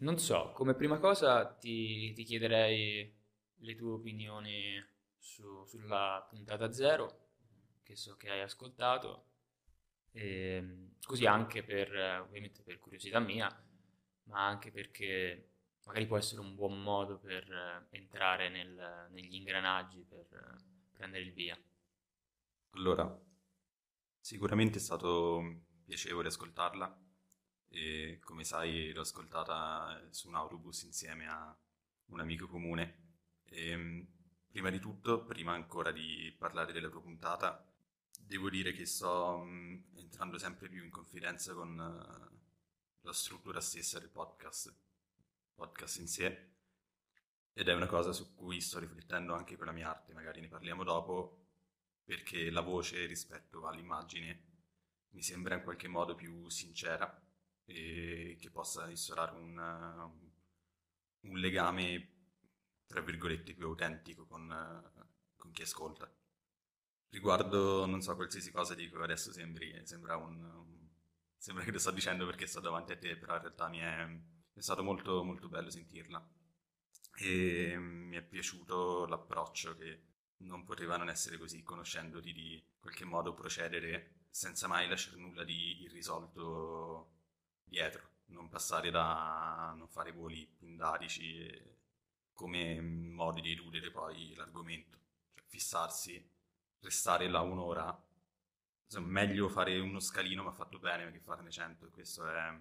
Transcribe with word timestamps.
Non 0.00 0.18
so, 0.18 0.52
come 0.54 0.74
prima 0.74 0.98
cosa 0.98 1.46
ti, 1.46 2.12
ti 2.14 2.24
chiederei 2.24 3.14
le 3.56 3.74
tue 3.76 3.92
opinioni 3.92 4.82
su- 5.18 5.64
sulla 5.66 6.26
puntata 6.28 6.72
zero, 6.72 7.28
che 7.82 7.96
so 7.96 8.16
che 8.16 8.30
hai 8.30 8.40
ascoltato, 8.40 9.26
e, 10.12 10.88
così 11.02 11.26
anche 11.26 11.62
per, 11.62 11.94
ovviamente 12.22 12.62
per 12.62 12.78
curiosità 12.78 13.20
mia, 13.20 13.48
ma 14.24 14.46
anche 14.46 14.70
perché 14.70 15.48
magari 15.84 16.06
può 16.06 16.16
essere 16.16 16.40
un 16.40 16.54
buon 16.54 16.80
modo 16.82 17.18
per 17.18 17.44
eh, 17.50 17.96
entrare 17.96 18.48
nel- 18.48 19.08
negli 19.10 19.34
ingranaggi, 19.34 20.02
per 20.08 20.26
eh, 20.32 20.64
prendere 20.92 21.24
il 21.24 21.32
via. 21.32 21.58
Allora, 22.72 23.20
sicuramente 24.20 24.78
è 24.78 24.80
stato 24.80 25.42
piacevole 25.84 26.28
ascoltarla 26.28 27.09
e 27.70 28.18
come 28.22 28.44
sai 28.44 28.92
l'ho 28.92 29.02
ascoltata 29.02 30.06
su 30.10 30.28
un 30.28 30.34
autobus 30.34 30.82
insieme 30.82 31.28
a 31.28 31.56
un 32.06 32.20
amico 32.20 32.48
comune. 32.48 33.08
E, 33.44 33.76
mh, 33.76 34.08
prima 34.50 34.70
di 34.70 34.80
tutto, 34.80 35.24
prima 35.24 35.52
ancora 35.54 35.92
di 35.92 36.34
parlare 36.36 36.72
della 36.72 36.88
tua 36.88 37.00
puntata, 37.00 37.64
devo 38.18 38.50
dire 38.50 38.72
che 38.72 38.86
sto 38.86 39.38
mh, 39.38 39.84
entrando 39.96 40.38
sempre 40.38 40.68
più 40.68 40.82
in 40.84 40.90
confidenza 40.90 41.54
con 41.54 41.78
eh, 41.78 42.38
la 43.02 43.12
struttura 43.12 43.60
stessa 43.60 43.98
del 43.98 44.10
podcast, 44.10 44.74
podcast 45.54 45.98
in 45.98 46.08
sé, 46.08 46.48
ed 47.52 47.68
è 47.68 47.74
una 47.74 47.86
cosa 47.86 48.12
su 48.12 48.34
cui 48.34 48.60
sto 48.60 48.78
riflettendo 48.78 49.34
anche 49.34 49.56
con 49.56 49.66
la 49.66 49.72
mia 49.72 49.90
arte, 49.90 50.12
magari 50.12 50.40
ne 50.40 50.48
parliamo 50.48 50.82
dopo, 50.82 51.46
perché 52.04 52.50
la 52.50 52.62
voce 52.62 53.06
rispetto 53.06 53.66
all'immagine 53.66 54.48
mi 55.10 55.22
sembra 55.22 55.54
in 55.56 55.62
qualche 55.62 55.88
modo 55.88 56.14
più 56.14 56.48
sincera 56.48 57.29
e 57.70 58.36
che 58.40 58.50
possa 58.50 58.88
instaurare 58.88 59.36
un, 59.36 60.12
un 61.20 61.38
legame, 61.38 62.08
tra 62.86 63.00
virgolette, 63.00 63.54
più 63.54 63.66
autentico 63.66 64.26
con, 64.26 64.48
con 65.36 65.50
chi 65.52 65.62
ascolta. 65.62 66.12
Riguardo, 67.10 67.86
non 67.86 68.02
so, 68.02 68.14
qualsiasi 68.14 68.50
cosa 68.50 68.74
dico 68.74 69.02
adesso 69.02 69.32
sembri, 69.32 69.80
sembra 69.84 70.16
un, 70.16 70.88
sembra 71.36 71.64
che 71.64 71.72
lo 71.72 71.78
sto 71.78 71.90
dicendo 71.90 72.26
perché 72.26 72.46
sto 72.46 72.60
davanti 72.60 72.92
a 72.92 72.98
te, 72.98 73.16
però 73.16 73.34
in 73.34 73.40
realtà 73.40 73.68
mi 73.68 73.78
è, 73.78 74.06
è 74.54 74.60
stato 74.60 74.82
molto, 74.82 75.24
molto 75.24 75.48
bello 75.48 75.70
sentirla. 75.70 76.24
E 77.16 77.76
mi 77.78 78.16
è 78.16 78.22
piaciuto 78.22 79.06
l'approccio 79.06 79.76
che 79.76 80.04
non 80.38 80.64
poteva 80.64 80.96
non 80.96 81.10
essere 81.10 81.36
così, 81.36 81.62
conoscendoti 81.62 82.32
di 82.32 82.64
qualche 82.78 83.04
modo 83.04 83.34
procedere 83.34 84.26
senza 84.30 84.68
mai 84.68 84.88
lasciare 84.88 85.18
nulla 85.18 85.44
di 85.44 85.82
irrisolto 85.82 87.19
dietro, 87.70 88.08
non 88.26 88.48
passare 88.48 88.90
da 88.90 89.74
non 89.76 89.88
fare 89.88 90.12
voli 90.12 90.46
pindarici 90.58 91.48
come 92.34 92.80
modi 92.80 93.40
di 93.42 93.52
eludere 93.52 93.90
poi 93.90 94.34
l'argomento, 94.34 94.98
cioè 95.34 95.44
fissarsi, 95.46 96.22
restare 96.80 97.28
là 97.28 97.40
un'ora, 97.40 97.96
insomma, 98.86 99.08
meglio 99.08 99.48
fare 99.48 99.78
uno 99.78 100.00
scalino 100.00 100.42
ma 100.42 100.52
fatto 100.52 100.78
bene 100.78 101.10
che 101.12 101.20
farne 101.20 101.50
cento, 101.50 101.88
questo 101.90 102.26
è, 102.28 102.58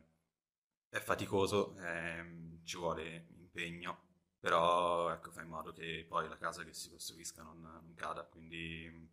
è 0.89 0.99
faticoso, 0.99 1.75
è- 1.77 2.23
ci 2.63 2.77
vuole 2.77 3.27
impegno, 3.37 4.07
però 4.39 5.11
ecco, 5.11 5.31
fa 5.31 5.41
in 5.41 5.49
modo 5.49 5.71
che 5.73 6.05
poi 6.07 6.27
la 6.27 6.37
casa 6.37 6.63
che 6.63 6.73
si 6.73 6.89
costruisca 6.89 7.43
non, 7.43 7.61
non 7.61 7.93
cada, 7.95 8.23
quindi 8.23 9.09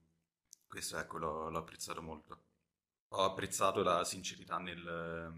questo 0.66 0.98
ecco 0.98 1.18
l'ho 1.18 1.50
l'ho 1.50 1.58
apprezzato 1.58 2.02
molto. 2.02 2.42
Ho 3.10 3.24
apprezzato 3.24 3.82
la 3.82 4.04
sincerità 4.04 4.58
nel, 4.58 5.32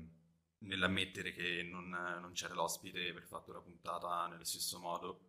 nell'ammettere 0.59 1.33
che 1.33 1.63
non, 1.63 1.89
non 1.89 2.33
c'era 2.33 2.55
l'ospite 2.55 3.13
per 3.13 3.25
fatto 3.25 3.53
la 3.53 3.61
puntata 3.61 4.27
nello 4.27 4.45
stesso 4.45 4.79
modo. 4.79 5.27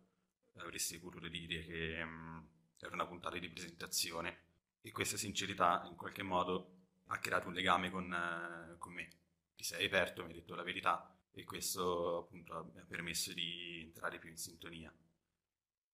Avresti 0.56 0.98
potuto 0.98 1.28
dire 1.28 1.64
che 1.64 2.04
mm, 2.04 2.38
era 2.78 2.94
una 2.94 3.06
puntata 3.06 3.38
di 3.38 3.48
presentazione 3.48 4.48
e 4.80 4.90
questa 4.90 5.16
sincerità 5.16 5.82
in 5.86 5.96
qualche 5.96 6.22
modo 6.22 6.78
ha 7.06 7.18
creato 7.18 7.48
un 7.48 7.54
legame 7.54 7.90
con, 7.90 8.76
con 8.78 8.92
me. 8.92 9.08
Ti 9.54 9.64
sei 9.64 9.86
aperto, 9.86 10.22
mi 10.22 10.30
hai 10.30 10.38
detto 10.38 10.54
la 10.54 10.62
verità 10.62 11.14
e 11.32 11.44
questo 11.44 12.18
appunto 12.18 12.70
mi 12.72 12.80
ha 12.80 12.84
permesso 12.84 13.32
di 13.32 13.82
entrare 13.84 14.18
più 14.18 14.30
in 14.30 14.36
sintonia. 14.36 14.92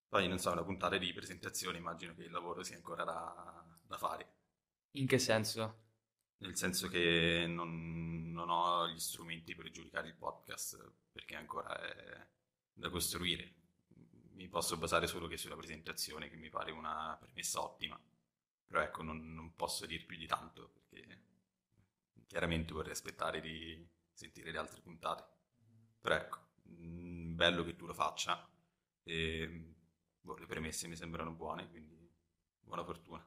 Poi 0.08 0.28
non 0.28 0.38
so, 0.38 0.52
una 0.52 0.64
puntata 0.64 0.96
di 0.98 1.12
presentazione, 1.12 1.78
immagino 1.78 2.14
che 2.14 2.24
il 2.24 2.30
lavoro 2.30 2.62
sia 2.62 2.76
ancora 2.76 3.04
da, 3.04 3.64
da 3.82 3.98
fare. 3.98 4.34
In 4.92 5.06
che 5.06 5.18
senso? 5.18 5.85
Nel 6.38 6.56
senso 6.56 6.88
che 6.88 7.46
non, 7.48 8.30
non 8.30 8.50
ho 8.50 8.88
gli 8.88 8.98
strumenti 8.98 9.54
per 9.54 9.70
giudicare 9.70 10.08
il 10.08 10.14
podcast 10.14 10.92
perché 11.10 11.34
ancora 11.34 11.80
è 11.80 12.26
da 12.72 12.90
costruire. 12.90 13.54
Mi 14.34 14.48
posso 14.48 14.76
basare 14.76 15.06
solo 15.06 15.28
che 15.28 15.38
sulla 15.38 15.56
presentazione, 15.56 16.28
che 16.28 16.36
mi 16.36 16.50
pare 16.50 16.70
una 16.72 17.16
premessa 17.18 17.62
ottima. 17.62 17.98
Però 18.66 18.80
ecco, 18.80 19.02
non, 19.02 19.32
non 19.32 19.54
posso 19.54 19.86
dir 19.86 20.04
più 20.04 20.16
di 20.18 20.26
tanto 20.26 20.68
perché 20.68 21.22
chiaramente 22.26 22.72
vorrei 22.72 22.92
aspettare 22.92 23.40
di 23.40 23.88
sentire 24.12 24.50
le 24.50 24.58
altre 24.58 24.80
puntate. 24.80 25.24
Però 26.00 26.14
ecco, 26.14 26.38
mm, 26.68 27.34
bello 27.34 27.64
che 27.64 27.76
tu 27.76 27.86
lo 27.86 27.94
faccia 27.94 28.46
e 29.04 29.74
boh, 30.20 30.36
le 30.36 30.46
premesse 30.46 30.88
mi 30.88 30.96
sembrano 30.96 31.32
buone, 31.32 31.68
quindi 31.70 31.96
buona 32.60 32.84
fortuna. 32.84 33.26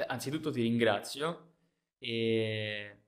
Beh, 0.00 0.06
anzitutto 0.06 0.50
ti 0.50 0.62
ringrazio 0.62 1.56
e 1.98 3.02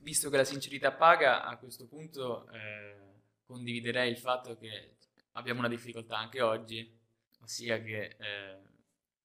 visto 0.00 0.30
che 0.30 0.38
la 0.38 0.44
sincerità 0.44 0.90
paga, 0.90 1.44
a 1.44 1.58
questo 1.58 1.86
punto 1.86 2.48
eh, 2.50 3.20
condividerei 3.44 4.10
il 4.10 4.16
fatto 4.16 4.56
che 4.56 4.96
abbiamo 5.32 5.58
una 5.58 5.68
difficoltà 5.68 6.16
anche 6.16 6.40
oggi, 6.40 6.98
ossia 7.40 7.78
che 7.82 8.16
eh, 8.18 8.58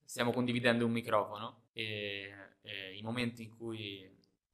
stiamo 0.03 0.33
condividendo 0.33 0.85
un 0.85 0.91
microfono 0.91 1.69
e, 1.72 2.33
e 2.61 2.97
i 2.97 3.01
momenti 3.01 3.44
in 3.44 3.56
cui 3.56 4.01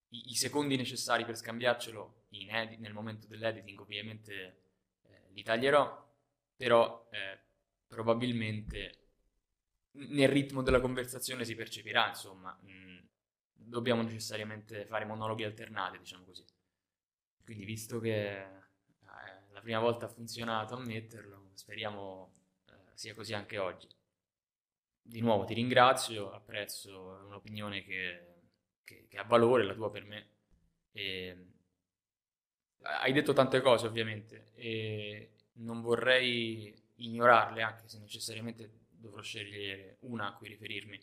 i, 0.09 0.29
i 0.29 0.35
secondi 0.35 0.75
necessari 0.75 1.25
per 1.25 1.35
scambiarcelo 1.35 2.25
edi- 2.29 2.77
nel 2.77 2.93
momento 2.93 3.25
dell'editing 3.25 3.79
ovviamente 3.79 4.65
eh, 5.01 5.31
li 5.31 5.41
taglierò, 5.41 6.13
però 6.55 7.09
eh, 7.11 7.39
probabilmente 7.87 9.02
nel 9.93 10.27
ritmo 10.29 10.61
della 10.61 10.79
conversazione 10.81 11.45
si 11.45 11.55
percepirà, 11.55 12.07
insomma, 12.09 12.51
mh, 12.61 13.07
dobbiamo 13.53 14.01
necessariamente 14.01 14.85
fare 14.85 15.05
monologhi 15.05 15.43
alternati, 15.43 15.97
diciamo 15.99 16.25
così. 16.25 16.45
Quindi, 17.43 17.65
visto 17.65 17.99
che 17.99 18.41
eh, 18.41 18.47
la 19.51 19.61
prima 19.61 19.79
volta 19.79 20.05
ha 20.05 20.09
funzionato 20.09 20.75
ammetterlo, 20.75 21.51
speriamo 21.53 22.31
eh, 22.67 22.73
sia 22.93 23.13
così 23.13 23.33
anche 23.33 23.57
oggi. 23.57 23.87
Di 25.05 25.21
nuovo 25.21 25.43
ti 25.45 25.53
ringrazio, 25.53 26.31
apprezzo 26.31 27.21
un'opinione 27.27 27.83
che, 27.83 28.41
che- 28.83 29.05
che 29.07 29.17
ha 29.17 29.23
valore, 29.23 29.63
la 29.65 29.73
tua 29.73 29.91
per 29.91 30.03
me. 30.05 30.27
E, 30.91 31.47
hai 33.01 33.13
detto 33.13 33.33
tante 33.33 33.61
cose, 33.61 33.87
ovviamente, 33.87 34.51
e 34.55 35.31
non 35.53 35.81
vorrei 35.81 36.73
ignorarle, 36.95 37.61
anche 37.61 37.87
se 37.87 37.99
necessariamente 37.99 38.71
dovrò 39.03 39.21
scegliere 39.21 39.97
una 40.01 40.27
a 40.27 40.33
cui 40.33 40.47
riferirmi. 40.47 40.99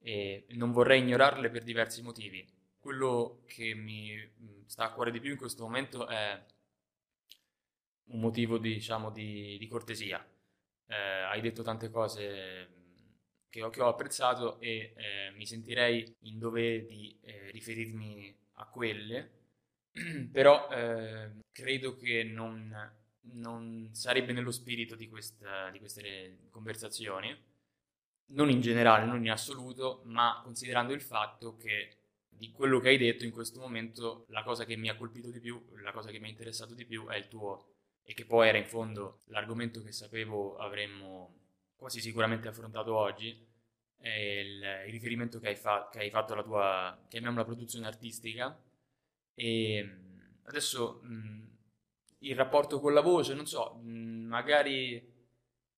E 0.00 0.46
non 0.50 0.70
vorrei 0.72 1.00
ignorarle 1.00 1.50
per 1.50 1.64
diversi 1.64 2.02
motivi. 2.02 2.46
Quello 2.78 3.42
che 3.46 3.74
mi 3.74 4.14
mh, 4.14 4.66
sta 4.66 4.84
a 4.84 4.92
cuore 4.92 5.10
di 5.10 5.20
più 5.20 5.30
in 5.32 5.36
questo 5.38 5.62
momento 5.64 6.06
è 6.06 6.40
un 8.10 8.20
motivo, 8.20 8.58
diciamo, 8.58 9.10
di, 9.10 9.56
di 9.58 9.66
cortesia. 9.66 10.24
Eh, 10.86 10.94
hai 10.94 11.40
detto 11.40 11.62
tante 11.62 11.90
cose 11.90 12.66
mh, 12.66 13.14
che 13.48 13.62
ho, 13.62 13.70
che 13.70 13.82
ho 13.82 13.88
apprezzato 13.88 14.60
e 14.60 14.94
eh, 14.96 15.30
mi 15.34 15.46
sentirei 15.46 16.16
in 16.20 16.38
dovere 16.38 16.84
di 16.84 17.18
eh, 17.22 17.50
riferirmi 17.50 18.34
a 18.54 18.66
quelle, 18.66 19.30
però 20.30 20.68
eh, 20.70 21.30
credo 21.52 21.96
che 21.96 22.22
non, 22.24 22.70
non 23.32 23.90
sarebbe 23.92 24.32
nello 24.32 24.50
spirito 24.50 24.94
di, 24.96 25.08
questa- 25.08 25.70
di 25.70 25.78
queste 25.78 26.38
conversazioni, 26.50 27.36
non 28.30 28.50
in 28.50 28.60
generale, 28.60 29.06
non 29.06 29.22
in 29.24 29.30
assoluto, 29.30 30.02
ma 30.04 30.40
considerando 30.44 30.92
il 30.92 31.00
fatto 31.00 31.56
che 31.56 31.94
di 32.28 32.50
quello 32.52 32.78
che 32.78 32.88
hai 32.90 32.98
detto 32.98 33.24
in 33.24 33.30
questo 33.30 33.60
momento, 33.60 34.26
la 34.28 34.42
cosa 34.42 34.64
che 34.64 34.76
mi 34.76 34.88
ha 34.88 34.96
colpito 34.96 35.30
di 35.30 35.40
più, 35.40 35.60
la 35.82 35.92
cosa 35.92 36.10
che 36.10 36.18
mi 36.18 36.26
ha 36.26 36.30
interessato 36.30 36.74
di 36.74 36.84
più 36.84 37.06
è 37.08 37.16
il 37.16 37.28
tuo, 37.28 37.72
e 38.02 38.14
che 38.14 38.24
poi 38.26 38.48
era 38.48 38.58
in 38.58 38.66
fondo 38.66 39.20
l'argomento 39.26 39.82
che 39.82 39.92
sapevo 39.92 40.56
avremmo 40.56 41.34
quasi 41.76 42.00
sicuramente 42.00 42.48
affrontato 42.48 42.94
oggi, 42.94 43.46
è 43.98 44.08
il, 44.08 44.62
il 44.86 44.92
riferimento 44.92 45.38
che 45.40 45.48
hai, 45.48 45.56
fa- 45.56 45.88
che 45.90 46.00
hai 46.00 46.10
fatto 46.10 46.32
alla 46.34 46.42
tua, 46.42 47.04
chiamiamola 47.08 47.44
produzione 47.44 47.86
artistica, 47.86 48.56
e 49.34 49.98
adesso 50.44 51.00
mh, 51.02 51.47
il 52.20 52.36
rapporto 52.36 52.80
con 52.80 52.92
la 52.92 53.00
voce, 53.00 53.34
non 53.34 53.46
so, 53.46 53.74
mh, 53.74 54.26
magari 54.26 55.00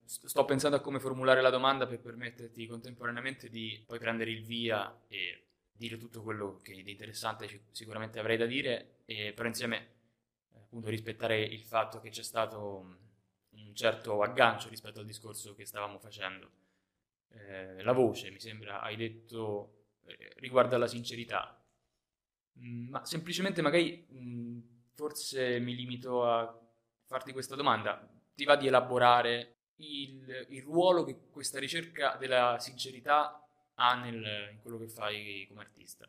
st- 0.05 0.27
sto 0.27 0.45
pensando 0.45 0.77
a 0.77 0.81
come 0.81 1.01
formulare 1.01 1.41
la 1.41 1.51
domanda 1.51 1.87
per 1.87 2.01
permetterti 2.01 2.67
contemporaneamente 2.67 3.49
di 3.49 3.83
poi 3.87 3.99
prendere 3.99 4.31
il 4.31 4.43
via 4.45 5.05
e 5.09 5.45
dire 5.73 5.97
tutto 5.99 6.23
quello 6.23 6.61
che 6.63 6.83
di 6.83 6.91
interessante 6.91 7.65
sicuramente 7.71 8.19
avrei 8.19 8.37
da 8.37 8.47
dire, 8.47 9.01
e, 9.07 9.33
però 9.35 9.49
insieme 9.49 9.89
appunto 10.55 10.89
rispettare 10.89 11.41
il 11.43 11.63
fatto 11.63 12.01
che 12.01 12.11
c'è 12.11 12.23
stato 12.23 12.99
un 13.51 13.75
certo 13.75 14.23
aggancio 14.23 14.69
rispetto 14.69 15.01
al 15.01 15.07
discorso 15.07 15.55
che 15.55 15.65
stavamo 15.67 15.99
facendo. 15.99 16.51
Eh, 17.33 17.83
la 17.83 17.93
voce, 17.93 18.31
mi 18.31 18.41
sembra, 18.41 18.81
hai 18.81 18.97
detto, 18.97 19.87
eh, 20.07 20.33
riguarda 20.37 20.77
la 20.79 20.87
sincerità, 20.89 21.61
mm, 22.59 22.89
ma 22.91 23.05
semplicemente 23.05 23.63
magari 23.63 24.07
mm, 24.13 24.61
forse 25.01 25.59
mi 25.61 25.75
limito 25.75 26.29
a 26.29 26.55
farti 27.07 27.33
questa 27.33 27.57
domanda. 27.57 28.07
Ti 28.35 28.45
va 28.45 28.57
di 28.57 28.67
elaborare 28.67 29.71
il, 29.77 30.47
il 30.51 30.63
ruolo 30.63 31.05
che 31.05 31.29
questa 31.31 31.59
ricerca 31.59 32.17
della 32.17 32.59
sincerità 32.59 33.43
ha 33.77 33.95
nel, 33.95 34.51
in 34.53 34.61
quello 34.61 34.77
che 34.77 34.89
fai 34.89 35.47
come 35.49 35.63
artista? 35.63 36.07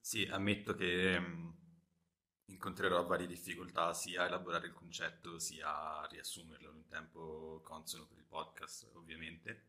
Sì, 0.00 0.28
ammetto 0.28 0.74
che 0.74 1.16
mh, 1.16 1.54
incontrerò 2.46 3.04
varie 3.06 3.28
difficoltà 3.28 3.94
sia 3.94 4.22
a 4.22 4.26
elaborare 4.26 4.66
il 4.66 4.72
concetto 4.72 5.38
sia 5.38 6.00
a 6.00 6.08
riassumerlo 6.10 6.70
in 6.70 6.74
un 6.74 6.86
tempo 6.88 7.60
consono 7.62 8.04
per 8.06 8.18
il 8.18 8.24
podcast, 8.24 8.90
ovviamente. 8.94 9.66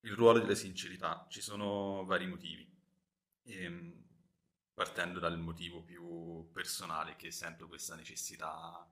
Il 0.00 0.14
ruolo 0.14 0.38
della 0.38 0.54
sincerità, 0.54 1.26
ci 1.28 1.42
sono 1.42 2.02
vari 2.06 2.26
motivi. 2.26 2.66
E, 3.42 3.62
ehm, 3.62 4.03
partendo 4.74 5.20
dal 5.20 5.38
motivo 5.38 5.82
più 5.82 6.50
personale 6.52 7.14
che 7.16 7.30
sento 7.30 7.68
questa 7.68 7.94
necessità 7.94 8.86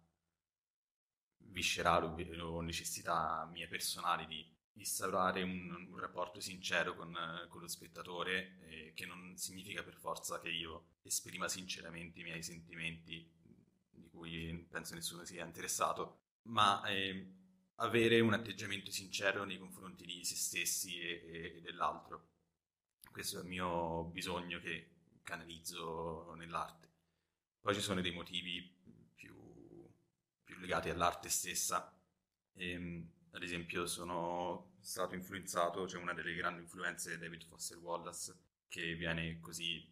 viscerale 1.38 2.06
o 2.40 2.60
necessità 2.60 3.48
mie 3.52 3.66
personali 3.66 4.26
di 4.26 4.48
instaurare 4.74 5.42
un, 5.42 5.88
un 5.90 5.98
rapporto 5.98 6.40
sincero 6.40 6.94
con, 6.94 7.14
con 7.48 7.60
lo 7.60 7.68
spettatore, 7.68 8.58
eh, 8.60 8.92
che 8.94 9.06
non 9.06 9.36
significa 9.36 9.82
per 9.82 9.96
forza 9.96 10.40
che 10.40 10.48
io 10.48 10.86
esprima 11.02 11.48
sinceramente 11.48 12.20
i 12.20 12.22
miei 12.22 12.42
sentimenti, 12.42 13.28
di 13.90 14.08
cui 14.08 14.66
penso 14.70 14.94
nessuno 14.94 15.24
sia 15.24 15.44
interessato, 15.44 16.20
ma 16.44 16.82
eh, 16.86 17.26
avere 17.76 18.20
un 18.20 18.32
atteggiamento 18.32 18.90
sincero 18.90 19.44
nei 19.44 19.58
confronti 19.58 20.06
di 20.06 20.24
se 20.24 20.36
stessi 20.36 20.98
e, 21.00 21.56
e 21.56 21.60
dell'altro. 21.60 22.28
Questo 23.10 23.38
è 23.38 23.42
il 23.42 23.48
mio 23.48 24.04
bisogno 24.04 24.58
che 24.60 24.88
canalizzo 25.22 26.34
nell'arte. 26.34 26.90
Poi 27.60 27.74
ci 27.74 27.80
sono 27.80 28.00
dei 28.00 28.12
motivi 28.12 28.74
più, 29.14 29.34
più 30.42 30.58
legati 30.58 30.88
all'arte 30.88 31.28
stessa. 31.28 31.96
E, 32.54 32.70
ehm, 32.70 33.10
ad 33.32 33.42
esempio 33.42 33.86
sono 33.86 34.74
stato 34.80 35.14
influenzato, 35.14 35.88
cioè 35.88 36.02
una 36.02 36.12
delle 36.12 36.34
grandi 36.34 36.60
influenze 36.60 37.14
è 37.14 37.18
David 37.18 37.44
Foster 37.44 37.78
Wallace, 37.78 38.36
che 38.68 38.94
viene 38.94 39.40
così 39.40 39.88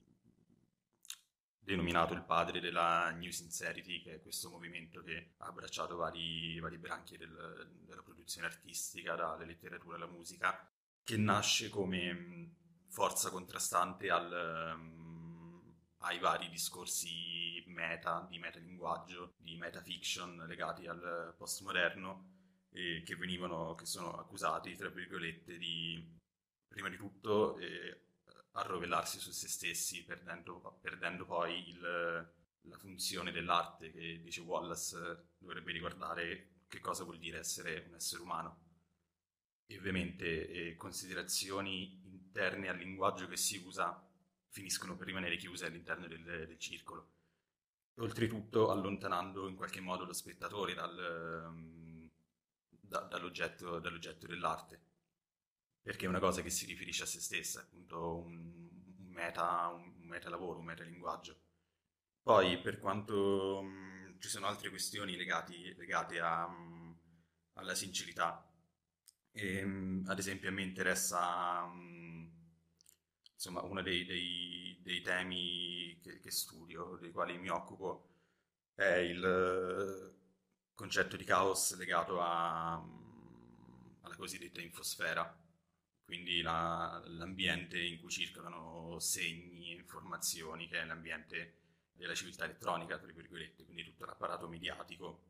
denominato 1.59 2.15
il 2.15 2.23
padre 2.23 2.61
della 2.61 3.11
New 3.11 3.31
Sincerity, 3.31 4.03
che 4.03 4.15
è 4.15 4.21
questo 4.21 4.51
movimento 4.51 5.03
che 5.03 5.35
ha 5.39 5.47
abbracciato 5.47 5.97
vari, 5.97 6.59
vari 6.59 6.79
branchi 6.79 7.17
del, 7.17 7.71
della 7.87 8.03
produzione 8.03 8.47
artistica, 8.47 9.15
dalla 9.15 9.45
letteratura 9.45 9.97
alla 9.97 10.07
musica, 10.07 10.69
che 11.05 11.17
nasce 11.17 11.69
come 11.69 12.57
forza 12.89 13.31
contrastante 13.31 14.11
al, 14.11 14.77
ai 16.03 16.19
vari 16.19 16.49
discorsi 16.49 17.63
meta, 17.67 18.27
di 18.29 18.39
metalinguaggio, 18.39 19.35
di 19.37 19.57
metafiction 19.57 20.45
legati 20.47 20.87
al 20.87 21.35
postmoderno, 21.37 22.39
eh, 22.71 23.03
che 23.05 23.17
venivano, 23.17 23.75
che 23.75 23.85
sono 23.87 24.13
accusati, 24.13 24.75
tra 24.77 24.89
virgolette, 24.89 25.59
di 25.59 26.19
prima 26.67 26.89
di 26.89 26.97
tutto 26.97 27.59
eh, 27.59 28.05
arrovellarsi 28.53 29.19
su 29.19 29.31
se 29.31 29.49
stessi, 29.49 30.05
perdendo, 30.05 30.79
perdendo 30.81 31.25
poi 31.27 31.69
il, 31.69 31.81
la 31.81 32.79
funzione 32.79 33.33
dell'arte 33.33 33.91
che, 33.91 34.21
dice 34.23 34.41
Wallace, 34.41 35.33
dovrebbe 35.39 35.73
riguardare 35.73 36.63
che 36.69 36.81
cosa 36.81 37.05
vuol 37.05 37.19
dire 37.19 37.39
essere 37.39 37.85
un 37.89 37.95
essere 37.95 38.23
umano. 38.23 38.69
E 39.67 39.77
ovviamente 39.79 40.49
eh, 40.49 40.77
considerazioni 40.77 42.01
interne 42.05 42.69
al 42.69 42.79
linguaggio 42.79 43.29
che 43.29 43.37
si 43.37 43.63
usa 43.65 44.10
finiscono 44.51 44.97
per 44.97 45.07
rimanere 45.07 45.37
chiuse 45.37 45.67
all'interno 45.67 46.07
del, 46.07 46.23
del 46.23 46.59
circolo. 46.59 47.09
Oltretutto 47.95 48.71
allontanando 48.71 49.49
in 49.49 49.57
qualche 49.57 49.81
modo 49.81 50.05
lo 50.05 50.13
spettatore 50.13 50.75
dal, 50.75 51.51
da, 52.69 53.01
dall'oggetto, 53.01 53.79
dall'oggetto, 53.79 54.27
dell'arte, 54.27 54.81
perché 55.83 56.07
è 56.07 56.09
una 56.09 56.19
cosa 56.19 56.43
che 56.43 56.51
si 56.51 56.67
riferisce 56.67 57.03
a 57.03 57.07
se 57.07 57.21
stessa, 57.21 57.61
appunto 57.61 58.17
un, 58.17 58.69
un 58.99 59.07
meta, 59.13 59.69
un, 59.69 59.93
un 60.01 60.07
meta 60.07 60.31
lavoro, 60.31 60.59
un 60.59 60.65
meta 60.65 60.83
linguaggio. 60.83 61.39
Poi 62.23 62.59
per 62.61 62.79
quanto 62.79 63.63
mh, 63.63 64.19
ci 64.19 64.29
sono 64.29 64.47
altre 64.47 64.71
questioni 64.71 65.17
legati, 65.17 65.75
legate 65.75 66.21
a, 66.21 66.47
mh, 66.47 66.99
alla 67.55 67.75
sincerità, 67.75 68.47
e, 69.33 69.65
mh, 69.65 70.05
ad 70.09 70.19
esempio 70.19 70.49
a 70.49 70.53
me 70.53 70.63
interessa, 70.63 71.67
insomma, 73.41 73.63
uno 73.63 73.81
dei, 73.81 74.05
dei, 74.05 74.79
dei 74.83 75.01
temi 75.01 75.99
che, 76.03 76.21
che, 76.21 76.31
studio, 76.31 76.99
dei 77.01 77.11
quali 77.11 77.39
mi 77.39 77.49
occupo, 77.49 78.09
è 78.75 78.97
il 78.97 80.15
concetto 80.75 81.17
di 81.17 81.25
caos 81.25 81.75
legato 81.77 82.21
a, 82.21 82.75
alla 82.75 84.17
cosiddetta 84.17 84.61
infosfera, 84.61 85.39
quindi 86.05 86.43
la, 86.43 87.03
l'ambiente 87.07 87.81
in 87.81 87.99
cui 87.99 88.11
circolano 88.11 88.99
segni 88.99 89.73
e 89.73 89.77
informazioni, 89.77 90.69
che 90.69 90.83
è 90.83 90.85
l'ambiente 90.85 91.55
della 91.93 92.15
civiltà 92.15 92.45
elettronica, 92.45 92.99
tra 92.99 93.11
virgolette, 93.11 93.65
quindi 93.65 93.85
tutto 93.85 94.05
l'apparato 94.05 94.49
mediatico 94.49 95.29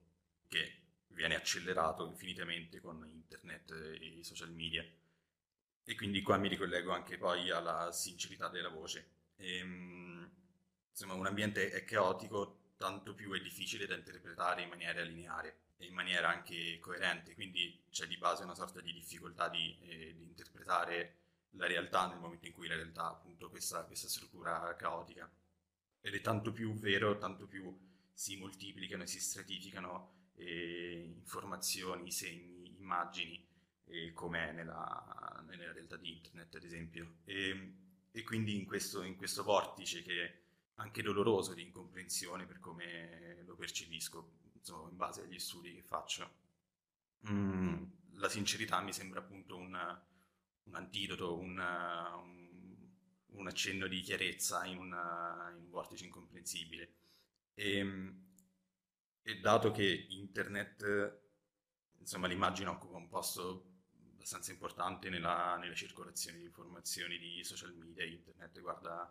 che 0.49 0.83
viene 1.09 1.37
accelerato 1.37 2.07
infinitamente 2.07 2.81
con 2.81 3.09
internet 3.09 3.71
e 3.71 4.05
i 4.05 4.25
social 4.25 4.51
media. 4.51 4.85
E 5.85 5.95
quindi 5.95 6.23
qua 6.23 6.37
mi 6.37 6.49
ricollego 6.49 6.93
anche 6.93 7.17
poi 7.17 7.51
alla 7.51 7.91
sincerità 7.93 8.49
della 8.49 8.69
voce. 8.69 9.09
E, 9.37 9.57
ehm, 9.57 10.31
insomma, 10.91 11.15
un 11.15 11.27
ambiente 11.27 11.71
è 11.71 11.85
caotico 11.85 12.59
tanto 12.77 13.15
più 13.15 13.33
è 13.35 13.41
difficile 13.41 13.87
da 13.87 13.95
interpretare 13.95 14.63
in 14.63 14.69
maniera 14.71 15.03
lineare 15.03 15.59
e 15.77 15.87
in 15.87 15.95
maniera 15.95 16.29
anche 16.29 16.79
coerente, 16.79 17.35
quindi 17.35 17.79
c'è 17.91 18.07
di 18.07 18.17
base 18.17 18.43
una 18.45 18.55
sorta 18.55 18.81
di 18.81 18.93
difficoltà 18.93 19.49
di, 19.49 19.77
eh, 19.83 20.15
di 20.17 20.25
interpretare 20.25 21.17
la 21.53 21.67
realtà 21.67 22.07
nel 22.07 22.19
momento 22.19 22.47
in 22.47 22.53
cui 22.53 22.69
la 22.69 22.75
realtà 22.75 23.05
ha 23.05 23.11
appunto 23.11 23.51
questa, 23.51 23.85
questa 23.85 24.09
struttura 24.09 24.75
caotica. 24.77 25.31
Ed 26.01 26.15
è 26.15 26.21
tanto 26.21 26.53
più 26.53 26.73
vero, 26.75 27.19
tanto 27.19 27.47
più 27.47 27.77
si 28.13 28.37
moltiplicano 28.37 29.03
e 29.03 29.07
si 29.07 29.21
stratificano 29.21 30.31
eh, 30.37 31.03
informazioni, 31.17 32.11
segni, 32.11 32.77
immagini, 32.79 33.47
eh, 33.91 34.13
come 34.13 34.53
nella, 34.53 35.45
nella, 35.47 35.73
realtà 35.73 35.97
di 35.97 36.13
internet, 36.13 36.55
ad 36.55 36.65
esempio. 36.65 37.17
E, 37.25 37.75
e 38.11 38.23
quindi 38.23 38.57
in 38.57 38.65
questo, 38.65 39.03
in 39.03 39.17
questo 39.17 39.43
vortice 39.43 40.03
che 40.03 40.35
anche 40.75 41.03
doloroso 41.03 41.53
di 41.53 41.63
incomprensione 41.63 42.47
per 42.47 42.59
come 42.59 43.43
lo 43.45 43.55
percepisco, 43.55 44.39
insomma, 44.55 44.89
in 44.89 44.97
base 44.97 45.23
agli 45.23 45.39
studi 45.39 45.75
che 45.75 45.83
faccio. 45.83 46.39
Mm, 47.29 47.85
la 48.15 48.29
sincerità 48.29 48.81
mi 48.81 48.93
sembra 48.93 49.21
appunto 49.21 49.57
un, 49.57 49.75
un 50.65 50.75
antidoto, 50.75 51.39
un, 51.39 51.59
un, 51.59 52.89
un, 53.27 53.47
accenno 53.47 53.87
di 53.87 54.01
chiarezza 54.01 54.65
in, 54.65 54.79
una, 54.79 55.53
in 55.55 55.65
un 55.65 55.71
vortice 55.71 56.07
incomprensibile. 56.07 56.95
E, 57.55 58.15
e, 59.23 59.41
dato 59.41 59.71
che 59.71 60.07
internet, 60.09 61.21
insomma, 61.99 62.27
l'immagine 62.27 62.71
occupa 62.71 62.97
un 62.97 63.09
posto 63.09 63.70
abbastanza 64.21 64.53
importante 64.53 65.09
nella, 65.09 65.57
nella 65.57 65.75
circolazione 65.75 66.37
di 66.37 66.45
informazioni 66.45 67.17
di 67.17 67.43
social 67.43 67.75
media, 67.75 68.05
internet 68.05 68.61
guarda 68.61 69.11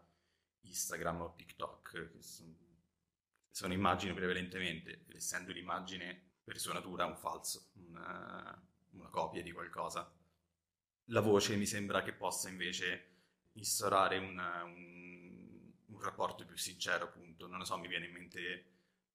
Instagram 0.62 1.22
o 1.22 1.34
TikTok, 1.36 2.12
che 2.12 2.22
sono, 2.22 2.56
sono 3.50 3.74
immagini 3.74 4.14
prevalentemente, 4.14 5.06
ed 5.08 5.16
essendo 5.16 5.52
l'immagine 5.52 6.34
per 6.44 6.60
sua 6.60 6.74
natura 6.74 7.08
un 7.08 7.18
falso, 7.18 7.72
una, 7.88 8.64
una 8.92 9.10
copia 9.10 9.42
di 9.42 9.52
qualcosa. 9.52 10.14
La 11.06 11.22
voce 11.22 11.56
mi 11.56 11.66
sembra 11.66 12.04
che 12.04 12.14
possa 12.14 12.50
invece 12.50 13.08
instaurare 13.54 14.20
una, 14.20 14.64
un, 14.64 15.72
un, 15.88 16.00
rapporto 16.02 16.46
più 16.46 16.56
sincero, 16.56 17.06
appunto. 17.06 17.48
Non 17.48 17.58
lo 17.58 17.66
so, 17.66 17.80
mi 17.80 17.88
viene 17.88 18.06
in 18.06 18.14
mente 18.14 18.66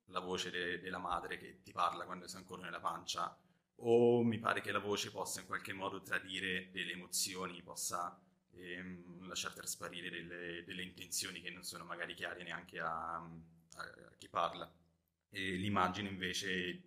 la 0.06 0.18
voce 0.18 0.50
de, 0.50 0.80
della 0.80 0.98
madre 0.98 1.36
che 1.36 1.62
ti 1.62 1.70
parla 1.70 2.04
quando 2.04 2.26
sei 2.26 2.40
ancora 2.40 2.62
nella 2.62 2.80
pancia, 2.80 3.38
o 3.76 4.22
mi 4.22 4.38
pare 4.38 4.60
che 4.60 4.72
la 4.72 4.78
voce 4.78 5.10
possa 5.10 5.40
in 5.40 5.46
qualche 5.46 5.72
modo 5.72 6.00
tradire 6.02 6.70
delle 6.70 6.92
emozioni, 6.92 7.62
possa 7.62 8.18
e 8.56 8.80
um, 8.80 9.26
lasciar 9.26 9.52
trasparire 9.52 10.10
delle, 10.10 10.64
delle, 10.64 10.82
intenzioni 10.82 11.40
che 11.40 11.50
non 11.50 11.62
sono 11.64 11.84
magari 11.84 12.14
chiare 12.14 12.42
neanche 12.42 12.78
a, 12.78 13.16
a 13.16 14.14
chi 14.16 14.28
parla. 14.28 14.70
E 15.28 15.56
l'immagine 15.56 16.08
invece, 16.08 16.82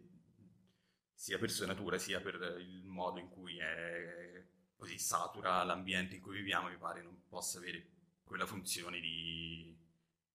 sia 1.14 1.38
per 1.38 1.52
sua 1.52 1.66
natura 1.66 1.98
sia 1.98 2.22
per 2.22 2.58
il 2.60 2.86
modo 2.86 3.20
in 3.20 3.28
cui 3.30 3.58
è 3.58 4.46
così 4.76 4.98
satura 4.98 5.64
l'ambiente 5.64 6.16
in 6.16 6.22
cui 6.22 6.38
viviamo, 6.38 6.70
mi 6.70 6.78
pare 6.78 7.02
non 7.02 7.24
possa 7.28 7.58
avere 7.58 7.90
quella 8.24 8.46
funzione 8.46 9.00
di 9.00 9.76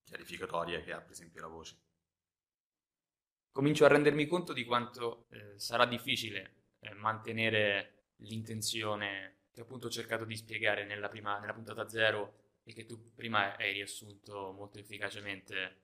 chiarificatoria 0.04 0.80
che 0.80 0.92
ha 0.92 1.00
per 1.00 1.12
esempio 1.12 1.40
la 1.40 1.49
voce. 1.49 1.76
Comincio 3.52 3.85
a 3.85 3.88
rendermi 3.88 4.26
conto 4.26 4.52
di 4.52 4.64
quanto 4.64 5.26
eh, 5.30 5.59
sarà 5.59 5.87
difficile 5.87 6.54
eh, 6.80 6.94
mantenere 6.94 8.14
l'intenzione 8.16 9.37
che 9.52 9.61
appunto 9.61 9.87
ho 9.87 9.90
cercato 9.90 10.25
di 10.25 10.37
spiegare 10.37 10.85
nella, 10.87 11.09
prima, 11.09 11.38
nella 11.38 11.52
puntata 11.52 11.88
zero 11.88 12.40
e 12.64 12.73
che 12.73 12.87
tu 12.87 13.12
prima 13.14 13.56
hai 13.56 13.73
riassunto 13.73 14.52
molto 14.52 14.78
efficacemente. 14.78 15.80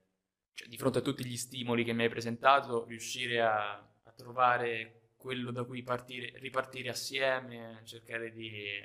Cioè, 0.54 0.68
di 0.68 0.78
fronte 0.78 0.98
a 0.98 1.02
tutti 1.02 1.24
gli 1.24 1.36
stimoli 1.36 1.84
che 1.84 1.92
mi 1.92 2.04
hai 2.04 2.08
presentato, 2.08 2.84
riuscire 2.86 3.42
a, 3.42 3.74
a 3.74 4.12
trovare 4.16 5.10
quello 5.16 5.50
da 5.50 5.64
cui 5.64 5.82
partire, 5.82 6.32
ripartire 6.38 6.88
assieme, 6.88 7.82
cercare 7.84 8.32
di 8.32 8.82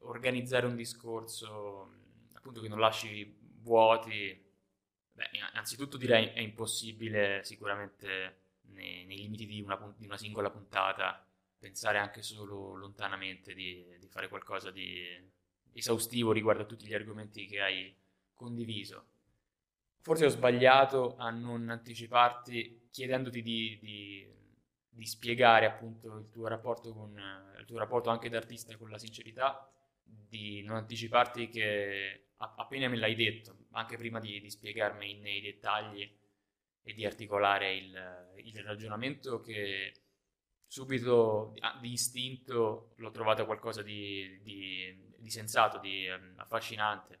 organizzare 0.00 0.66
un 0.66 0.76
discorso 0.76 1.94
appunto 2.34 2.60
che 2.60 2.68
non 2.68 2.78
lasci 2.78 3.36
vuoti. 3.62 4.46
Beh, 5.18 5.30
innanzitutto 5.32 5.96
direi 5.96 6.28
è 6.28 6.38
impossibile 6.38 7.42
sicuramente 7.42 8.36
nei, 8.66 9.04
nei 9.04 9.16
limiti 9.16 9.46
di 9.46 9.60
una, 9.60 9.92
di 9.96 10.06
una, 10.06 10.16
singola 10.16 10.48
puntata 10.48 11.26
pensare 11.58 11.98
anche 11.98 12.22
solo 12.22 12.76
lontanamente 12.76 13.52
di, 13.52 13.84
di 13.98 14.06
fare 14.06 14.28
qualcosa 14.28 14.70
di 14.70 14.96
esaustivo 15.72 16.30
riguardo 16.30 16.62
a 16.62 16.66
tutti 16.66 16.86
gli 16.86 16.94
argomenti 16.94 17.46
che 17.46 17.60
hai 17.60 17.92
condiviso. 18.32 19.06
Forse 20.02 20.26
ho 20.26 20.28
sbagliato 20.28 21.16
a 21.16 21.30
non 21.30 21.68
anticiparti 21.68 22.86
chiedendoti 22.88 23.42
di, 23.42 23.76
di, 23.80 24.32
di 24.88 25.04
spiegare 25.04 25.66
appunto 25.66 26.16
il 26.16 26.30
tuo 26.30 26.44
con 26.94 27.20
il 27.58 27.64
tuo 27.64 27.78
rapporto 27.78 28.08
anche 28.08 28.28
da 28.28 28.36
artista 28.36 28.76
con 28.76 28.88
la 28.88 28.98
sincerità, 28.98 29.68
di 30.04 30.62
non 30.62 30.76
anticiparti 30.76 31.48
che 31.48 32.27
appena 32.38 32.88
me 32.88 32.96
l'hai 32.96 33.14
detto, 33.14 33.66
anche 33.72 33.96
prima 33.96 34.20
di, 34.20 34.40
di 34.40 34.50
spiegarmi 34.50 35.18
nei 35.18 35.40
dettagli 35.40 36.16
e 36.82 36.94
di 36.94 37.04
articolare 37.04 37.74
il, 37.74 38.32
il 38.36 38.62
ragionamento 38.62 39.40
che 39.40 39.92
subito 40.66 41.54
di 41.80 41.92
istinto 41.92 42.92
l'ho 42.96 43.10
trovato 43.10 43.44
qualcosa 43.46 43.82
di, 43.82 44.38
di, 44.42 45.14
di 45.16 45.30
sensato, 45.30 45.78
di 45.78 46.06
um, 46.08 46.34
affascinante. 46.36 47.20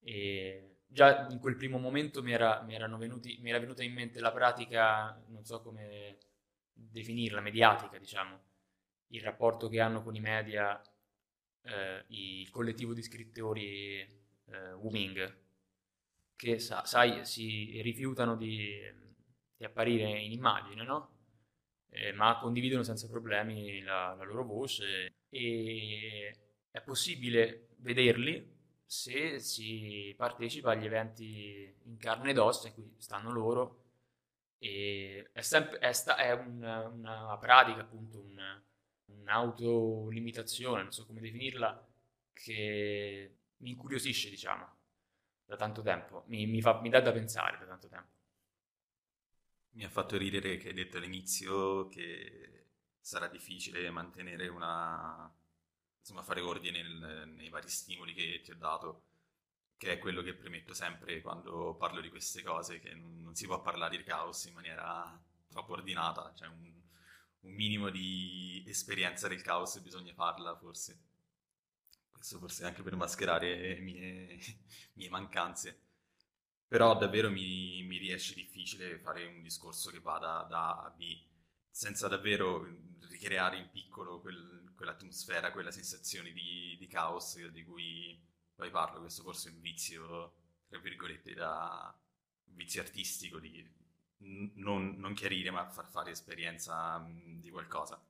E 0.00 0.76
già 0.86 1.26
in 1.30 1.38
quel 1.40 1.56
primo 1.56 1.78
momento 1.78 2.22
mi 2.22 2.32
era, 2.32 2.60
mi, 2.62 2.76
venuti, 2.98 3.38
mi 3.40 3.50
era, 3.50 3.58
venuta 3.58 3.82
in 3.82 3.94
mente 3.94 4.20
la 4.20 4.30
pratica, 4.30 5.20
non 5.28 5.44
so 5.44 5.60
come 5.62 6.18
definirla, 6.72 7.40
mediatica, 7.40 7.98
diciamo, 7.98 8.40
il 9.08 9.22
rapporto 9.22 9.68
che 9.68 9.80
hanno 9.80 10.02
con 10.02 10.14
i 10.14 10.20
media, 10.20 10.80
eh, 11.64 12.04
il 12.08 12.50
collettivo 12.50 12.94
di 12.94 13.02
scrittori 13.02 14.00
eh, 14.00 14.72
Wuming, 14.74 15.42
che 16.36 16.58
sa, 16.58 16.84
sai, 16.84 17.24
si 17.24 17.80
rifiutano 17.82 18.36
di, 18.36 18.80
di 19.56 19.64
apparire 19.64 20.18
in 20.20 20.32
immagine, 20.32 20.84
no? 20.84 21.10
Eh, 21.88 22.12
ma 22.12 22.38
condividono 22.38 22.82
senza 22.82 23.08
problemi 23.08 23.80
la, 23.82 24.14
la 24.14 24.24
loro 24.24 24.44
voce 24.44 25.14
e 25.28 26.36
è 26.70 26.80
possibile 26.82 27.68
vederli 27.78 28.52
se 28.84 29.38
si 29.38 30.12
partecipa 30.16 30.72
agli 30.72 30.86
eventi 30.86 31.72
in 31.84 31.96
carne 31.96 32.30
ed 32.30 32.38
ossa 32.38 32.68
in 32.68 32.74
cui 32.74 32.94
stanno 32.98 33.30
loro 33.30 33.82
e 34.58 35.30
è, 35.32 35.40
sempre, 35.40 35.78
è, 35.78 35.92
sta, 35.92 36.16
è 36.16 36.32
una, 36.32 36.88
una, 36.88 37.38
pratica 37.38 37.80
appunto 37.82 38.20
un, 38.20 38.62
un'autolimitazione 39.06 40.82
non 40.82 40.92
so 40.92 41.06
come 41.06 41.20
definirla 41.20 41.86
che 42.32 43.36
mi 43.58 43.70
incuriosisce 43.70 44.28
diciamo 44.30 44.82
da 45.46 45.56
tanto 45.56 45.82
tempo. 45.82 46.24
Mi, 46.26 46.46
mi, 46.46 46.60
fa, 46.60 46.80
mi 46.80 46.88
dà 46.88 47.00
da 47.00 47.12
pensare 47.12 47.58
da 47.58 47.66
tanto 47.66 47.88
tempo. 47.88 48.12
Mi 49.72 49.84
ha 49.84 49.88
fatto 49.88 50.16
ridere 50.16 50.56
che 50.56 50.68
hai 50.68 50.74
detto 50.74 50.98
all'inizio 50.98 51.88
che 51.88 52.66
sarà 53.00 53.28
difficile 53.28 53.90
mantenere 53.90 54.48
una 54.48 55.30
insomma, 55.98 56.22
fare 56.22 56.40
ordine 56.40 56.82
nel, 56.82 57.28
nei 57.28 57.48
vari 57.48 57.68
stimoli 57.68 58.14
che 58.14 58.40
ti 58.42 58.50
ho 58.50 58.56
dato, 58.56 59.02
che 59.76 59.92
è 59.92 59.98
quello 59.98 60.22
che 60.22 60.34
premetto 60.34 60.74
sempre 60.74 61.20
quando 61.20 61.74
parlo 61.74 62.00
di 62.00 62.08
queste 62.08 62.42
cose, 62.42 62.78
che 62.78 62.94
non, 62.94 63.22
non 63.22 63.34
si 63.34 63.46
può 63.46 63.60
parlare 63.60 63.96
di 63.96 64.04
caos 64.04 64.44
in 64.44 64.54
maniera 64.54 65.20
troppo 65.48 65.72
ordinata, 65.72 66.32
cioè 66.34 66.48
un, 66.48 66.72
un 67.44 67.52
minimo 67.52 67.90
di 67.90 68.64
esperienza 68.66 69.28
del 69.28 69.42
caos 69.42 69.78
bisogna 69.80 70.12
farla 70.12 70.56
forse. 70.56 70.98
Questo 72.10 72.38
forse 72.38 72.64
anche 72.64 72.82
per 72.82 72.96
mascherare 72.96 73.78
mie, 73.80 74.38
mie 74.94 75.08
mancanze. 75.10 75.80
Però 76.66 76.96
davvero 76.96 77.30
mi, 77.30 77.82
mi 77.82 77.98
riesce 77.98 78.34
difficile 78.34 78.98
fare 78.98 79.26
un 79.26 79.42
discorso 79.42 79.90
che 79.90 80.00
vada 80.00 80.46
da 80.48 80.70
A 80.70 80.84
a 80.84 80.90
B 80.90 81.22
senza 81.70 82.08
davvero 82.08 82.64
ricreare 83.08 83.58
in 83.58 83.68
piccolo 83.70 84.20
quel, 84.20 84.72
quell'atmosfera, 84.76 85.52
quella 85.52 85.70
sensazione 85.70 86.32
di, 86.32 86.76
di, 86.78 86.86
caos 86.86 87.38
di 87.48 87.64
cui 87.64 88.18
poi 88.54 88.70
parlo. 88.70 89.00
Questo 89.00 89.22
forse 89.22 89.50
è 89.50 89.52
un 89.52 89.60
vizio, 89.60 90.34
tra 90.68 90.78
virgolette, 90.78 91.34
da 91.34 91.96
un 92.44 92.54
vizio 92.54 92.80
artistico 92.80 93.38
di 93.38 93.68
non, 94.54 94.94
non 94.98 95.14
chiarire 95.14 95.50
ma 95.50 95.68
far 95.68 95.86
fare 95.88 96.10
esperienza 96.10 96.98
mh, 96.98 97.40
di 97.40 97.50
qualcosa. 97.50 98.00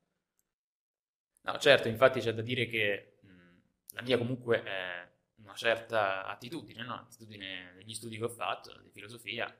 No, 1.42 1.58
certo, 1.58 1.88
infatti 1.88 2.20
c'è 2.20 2.32
da 2.32 2.42
dire 2.42 2.66
che 2.66 3.18
mh, 3.20 3.58
la 3.94 4.02
mia 4.02 4.16
comunque 4.18 4.62
è 4.62 5.08
una 5.36 5.54
certa 5.54 6.24
attitudine, 6.26 6.82
no? 6.84 6.94
attitudine 6.94 7.72
degli 7.76 7.92
studi 7.94 8.16
che 8.16 8.24
ho 8.24 8.28
fatto 8.28 8.80
di 8.80 8.90
filosofia, 8.90 9.54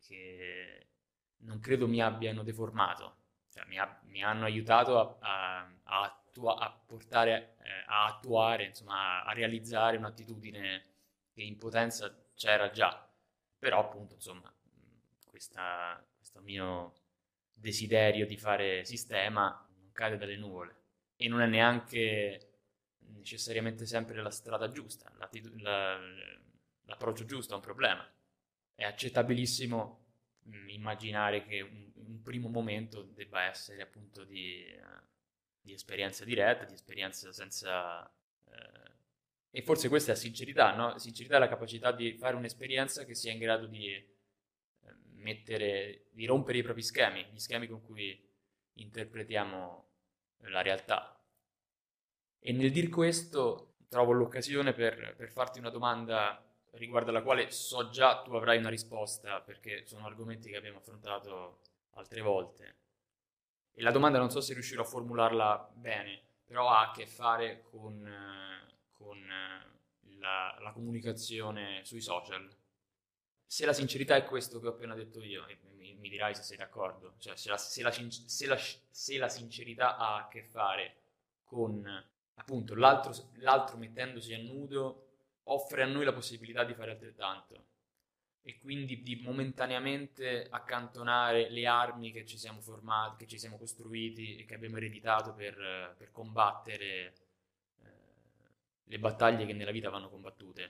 che 0.00 0.86
non 1.38 1.60
credo 1.60 1.86
mi 1.86 2.00
abbiano 2.02 2.42
deformato, 2.42 3.16
cioè 3.50 3.64
mi, 3.66 3.78
ha, 3.78 4.00
mi 4.06 4.22
hanno 4.22 4.44
aiutato 4.44 4.98
a, 4.98 5.16
a, 5.20 5.70
a, 5.84 6.02
attua, 6.36 6.58
a 6.58 6.70
portare, 6.70 7.56
eh, 7.62 7.84
a 7.86 8.06
attuare, 8.06 8.64
insomma, 8.64 9.24
a, 9.24 9.32
realizzare 9.32 9.96
un'attitudine 9.96 10.84
che 11.32 11.42
in 11.42 11.56
potenza 11.58 12.14
c'era 12.34 12.70
già, 12.70 13.08
però 13.58 13.80
appunto, 13.80 14.14
insomma, 14.14 14.52
questa, 15.36 16.02
questo 16.16 16.40
mio 16.40 16.94
desiderio 17.52 18.26
di 18.26 18.38
fare 18.38 18.86
sistema 18.86 19.68
non 19.76 19.92
cade 19.92 20.16
dalle 20.16 20.36
nuvole 20.36 20.74
e 21.16 21.28
non 21.28 21.42
è 21.42 21.46
neanche 21.46 22.52
necessariamente 23.08 23.84
sempre 23.84 24.22
la 24.22 24.30
strada 24.30 24.70
giusta, 24.70 25.12
la, 25.18 25.98
l'approccio 26.84 27.26
giusto 27.26 27.52
a 27.52 27.56
un 27.56 27.62
problema. 27.62 28.10
È 28.74 28.84
accettabilissimo 28.84 30.06
mh, 30.40 30.68
immaginare 30.70 31.42
che 31.42 31.60
un, 31.60 31.92
un, 31.94 32.22
primo 32.22 32.48
momento 32.48 33.02
debba 33.02 33.42
essere 33.42 33.82
appunto 33.82 34.24
di, 34.24 34.64
uh, 34.74 35.06
di 35.60 35.74
esperienza 35.74 36.24
diretta, 36.24 36.64
di 36.64 36.74
esperienza 36.74 37.30
senza... 37.32 38.10
Uh, 38.44 38.94
e 39.50 39.62
forse 39.62 39.88
questa 39.88 40.12
è 40.12 40.16
sincerità, 40.16 40.74
no? 40.74 40.98
Sincerità 40.98 41.36
è 41.36 41.38
la 41.38 41.48
capacità 41.48 41.92
di 41.92 42.14
fare 42.14 42.36
un'esperienza 42.36 43.04
che 43.04 43.14
sia 43.14 43.32
in 43.32 43.38
grado 43.38 43.66
di 43.66 44.14
mettere, 45.26 46.06
di 46.12 46.24
rompere 46.24 46.58
i 46.58 46.62
propri 46.62 46.82
schemi, 46.82 47.26
gli 47.32 47.38
schemi 47.40 47.66
con 47.66 47.82
cui 47.82 48.16
interpretiamo 48.74 49.88
la 50.50 50.62
realtà. 50.62 51.20
E 52.38 52.52
nel 52.52 52.70
dir 52.70 52.88
questo 52.88 53.74
trovo 53.88 54.12
l'occasione 54.12 54.72
per, 54.72 55.14
per 55.16 55.30
farti 55.30 55.58
una 55.58 55.70
domanda 55.70 56.40
riguardo 56.74 57.10
alla 57.10 57.22
quale 57.22 57.50
so 57.50 57.88
già 57.88 58.22
tu 58.22 58.34
avrai 58.34 58.58
una 58.58 58.68
risposta 58.68 59.40
perché 59.40 59.84
sono 59.86 60.06
argomenti 60.06 60.48
che 60.48 60.56
abbiamo 60.56 60.78
affrontato 60.78 61.60
altre 61.94 62.20
volte. 62.20 62.76
E 63.72 63.82
la 63.82 63.90
domanda 63.90 64.18
non 64.18 64.30
so 64.30 64.40
se 64.40 64.52
riuscirò 64.52 64.82
a 64.82 64.86
formularla 64.86 65.72
bene, 65.74 66.22
però 66.44 66.68
ha 66.68 66.88
a 66.88 66.92
che 66.92 67.06
fare 67.06 67.62
con, 67.62 68.08
con 68.92 69.18
la, 70.18 70.56
la, 70.60 70.72
comunicazione 70.72 71.80
sui 71.84 72.00
social. 72.00 72.48
Se 73.46 73.64
la 73.64 73.72
sincerità 73.72 74.16
è 74.16 74.24
questo 74.24 74.60
che 74.60 74.66
ho 74.66 74.70
appena 74.70 74.94
detto 74.94 75.22
io, 75.22 75.44
mi, 75.76 75.94
mi 75.94 76.08
dirai 76.08 76.34
se 76.34 76.42
sei 76.42 76.56
d'accordo, 76.56 77.14
cioè 77.18 77.36
se 77.36 77.48
la, 77.48 77.56
se, 77.56 77.82
la, 77.82 77.90
se, 77.90 78.46
la, 78.46 78.58
se 78.58 79.18
la 79.18 79.28
sincerità 79.28 79.96
ha 79.96 80.16
a 80.16 80.28
che 80.28 80.42
fare 80.42 80.96
con 81.44 81.84
appunto 82.34 82.74
l'altro, 82.74 83.12
l'altro 83.36 83.76
mettendosi 83.76 84.34
a 84.34 84.38
nudo 84.38 85.02
offre 85.44 85.82
a 85.82 85.86
noi 85.86 86.04
la 86.04 86.12
possibilità 86.12 86.64
di 86.64 86.74
fare 86.74 86.90
altrettanto 86.90 87.64
e 88.42 88.58
quindi 88.58 89.02
di 89.02 89.16
momentaneamente 89.16 90.46
accantonare 90.48 91.50
le 91.50 91.66
armi 91.66 92.12
che 92.12 92.24
ci 92.24 92.38
siamo 92.38 92.60
formati, 92.60 93.24
che 93.24 93.30
ci 93.30 93.38
siamo 93.38 93.58
costruiti 93.58 94.36
e 94.36 94.44
che 94.44 94.54
abbiamo 94.54 94.76
ereditato 94.76 95.34
per, 95.34 95.94
per 95.98 96.12
combattere 96.12 97.14
eh, 97.82 97.90
le 98.84 98.98
battaglie 99.00 99.46
che 99.46 99.52
nella 99.52 99.72
vita 99.72 99.90
vanno 99.90 100.08
combattute. 100.08 100.68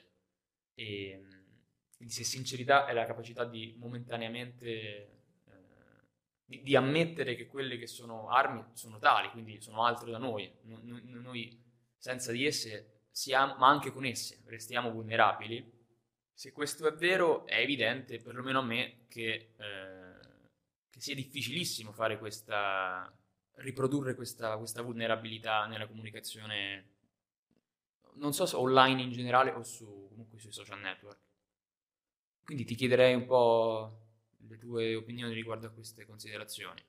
E 0.75 1.23
quindi 1.96 2.14
se 2.14 2.24
sincerità 2.24 2.86
è 2.86 2.92
la 2.92 3.06
capacità 3.06 3.44
di 3.44 3.74
momentaneamente 3.78 4.66
eh, 4.66 5.10
di, 6.44 6.62
di, 6.62 6.76
ammettere 6.76 7.34
che 7.34 7.46
quelle 7.46 7.78
che 7.78 7.86
sono 7.86 8.28
armi 8.28 8.64
sono 8.74 8.98
tali, 8.98 9.30
quindi 9.30 9.60
sono 9.60 9.84
altro 9.84 10.10
da 10.10 10.18
noi, 10.18 10.52
noi, 10.62 11.02
noi 11.04 11.64
senza 11.96 12.32
di 12.32 12.44
esse 12.44 13.06
siamo, 13.10 13.56
ma 13.56 13.68
anche 13.68 13.90
con 13.90 14.04
esse 14.04 14.42
restiamo 14.46 14.90
vulnerabili, 14.90 15.72
se 16.32 16.52
questo 16.52 16.86
è 16.86 16.92
vero 16.92 17.46
è 17.46 17.58
evidente, 17.60 18.18
perlomeno 18.18 18.58
a 18.58 18.62
me, 18.62 19.06
che 19.08 19.54
eh, 19.56 20.06
che 20.96 21.02
sia 21.02 21.14
difficilissimo 21.14 21.92
fare 21.92 22.18
questa, 22.18 23.14
riprodurre 23.56 24.14
questa, 24.14 24.56
questa 24.56 24.80
vulnerabilità 24.80 25.66
nella 25.66 25.86
comunicazione, 25.86 26.94
non 28.14 28.32
so 28.32 28.46
se 28.46 28.56
online 28.56 29.02
in 29.02 29.12
generale 29.12 29.50
o 29.50 29.62
su, 29.62 30.06
comunque 30.08 30.38
sui 30.38 30.52
social 30.52 30.80
network. 30.80 31.18
Quindi 32.46 32.64
ti 32.64 32.74
chiederei 32.74 33.14
un 33.14 33.26
po' 33.26 33.98
le 34.48 34.56
tue 34.56 34.94
opinioni 34.94 35.34
riguardo 35.34 35.66
a 35.66 35.70
queste 35.70 36.06
considerazioni. 36.06 36.80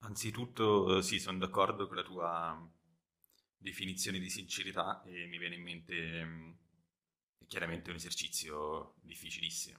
Anzitutto 0.00 1.00
sì, 1.00 1.18
sono 1.18 1.38
d'accordo 1.38 1.86
con 1.86 1.96
la 1.96 2.02
tua 2.02 2.70
definizione 3.56 4.18
di 4.18 4.28
sincerità 4.28 5.02
e 5.04 5.26
mi 5.26 5.38
viene 5.38 5.54
in 5.54 5.62
mente 5.62 6.24
mm, 6.24 6.50
chiaramente 7.46 7.90
un 7.90 7.96
esercizio 7.96 8.94
difficilissimo 9.00 9.78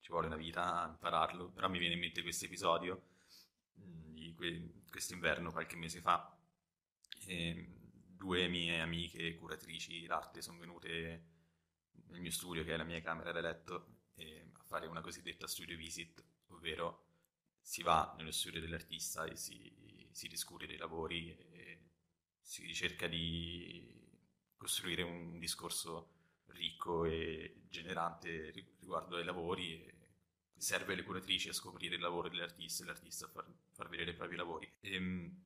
ci 0.00 0.10
vuole 0.10 0.26
una 0.26 0.36
vita 0.36 0.82
a 0.82 0.88
impararlo, 0.88 1.50
però 1.50 1.68
mi 1.68 1.78
viene 1.78 1.94
in 1.94 2.00
mente 2.00 2.22
questo 2.22 2.46
episodio 2.46 3.02
mm, 3.80 4.12
di 4.14 4.34
que- 4.34 4.70
quest'inverno, 4.90 5.52
qualche 5.52 5.76
mese 5.76 6.00
fa, 6.00 6.36
e 7.26 7.66
due 8.16 8.48
mie 8.48 8.80
amiche 8.80 9.34
curatrici 9.36 10.06
d'arte 10.06 10.42
sono 10.42 10.58
venute 10.58 11.22
nel 12.08 12.20
mio 12.20 12.30
studio, 12.30 12.64
che 12.64 12.74
è 12.74 12.76
la 12.76 12.84
mia 12.84 13.00
camera 13.00 13.32
da 13.32 13.40
letto, 13.40 13.98
a 14.52 14.62
fare 14.64 14.86
una 14.86 15.00
cosiddetta 15.00 15.46
studio 15.46 15.76
visit, 15.76 16.22
ovvero 16.48 17.06
si 17.60 17.82
va 17.82 18.14
nello 18.16 18.32
studio 18.32 18.60
dell'artista 18.60 19.24
e 19.24 19.36
si, 19.36 20.08
si 20.10 20.28
discute 20.28 20.66
dei 20.66 20.76
lavori 20.76 21.36
e 21.36 21.78
si 22.40 22.72
cerca 22.74 23.06
di 23.06 23.98
costruire 24.56 25.02
un 25.02 25.38
discorso 25.38 26.18
ricco 26.46 27.04
e 27.04 27.62
generante 27.68 28.50
riguardo 28.50 29.16
ai 29.16 29.24
lavori 29.24 29.84
e 29.84 29.94
serve 30.56 30.94
le 30.94 31.04
curatrici 31.04 31.48
a 31.48 31.54
scoprire 31.54 31.94
il 31.94 32.00
lavoro 32.00 32.28
dell'artista 32.28 32.82
e 32.82 32.86
l'artista 32.86 33.26
a 33.26 33.28
far, 33.28 33.46
far 33.70 33.88
vedere 33.88 34.10
i 34.10 34.14
propri 34.14 34.36
lavori. 34.36 34.70
E, 34.80 34.94
ehm, 34.94 35.44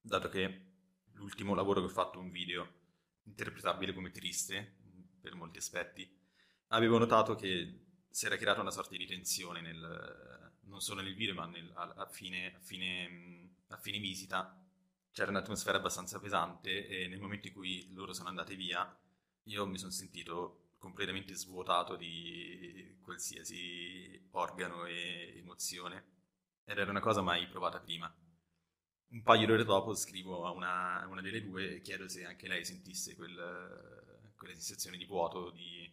dato 0.00 0.28
che 0.28 0.66
l'ultimo 1.12 1.54
lavoro 1.54 1.80
che 1.80 1.86
ho 1.86 1.90
fatto, 1.90 2.18
un 2.18 2.30
video 2.30 2.78
interpretabile 3.22 3.92
come 3.92 4.10
triste 4.10 4.79
per 5.20 5.34
molti 5.34 5.58
aspetti, 5.58 6.10
avevo 6.68 6.98
notato 6.98 7.34
che 7.34 7.84
si 8.08 8.26
era 8.26 8.36
creata 8.36 8.60
una 8.60 8.70
sorta 8.70 8.96
di 8.96 9.06
tensione 9.06 9.60
nel, 9.60 10.52
non 10.62 10.80
solo 10.80 11.02
nel 11.02 11.14
video 11.14 11.34
ma 11.34 11.46
nel, 11.46 11.70
a, 11.74 11.94
a, 11.96 12.06
fine, 12.06 12.54
a, 12.54 12.60
fine, 12.60 13.54
a 13.68 13.76
fine 13.76 13.98
visita. 13.98 14.56
C'era 15.12 15.30
un'atmosfera 15.30 15.78
abbastanza 15.78 16.20
pesante 16.20 16.86
e 16.86 17.08
nel 17.08 17.20
momento 17.20 17.48
in 17.48 17.54
cui 17.54 17.92
loro 17.92 18.12
sono 18.12 18.28
andate 18.28 18.54
via 18.54 18.96
io 19.44 19.66
mi 19.66 19.78
sono 19.78 19.90
sentito 19.90 20.74
completamente 20.78 21.34
svuotato 21.34 21.96
di 21.96 22.98
qualsiasi 23.02 24.28
organo 24.32 24.84
e 24.86 25.34
emozione. 25.38 26.18
Ed 26.64 26.78
era 26.78 26.90
una 26.90 27.00
cosa 27.00 27.22
mai 27.22 27.48
provata 27.48 27.80
prima. 27.80 28.12
Un 29.08 29.22
paio 29.22 29.46
di 29.46 29.52
ore 29.52 29.64
dopo 29.64 29.94
scrivo 29.94 30.46
a 30.46 30.52
una, 30.52 31.04
una 31.08 31.20
delle 31.20 31.42
due 31.42 31.76
e 31.76 31.80
chiedo 31.80 32.08
se 32.08 32.24
anche 32.24 32.46
lei 32.46 32.64
sentisse 32.64 33.16
quel, 33.16 33.99
quella 34.40 34.54
sensazione 34.54 34.96
di 34.96 35.04
vuoto, 35.04 35.50
di, 35.50 35.92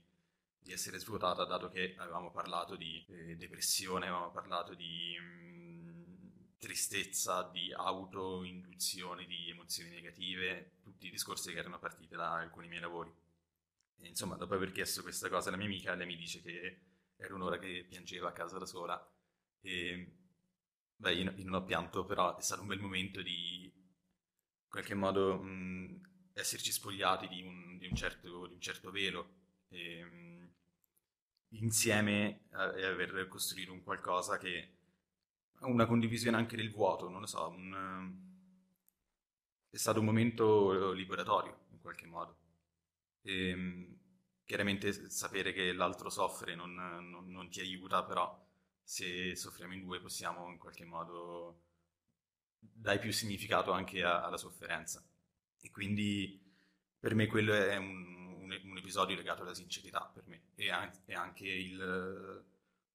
di, 0.58 0.72
essere 0.72 1.00
svuotata, 1.00 1.44
dato 1.44 1.68
che 1.68 1.96
avevamo 1.98 2.32
parlato 2.32 2.78
di 2.78 3.06
eh, 3.10 3.36
depressione, 3.36 4.08
avevamo 4.08 4.32
parlato 4.32 4.74
di 4.74 5.18
mh, 5.20 5.90
mm, 5.90 6.16
tristezza, 6.58 7.44
di 7.52 7.74
autoinduzione 7.74 9.26
di 9.26 9.50
emozioni 9.50 9.90
negative, 9.90 10.78
tutti 10.82 11.08
i 11.08 11.12
discorsi 11.12 11.52
che 11.52 11.60
erano 11.60 11.78
partiti 11.78 12.16
da 12.16 12.36
alcuni 12.36 12.70
miei 12.70 12.80
lavori. 12.80 13.14
E, 13.98 14.08
insomma, 14.08 14.38
dopo 14.38 14.54
aver 14.54 14.72
chiesto 14.72 15.02
questa 15.02 15.28
cosa 15.28 15.50
alla 15.50 15.58
mia 15.58 15.66
amica, 15.66 15.94
lei 15.94 16.08
mi 16.08 16.16
dice 16.16 16.42
che 16.42 16.80
era 17.18 17.36
un'ora 17.36 17.60
che 17.60 17.86
piangeva 17.90 18.30
a 18.30 18.34
casa 18.34 18.58
da 18.58 18.66
sola. 18.66 18.98
E 19.60 20.16
beh, 20.96 21.14
io, 21.14 21.34
non 21.44 21.56
ho 21.56 21.66
pianto, 21.66 22.06
però 22.06 22.38
è 22.38 22.42
stato 22.42 22.62
un 22.62 22.68
bel 22.68 22.80
momento 22.80 23.22
di 23.22 23.66
in 23.66 24.70
qualche 24.70 24.96
modo 24.96 25.38
mh, 25.38 26.02
esserci 26.40 26.72
spogliati 26.72 27.28
di 27.28 27.42
un, 27.42 27.78
di 27.78 27.88
un, 27.88 27.96
certo, 27.96 28.48
di 28.48 28.54
un 28.54 28.62
certo, 28.62 28.92
velo 28.92 29.30
e, 29.70 30.04
mh, 30.04 30.50
insieme 31.50 32.48
e 32.52 32.86
aver 32.86 33.28
costruito 33.28 33.72
un 33.72 33.84
qualcosa 33.84 34.38
che 34.38 34.74
una 35.62 35.88
condivisione 35.88 36.38
anche 36.38 36.56
del 36.56 36.72
vuoto, 36.72 37.10
non 37.10 37.22
lo 37.22 37.26
so, 37.26 37.50
un, 37.50 38.16
è 39.70 39.78
stato 39.78 40.00
un 40.00 40.06
momento 40.06 40.92
liberatorio 40.92 41.66
in 41.72 41.80
qualche 41.80 42.06
modo. 42.06 42.38
E, 43.22 43.50
ehm, 43.50 43.98
chiaramente 44.46 45.10
sapere 45.10 45.52
che 45.54 45.74
l'altro 45.74 46.10
soffre 46.10 46.56
non, 46.56 46.74
non, 46.74 47.30
non, 47.30 47.50
ti 47.50 47.60
aiuta, 47.60 48.04
però 48.04 48.46
se 48.84 49.36
soffriamo 49.36 49.74
in 49.74 49.82
due 49.82 50.00
possiamo 50.00 50.50
in 50.50 50.58
qualche 50.58 50.86
modo 50.86 51.64
dare 52.60 53.00
più 53.00 53.12
significato 53.12 53.72
anche 53.72 54.04
a, 54.04 54.24
alla 54.24 54.38
sofferenza. 54.38 55.04
E 55.62 55.70
quindi 55.72 56.44
per 57.00 57.16
me 57.16 57.28
quello 57.28 57.54
è 57.54 57.76
un, 57.78 58.06
un, 58.42 58.60
un 58.64 58.78
episodio 58.78 59.16
legato 59.16 59.42
alla 59.42 59.54
sincerità 59.54 60.10
per 60.14 60.24
me 60.28 60.50
e, 60.56 60.70
an- 60.72 60.92
e 61.06 61.14
anche 61.14 61.48
il, 61.48 62.46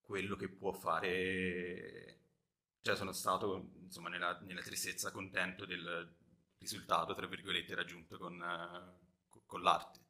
quello 0.01 0.37
che 0.37 0.49
può 0.49 0.73
fare... 0.73 2.19
Cioè 2.83 2.97
sono 2.97 3.13
stato 3.13 3.71
insomma 3.81 4.09
nella, 4.09 4.39
nella 4.41 4.63
tristezza 4.63 5.13
contento 5.13 5.65
del 5.65 6.17
risultato, 6.59 7.15
tra 7.15 7.27
virgolette, 7.27 7.77
raggiunto 7.77 8.19
con, 8.19 8.45
con 9.47 9.63
l'arte 9.63 10.03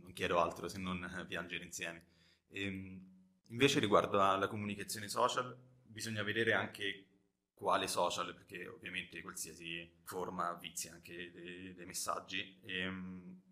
non 0.00 0.12
chiedo 0.12 0.40
altro 0.40 0.68
se 0.68 0.78
non 0.78 1.24
piangere 1.28 1.64
insieme. 1.64 2.06
E, 2.48 2.64
ehm, 2.64 3.12
invece 3.48 3.80
riguardo 3.80 4.20
alla 4.20 4.48
comunicazione 4.48 5.08
social, 5.08 5.56
bisogna 5.82 6.22
vedere 6.22 6.52
anche 6.52 7.06
quale 7.54 7.86
social, 7.86 8.34
perché 8.34 8.66
ovviamente 8.66 9.22
qualsiasi 9.22 10.00
forma 10.04 10.52
vizia 10.54 10.92
anche 10.92 11.30
dei, 11.32 11.74
dei 11.74 11.86
messaggi. 11.86 12.60
E, 12.62 12.78
ehm, 12.80 13.42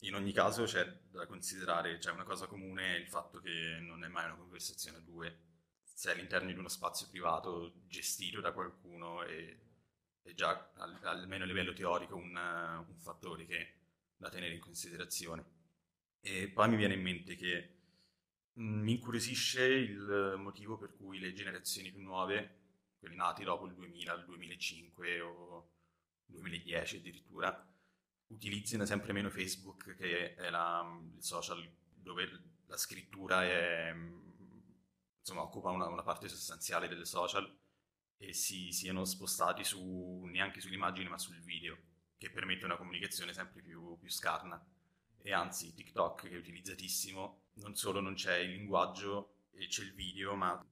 in 0.00 0.14
ogni 0.14 0.32
caso 0.32 0.64
c'è 0.64 0.84
da 1.10 1.26
considerare, 1.26 1.98
c'è 1.98 2.10
una 2.10 2.24
cosa 2.24 2.46
comune, 2.46 2.96
il 2.96 3.08
fatto 3.08 3.40
che 3.40 3.78
non 3.80 4.04
è 4.04 4.08
mai 4.08 4.26
una 4.26 4.36
conversazione 4.36 4.98
a 4.98 5.00
due, 5.00 5.38
sei 5.82 6.12
all'interno 6.12 6.52
di 6.52 6.58
uno 6.58 6.68
spazio 6.68 7.08
privato 7.08 7.84
gestito 7.86 8.40
da 8.40 8.52
qualcuno 8.52 9.22
e 9.22 9.60
è 10.22 10.34
già 10.34 10.72
almeno 10.74 11.44
a 11.44 11.46
livello 11.46 11.72
teorico 11.72 12.16
un, 12.16 12.36
un 12.36 12.98
fattore 12.98 13.46
che 13.46 13.74
da 14.16 14.28
tenere 14.28 14.54
in 14.54 14.60
considerazione. 14.60 15.44
E 16.20 16.48
poi 16.48 16.68
mi 16.68 16.76
viene 16.76 16.94
in 16.94 17.02
mente 17.02 17.36
che 17.36 17.76
mm, 18.58 18.82
mi 18.82 18.92
incuriosisce 18.92 19.64
il 19.64 20.34
motivo 20.38 20.76
per 20.76 20.94
cui 20.96 21.18
le 21.18 21.32
generazioni 21.32 21.90
più 21.90 22.02
nuove, 22.02 22.63
quelle 23.04 23.16
nate 23.16 23.44
dopo 23.44 23.66
il 23.66 23.74
2000, 23.74 24.14
il 24.14 24.24
2005 24.24 25.20
o 25.20 25.70
2010 26.24 26.96
addirittura, 26.96 27.68
utilizzino 28.28 28.86
sempre 28.86 29.12
meno 29.12 29.28
Facebook, 29.28 29.94
che 29.94 30.34
è 30.34 30.48
la, 30.48 30.82
il 31.14 31.22
social 31.22 31.70
dove 31.92 32.28
la 32.66 32.76
scrittura 32.78 33.44
è, 33.44 33.94
insomma, 35.18 35.42
occupa 35.42 35.70
una, 35.70 35.86
una, 35.86 36.02
parte 36.02 36.28
sostanziale 36.28 36.88
del 36.88 37.06
social 37.06 37.58
e 38.16 38.32
si 38.32 38.72
siano 38.72 39.04
spostati 39.04 39.64
su, 39.64 40.22
neanche 40.24 40.60
sull'immagine 40.60 41.10
ma 41.10 41.18
sul 41.18 41.40
video, 41.40 41.76
che 42.16 42.30
permette 42.30 42.64
una 42.64 42.78
comunicazione 42.78 43.34
sempre 43.34 43.60
più, 43.60 43.98
più 43.98 44.10
scarna. 44.10 44.66
E 45.18 45.32
anzi 45.32 45.74
TikTok 45.74 46.22
che 46.28 46.34
è 46.34 46.38
utilizzatissimo, 46.38 47.42
non 47.54 47.76
solo 47.76 48.00
non 48.00 48.14
c'è 48.14 48.38
il 48.38 48.52
linguaggio 48.52 49.36
e 49.50 49.66
c'è 49.66 49.82
il 49.82 49.92
video, 49.92 50.34
ma 50.34 50.66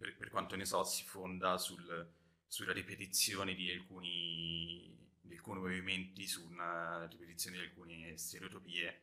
per, 0.00 0.16
per 0.16 0.30
quanto 0.30 0.56
ne 0.56 0.64
so 0.64 0.82
si 0.82 1.04
fonda 1.04 1.58
sul, 1.58 2.10
sulla 2.46 2.72
ripetizione 2.72 3.54
di 3.54 3.70
alcuni, 3.70 4.96
di 5.20 5.34
alcuni 5.34 5.60
movimenti, 5.60 6.26
su 6.26 6.46
una 6.46 7.06
ripetizione 7.06 7.58
di 7.58 7.64
alcune 7.64 8.16
stereotopie, 8.16 9.02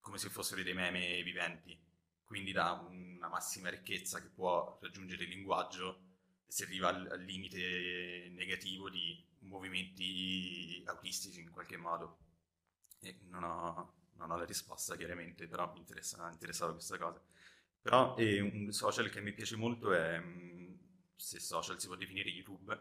come 0.00 0.16
se 0.16 0.30
fossero 0.30 0.62
dei 0.62 0.72
meme 0.72 1.22
viventi, 1.22 1.78
quindi 2.24 2.52
dà 2.52 2.72
una 2.72 3.28
massima 3.28 3.68
ricchezza 3.68 4.22
che 4.22 4.28
può 4.28 4.78
raggiungere 4.80 5.24
il 5.24 5.30
linguaggio 5.30 6.06
si 6.46 6.62
arriva 6.62 6.88
al, 6.88 7.06
al 7.10 7.20
limite 7.20 8.30
negativo 8.30 8.88
di 8.88 9.22
movimenti 9.40 10.82
autistici 10.86 11.40
in 11.40 11.50
qualche 11.50 11.76
modo. 11.76 12.16
E 13.00 13.18
non 13.28 13.44
ho, 13.44 13.92
non 14.14 14.30
ho 14.30 14.36
la 14.36 14.46
risposta 14.46 14.96
chiaramente, 14.96 15.46
però 15.46 15.70
mi 15.72 15.80
interessa, 15.80 16.30
interessava 16.32 16.72
questa 16.72 16.96
cosa. 16.96 17.22
Però 17.88 18.14
eh, 18.18 18.40
un 18.40 18.70
social 18.70 19.08
che 19.08 19.22
mi 19.22 19.32
piace 19.32 19.56
molto 19.56 19.94
è, 19.94 20.20
mm, 20.20 20.74
se 21.16 21.40
social 21.40 21.80
si 21.80 21.86
può 21.86 21.96
definire 21.96 22.28
YouTube, 22.28 22.78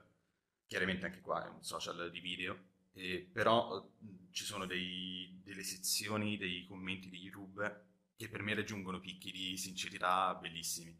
chiaramente 0.65 1.05
anche 1.05 1.21
qua 1.21 1.45
è 1.45 1.49
un 1.49 1.63
social 1.63 2.11
di 2.11 2.19
video, 2.19 2.57
eh, 2.91 3.25
però 3.31 3.89
mm, 4.03 4.31
ci 4.31 4.43
sono 4.43 4.65
dei, 4.65 5.39
delle 5.45 5.63
sezioni, 5.63 6.35
dei 6.35 6.65
commenti 6.65 7.09
di 7.09 7.19
YouTube 7.19 7.85
che 8.17 8.27
per 8.27 8.41
me 8.41 8.53
raggiungono 8.53 8.99
picchi 8.99 9.31
di 9.31 9.55
sincerità 9.55 10.35
bellissimi. 10.35 10.93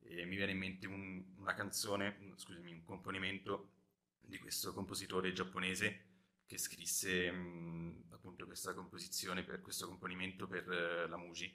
E 0.00 0.24
mi 0.24 0.36
viene 0.36 0.52
in 0.52 0.58
mente 0.58 0.86
un, 0.86 1.22
una 1.36 1.52
canzone, 1.52 2.32
scusami, 2.36 2.72
un 2.72 2.82
componimento 2.82 3.72
di 4.20 4.38
questo 4.38 4.72
compositore 4.72 5.34
giapponese 5.34 6.12
che 6.46 6.56
scrisse 6.56 7.30
mh, 7.30 8.04
appunto 8.08 8.46
questa 8.46 8.72
composizione 8.72 9.42
per 9.42 9.60
questo 9.60 9.86
componimento 9.86 10.46
per 10.46 10.66
uh, 10.66 11.10
la 11.10 11.18
Muji, 11.18 11.54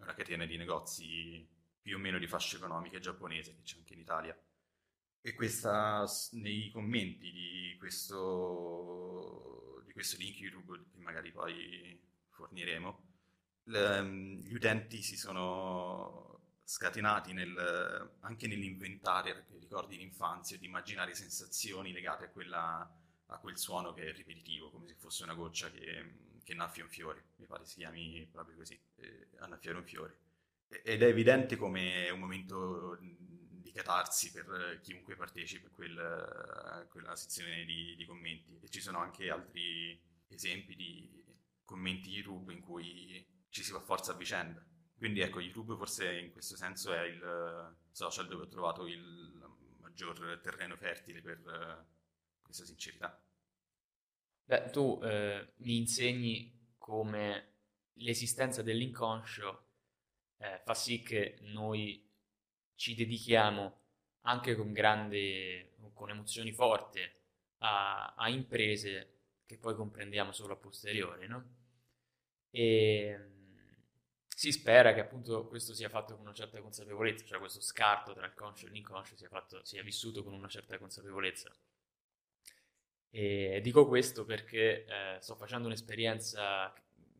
una 0.00 0.14
catena 0.14 0.44
di 0.46 0.56
negozi 0.56 1.46
più 1.80 1.96
o 1.96 1.98
meno 1.98 2.18
di 2.18 2.26
fascia 2.26 2.56
economica 2.56 2.98
giapponese 2.98 3.54
che 3.54 3.62
c'è 3.62 3.76
anche 3.78 3.94
in 3.94 4.00
Italia. 4.00 4.38
E 5.22 5.34
questa, 5.34 6.06
nei 6.32 6.70
commenti 6.70 7.30
di 7.30 7.76
questo, 7.78 9.02
di 9.84 9.92
questo 9.92 10.16
link 10.16 10.38
YouTube, 10.38 10.86
che 10.90 10.98
magari 11.00 11.30
poi 11.30 12.00
forniremo, 12.30 13.08
le, 13.64 14.04
gli 14.04 14.54
utenti 14.54 15.02
si 15.02 15.16
sono 15.16 16.40
scatenati 16.64 17.32
nel, 17.32 18.16
anche 18.20 18.46
nell'inventare 18.46 19.46
ricordi 19.58 19.96
di 19.96 20.02
infanzia, 20.02 20.56
di 20.56 20.66
immaginare 20.66 21.14
sensazioni 21.14 21.92
legate 21.92 22.24
a, 22.24 22.30
quella, 22.30 22.90
a, 23.26 23.38
quel 23.38 23.58
suono 23.58 23.92
che 23.92 24.06
è 24.06 24.12
ripetitivo, 24.12 24.70
come 24.70 24.86
se 24.88 24.94
fosse 24.94 25.24
una 25.24 25.34
goccia 25.34 25.70
che, 25.70 26.29
che 26.50 26.56
annaffia 26.56 26.82
un 26.82 26.90
fiore, 26.90 27.24
mi 27.36 27.46
pare 27.46 27.64
si 27.64 27.76
chiami 27.76 28.28
proprio 28.30 28.56
così, 28.56 28.78
eh, 28.96 29.28
annaffiare 29.38 29.78
un 29.78 29.84
fiore. 29.84 30.18
Ed 30.66 31.02
è 31.02 31.06
evidente 31.06 31.56
come 31.56 32.10
un 32.10 32.18
momento 32.18 32.98
di 33.00 33.70
catarsi 33.72 34.32
per 34.32 34.80
chiunque 34.82 35.14
partecipi 35.14 35.66
a, 35.66 35.70
quel, 35.70 36.86
quella 36.90 37.14
sezione 37.14 37.64
di, 37.64 37.94
di, 37.96 38.04
commenti. 38.04 38.58
E 38.60 38.68
ci 38.68 38.80
sono 38.80 38.98
anche 38.98 39.30
altri 39.30 40.00
esempi 40.28 40.74
di 40.74 41.24
commenti 41.64 42.10
YouTube 42.10 42.52
in 42.52 42.60
cui 42.60 43.24
ci 43.48 43.62
si 43.62 43.70
fa 43.70 43.80
forza 43.80 44.12
a 44.12 44.16
vicenda. 44.16 44.64
Quindi 44.96 45.20
ecco, 45.20 45.40
YouTube 45.40 45.76
forse 45.76 46.18
in 46.18 46.32
questo 46.32 46.56
senso 46.56 46.92
è 46.92 47.02
il 47.02 47.76
social 47.90 48.26
dove 48.28 48.44
ho 48.44 48.48
trovato 48.48 48.86
il 48.86 49.40
maggior 49.80 50.40
terreno 50.42 50.76
fertile 50.76 51.20
per 51.20 51.86
questa 52.42 52.64
sincerità. 52.64 53.20
Beh, 54.50 54.70
tu 54.70 54.98
eh, 55.04 55.52
mi 55.58 55.76
insegni 55.76 56.72
come 56.76 57.52
l'esistenza 58.00 58.62
dell'inconscio 58.62 59.66
eh, 60.38 60.60
fa 60.64 60.74
sì 60.74 61.02
che 61.04 61.38
noi 61.42 62.04
ci 62.74 62.96
dedichiamo 62.96 63.78
anche 64.22 64.56
con 64.56 64.72
grande, 64.72 65.74
con 65.94 66.10
emozioni 66.10 66.50
forti 66.52 67.00
a, 67.58 68.14
a 68.16 68.28
imprese 68.28 69.18
che 69.46 69.56
poi 69.56 69.76
comprendiamo 69.76 70.32
solo 70.32 70.54
a 70.54 70.56
posteriori, 70.56 71.28
no? 71.28 71.44
E 72.50 73.18
si 74.28 74.50
spera 74.52 74.92
che 74.94 75.00
appunto 75.00 75.46
questo 75.46 75.74
sia 75.74 75.88
fatto 75.88 76.14
con 76.16 76.24
una 76.24 76.34
certa 76.34 76.60
consapevolezza, 76.60 77.24
cioè 77.24 77.38
questo 77.38 77.60
scarto 77.60 78.14
tra 78.14 78.26
il 78.26 78.34
conscio 78.34 78.66
e 78.66 78.70
l'inconscio 78.70 79.16
sia, 79.16 79.28
fatto, 79.28 79.64
sia 79.64 79.82
vissuto 79.84 80.24
con 80.24 80.32
una 80.32 80.48
certa 80.48 80.76
consapevolezza. 80.78 81.52
E 83.10 83.60
dico 83.62 83.86
questo 83.86 84.24
perché 84.24 84.84
eh, 84.84 85.16
sto 85.20 85.34
facendo 85.34 85.66
un'esperienza 85.66 86.72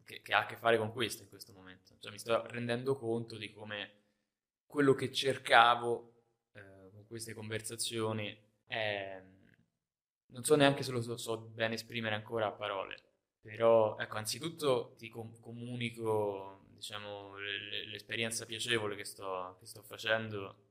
che, 0.05 0.22
che, 0.22 0.33
ha 0.33 0.40
a 0.40 0.46
che 0.46 0.57
fare 0.57 0.79
con 0.79 0.92
questo 0.92 1.22
in 1.22 1.29
questo 1.29 1.53
momento, 1.53 1.96
cioè 1.98 2.12
mi 2.12 2.18
sto 2.18 2.46
rendendo 2.46 2.96
conto 2.96 3.37
di 3.37 3.50
come 3.50 3.94
quello 4.66 4.94
che 4.94 5.12
cercavo 5.12 6.12
eh, 6.53 6.90
con 6.92 7.07
queste 7.07 7.35
conversazioni 7.35 8.37
è... 8.66 9.20
non 10.26 10.44
so 10.44 10.55
neanche 10.57 10.83
se 10.83 10.92
lo 10.92 11.00
so, 11.03 11.16
so, 11.16 11.38
bene 11.38 11.74
esprimere 11.74 12.14
ancora 12.14 12.46
a 12.46 12.53
parole, 12.53 13.03
però 13.40 13.96
ecco, 13.98 14.16
anzitutto 14.16 14.94
ti 14.96 15.09
com- 15.09 15.38
comunico 15.40 16.66
diciamo, 16.74 17.37
l- 17.38 17.90
l'esperienza 17.90 18.46
piacevole 18.46 18.96
che 18.96 19.05
sto, 19.05 19.57
che 19.59 19.66
sto 19.66 19.83
facendo. 19.83 20.68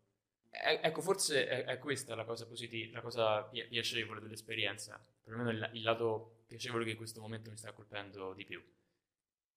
E- 0.51 0.79
ecco, 0.81 1.01
forse 1.01 1.47
è, 1.47 1.65
è, 1.65 1.77
questa 1.77 2.15
la 2.15 2.25
cosa 2.25 2.45
positiva, 2.45 2.95
la 2.95 3.01
cosa 3.01 3.43
pi- 3.43 3.65
piacevole 3.65 4.19
dell'esperienza, 4.19 4.99
perlomeno 5.23 5.51
il, 5.51 5.69
il 5.73 5.81
lato 5.83 6.43
piacevole 6.47 6.83
che 6.83 6.91
in 6.91 6.97
questo 6.97 7.21
momento 7.21 7.49
mi 7.49 7.57
sta 7.57 7.71
colpendo 7.71 8.33
di 8.33 8.45
più. 8.45 8.63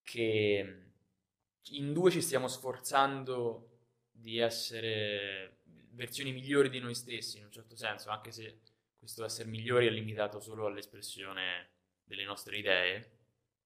Che 0.02 0.82
in 1.70 1.92
due 1.92 2.10
ci 2.10 2.20
stiamo 2.20 2.48
sforzando 2.48 3.68
di 4.10 4.38
essere 4.38 5.60
versioni 5.90 6.32
migliori 6.32 6.68
di 6.68 6.80
noi 6.80 6.94
stessi, 6.94 7.38
in 7.38 7.44
un 7.44 7.52
certo 7.52 7.76
senso, 7.76 8.10
anche 8.10 8.32
se 8.32 8.60
questo 8.98 9.24
essere 9.24 9.48
migliori 9.48 9.86
è 9.86 9.90
limitato 9.90 10.40
solo 10.40 10.66
all'espressione 10.66 11.70
delle 12.04 12.24
nostre 12.24 12.58
idee, 12.58 13.10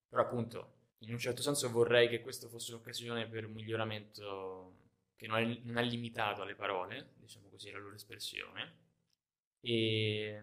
però 0.08 0.22
appunto 0.22 0.74
in 1.00 1.12
un 1.12 1.18
certo 1.18 1.42
senso 1.42 1.70
vorrei 1.70 2.08
che 2.08 2.20
questo 2.20 2.48
fosse 2.48 2.72
un'occasione 2.72 3.28
per 3.28 3.44
un 3.44 3.52
miglioramento 3.52 4.84
che 5.16 5.26
non 5.26 5.38
è, 5.38 5.60
non 5.64 5.78
è 5.78 5.82
limitato 5.82 6.42
alle 6.42 6.54
parole, 6.54 7.14
diciamo 7.16 7.48
così, 7.48 7.70
la 7.70 7.78
loro 7.78 7.94
espressione. 7.94 8.84
E 9.60 10.42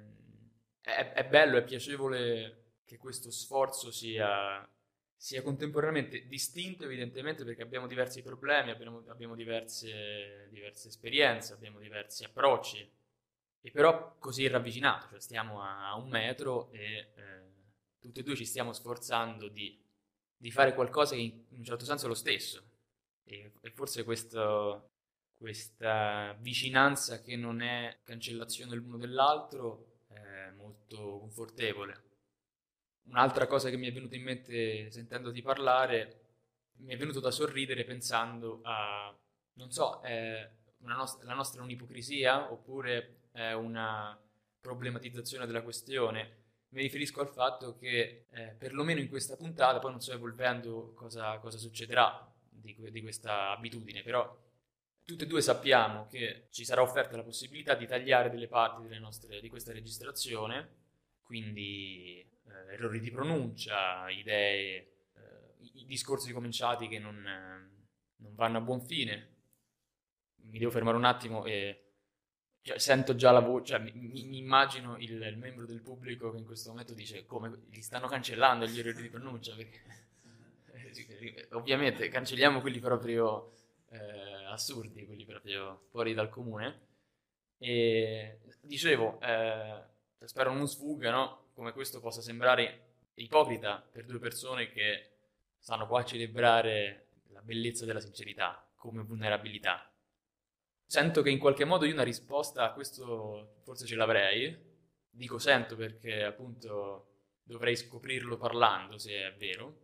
è, 0.82 1.14
è 1.14 1.26
bello, 1.26 1.58
è 1.58 1.64
piacevole 1.64 2.74
che 2.86 2.98
questo 2.98 3.32
sforzo 3.32 3.92
sia 3.92 4.68
sia 5.24 5.42
contemporaneamente 5.42 6.28
distinto 6.28 6.84
evidentemente 6.84 7.46
perché 7.46 7.62
abbiamo 7.62 7.88
diversi 7.88 8.22
problemi, 8.22 8.72
abbiamo, 8.72 9.06
abbiamo 9.08 9.36
diverse, 9.36 10.50
diverse, 10.52 10.90
esperienze, 10.90 11.54
abbiamo 11.54 11.80
diversi 11.80 12.26
approcci, 12.26 12.92
e 13.62 13.72
però 13.72 14.18
così 14.20 14.46
ravvicinato, 14.50 15.08
cioè 15.08 15.22
stiamo 15.22 15.62
a, 15.62 15.92
a 15.92 15.96
un 15.96 16.10
metro 16.10 16.70
e 16.74 17.14
eh, 17.16 17.52
tutti 18.02 18.20
e 18.20 18.24
due 18.24 18.36
ci 18.36 18.44
stiamo 18.44 18.74
sforzando 18.74 19.48
di, 19.48 19.82
di, 20.36 20.52
fare 20.52 20.74
qualcosa 20.74 21.16
che 21.16 21.22
in, 21.22 21.42
un 21.52 21.64
certo 21.64 21.86
senso 21.86 22.04
è 22.04 22.10
lo 22.10 22.16
stesso. 22.16 22.72
E, 23.26 23.52
forse 23.74 24.04
questo, 24.04 24.92
questa 25.36 26.36
vicinanza 26.40 27.22
che 27.22 27.36
non 27.36 27.62
è 27.62 28.00
cancellazione 28.04 28.76
l'uno 28.76 28.98
dell'altro 28.98 30.02
è 30.08 30.52
molto 30.56 31.20
confortevole. 31.20 32.12
Un'altra 33.06 33.48
cosa 33.48 33.70
che 33.70 33.78
mi 33.78 33.88
è 33.88 33.92
venuta 33.92 34.16
in 34.16 34.24
mente 34.24 34.90
sentendoti 34.92 35.42
parlare, 35.42 36.22
mi 36.78 36.94
è 36.94 36.98
venuto 36.98 37.20
da 37.20 37.32
sorridere 37.32 37.84
pensando 37.84 38.62
a, 38.64 39.16
non 39.54 39.72
so, 39.72 40.02
nost- 40.78 41.24
la 41.24 41.34
nostra 41.34 41.62
è 41.62 41.64
un'ipocrisia 41.64 42.52
oppure 42.52 43.28
è 43.32 43.52
una 43.54 44.18
problematizzazione 44.60 45.46
della 45.46 45.62
questione. 45.62 46.42
Mi 46.70 46.82
riferisco 46.82 47.22
al 47.22 47.28
fatto 47.30 47.76
che 47.76 48.26
eh, 48.32 48.56
perlomeno 48.58 49.00
in 49.00 49.10
questa 49.10 49.36
puntata, 49.36 49.80
poi 49.80 49.92
non 49.92 50.02
so 50.02 50.14
evolvendo 50.14 50.94
cosa, 50.94 51.38
cosa 51.40 51.58
succederà 51.58 52.33
di, 52.64 52.76
di 52.92 53.02
questa 53.02 53.52
abitudine, 53.52 54.02
però 54.02 54.42
tutte 55.06 55.26
e 55.26 55.28
due 55.28 55.42
sappiamo 55.42 56.08
che 56.08 56.48
ci 56.50 56.64
sarà 56.64 56.82
offerta 56.82 57.18
la 57.18 57.24
possibilità 57.24 57.76
di 57.76 57.86
tagliare 57.86 58.30
delle 58.30 58.48
parti 58.48 58.84
delle 58.84 59.00
nostre, 59.00 59.42
di 59.42 59.50
questa 59.50 59.74
registrazione, 59.74 60.82
quindi 61.24 62.20
eh, 62.20 62.74
errori 62.74 63.00
di 63.00 63.12
pronuncia, 63.12 64.10
idee, 64.10 64.78
eh, 64.78 65.68
i 65.74 65.86
discorsi 65.86 66.32
cominciati 66.32 66.88
che 66.88 67.00
non, 67.00 67.22
non, 67.22 68.36
vanno 68.36 68.58
a 68.58 68.62
buon 68.62 68.82
fine. 68.82 69.32
Mi 70.46 70.60
devo 70.60 70.72
fermare 70.72 70.98
un 70.98 71.06
attimo 71.06 71.46
e 71.46 71.80
cioè, 72.62 72.78
sento 72.80 73.16
già 73.16 73.32
la 73.32 73.40
voce, 73.40 73.74
cioè, 73.74 73.80
mi, 73.80 73.92
mi, 73.94 74.38
immagino 74.38 74.98
il, 74.98 75.22
il, 75.22 75.38
membro 75.38 75.66
del 75.66 75.82
pubblico 75.82 76.32
che 76.32 76.38
in 76.38 76.46
questo 76.46 76.70
momento 76.70 76.94
dice 76.94 77.26
come 77.26 77.64
gli 77.70 77.82
stanno 77.82 78.08
cancellando 78.08 78.66
gli 78.66 78.80
errori 78.80 79.02
di 79.02 79.10
pronuncia, 79.10 79.56
perché 79.56 79.82
ovviamente 81.52 82.08
cancelliamo 82.08 82.62
quelli 82.62 82.80
proprio 82.80 83.54
eh, 83.90 84.46
assurdi, 84.46 85.06
quelli 85.06 85.26
proprio 85.26 85.86
fuori 85.90 86.14
dal 86.14 86.30
comune. 86.30 86.88
E 87.58 88.40
dicevo, 88.62 89.20
eh, 89.22 89.82
spero 90.26 90.54
non 90.54 90.68
sfugga, 90.68 91.12
no? 91.12 91.44
come 91.54 91.72
questo 91.72 92.00
possa 92.00 92.22
sembrare 92.22 92.96
ipocrita 93.16 93.88
per 93.92 94.06
due 94.06 94.20
persone 94.20 94.70
che 94.70 95.12
stanno 95.60 95.88
qua 95.88 96.02
a 96.02 96.06
celebrare 96.06 97.08
la 97.30 97.42
bellezza 97.42 97.86
della 97.86 98.00
sincerità 98.00 98.68
come 98.76 99.04
vulnerabilità. 99.04 99.90
Sento 100.86 101.22
che 101.22 101.30
in 101.30 101.40
qualche 101.40 101.66
modo 101.66 101.86
io 101.86 101.94
una 101.94 102.04
risposta 102.04 102.64
a 102.64 102.74
questo 102.74 103.60
forse 103.64 103.86
ce 103.86 103.96
l'avrei. 103.96 104.72
Dico 105.10 105.38
sento 105.38 105.76
perché 105.76 106.24
appunto 106.24 107.14
dovrei 107.44 107.76
scoprirlo 107.76 108.38
parlando 108.38 108.98
se 108.98 109.14
è 109.14 109.34
vero, 109.36 109.83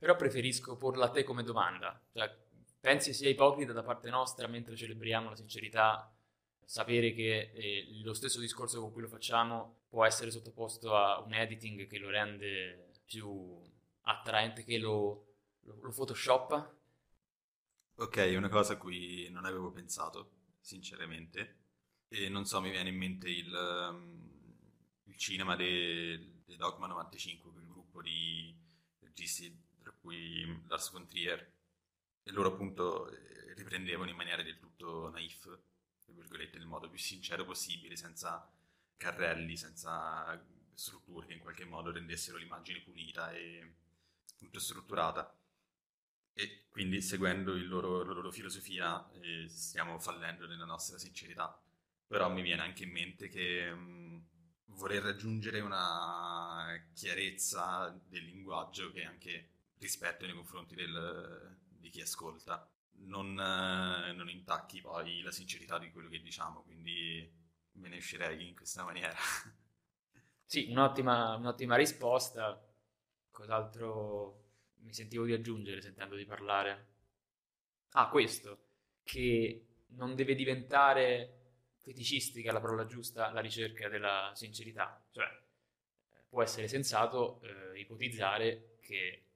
però 0.00 0.16
preferisco 0.16 0.78
porla 0.78 1.04
a 1.04 1.10
te 1.10 1.24
come 1.24 1.42
domanda. 1.42 2.02
Cioè, 2.10 2.34
pensi 2.80 3.12
sia 3.12 3.28
ipocrita 3.28 3.74
da 3.74 3.82
parte 3.82 4.08
nostra 4.08 4.46
mentre 4.46 4.74
celebriamo 4.74 5.28
la 5.28 5.36
sincerità 5.36 6.10
sapere 6.64 7.12
che 7.12 7.50
eh, 7.52 8.00
lo 8.02 8.14
stesso 8.14 8.40
discorso 8.40 8.80
con 8.80 8.92
cui 8.92 9.02
lo 9.02 9.08
facciamo 9.08 9.82
può 9.90 10.06
essere 10.06 10.30
sottoposto 10.30 10.96
a 10.96 11.20
un 11.20 11.34
editing 11.34 11.86
che 11.86 11.98
lo 11.98 12.08
rende 12.08 12.92
più 13.04 13.60
attraente 14.02 14.64
che 14.64 14.78
lo, 14.78 15.34
lo, 15.64 15.78
lo 15.82 15.90
photoshoppa? 15.90 16.78
Ok, 17.96 18.32
una 18.34 18.48
cosa 18.48 18.72
a 18.72 18.76
cui 18.78 19.28
non 19.30 19.44
avevo 19.44 19.70
pensato, 19.70 20.30
sinceramente, 20.60 21.58
e 22.08 22.30
non 22.30 22.46
so, 22.46 22.62
mi 22.62 22.70
viene 22.70 22.88
in 22.88 22.96
mente 22.96 23.28
il, 23.28 23.52
um, 23.52 24.56
il 25.04 25.16
cinema 25.18 25.56
di 25.56 26.42
Dogma 26.56 26.86
95, 26.86 27.52
quel 27.52 27.66
gruppo 27.66 28.00
di 28.00 28.56
registi, 29.00 29.68
tra 29.80 29.92
cui 30.00 30.62
Lars 30.68 30.90
von 30.92 31.06
Trier, 31.06 31.52
e 32.22 32.30
loro 32.32 32.52
appunto 32.52 33.08
eh, 33.10 33.54
riprendevano 33.54 34.10
in 34.10 34.16
maniera 34.16 34.42
del 34.42 34.58
tutto 34.58 35.10
naif 35.10 35.58
virgolette, 36.06 36.58
nel 36.58 36.66
modo 36.66 36.88
più 36.88 36.98
sincero 36.98 37.44
possibile, 37.44 37.96
senza 37.96 38.50
carrelli, 38.96 39.56
senza 39.56 40.40
strutture 40.74 41.26
che 41.26 41.32
in 41.34 41.38
qualche 41.40 41.64
modo 41.64 41.92
rendessero 41.92 42.36
l'immagine 42.38 42.80
pulita 42.80 43.32
e 43.32 43.74
appunto 44.34 44.58
strutturata. 44.58 45.34
E 46.32 46.66
quindi 46.68 47.00
seguendo 47.02 47.54
loro, 47.56 48.02
la 48.04 48.12
loro 48.12 48.30
filosofia 48.32 49.08
eh, 49.12 49.48
stiamo 49.48 49.98
fallendo 49.98 50.46
nella 50.46 50.64
nostra 50.64 50.98
sincerità. 50.98 51.60
però 52.06 52.28
mi 52.30 52.42
viene 52.42 52.62
anche 52.62 52.84
in 52.84 52.90
mente 52.90 53.28
che 53.28 53.72
mh, 53.72 54.24
voler 54.66 55.02
raggiungere 55.02 55.60
una 55.60 56.66
chiarezza 56.94 57.90
del 58.08 58.24
linguaggio 58.24 58.90
che 58.90 59.04
anche 59.04 59.48
rispetto 59.80 60.24
nei 60.24 60.34
confronti 60.34 60.74
del, 60.74 61.58
di 61.66 61.88
chi 61.88 62.00
ascolta 62.00 62.70
non, 63.02 63.38
eh, 63.38 64.12
non 64.12 64.28
intacchi 64.28 64.80
poi 64.80 65.22
la 65.22 65.32
sincerità 65.32 65.78
di 65.78 65.90
quello 65.90 66.08
che 66.08 66.20
diciamo, 66.20 66.62
quindi 66.62 67.28
me 67.72 67.88
ne 67.88 67.96
uscirei 67.96 68.48
in 68.48 68.54
questa 68.54 68.84
maniera. 68.84 69.16
Sì, 70.44 70.66
un'ottima, 70.68 71.36
un'ottima 71.36 71.76
risposta. 71.76 72.60
Cos'altro 73.30 74.46
mi 74.78 74.92
sentivo 74.92 75.24
di 75.24 75.32
aggiungere 75.32 75.80
sentendo 75.80 76.16
di 76.16 76.24
parlare? 76.24 76.88
Ah, 77.92 78.08
questo, 78.08 78.64
che 79.04 79.66
non 79.90 80.16
deve 80.16 80.34
diventare 80.34 81.36
feticistica 81.76 82.52
la 82.52 82.60
parola 82.60 82.84
giusta 82.84 83.30
la 83.30 83.40
ricerca 83.40 83.88
della 83.88 84.32
sincerità. 84.34 85.00
Cioè, 85.12 85.26
può 86.28 86.42
essere 86.42 86.66
sensato 86.66 87.40
eh, 87.42 87.78
ipotizzare 87.78 88.78
che 88.80 89.29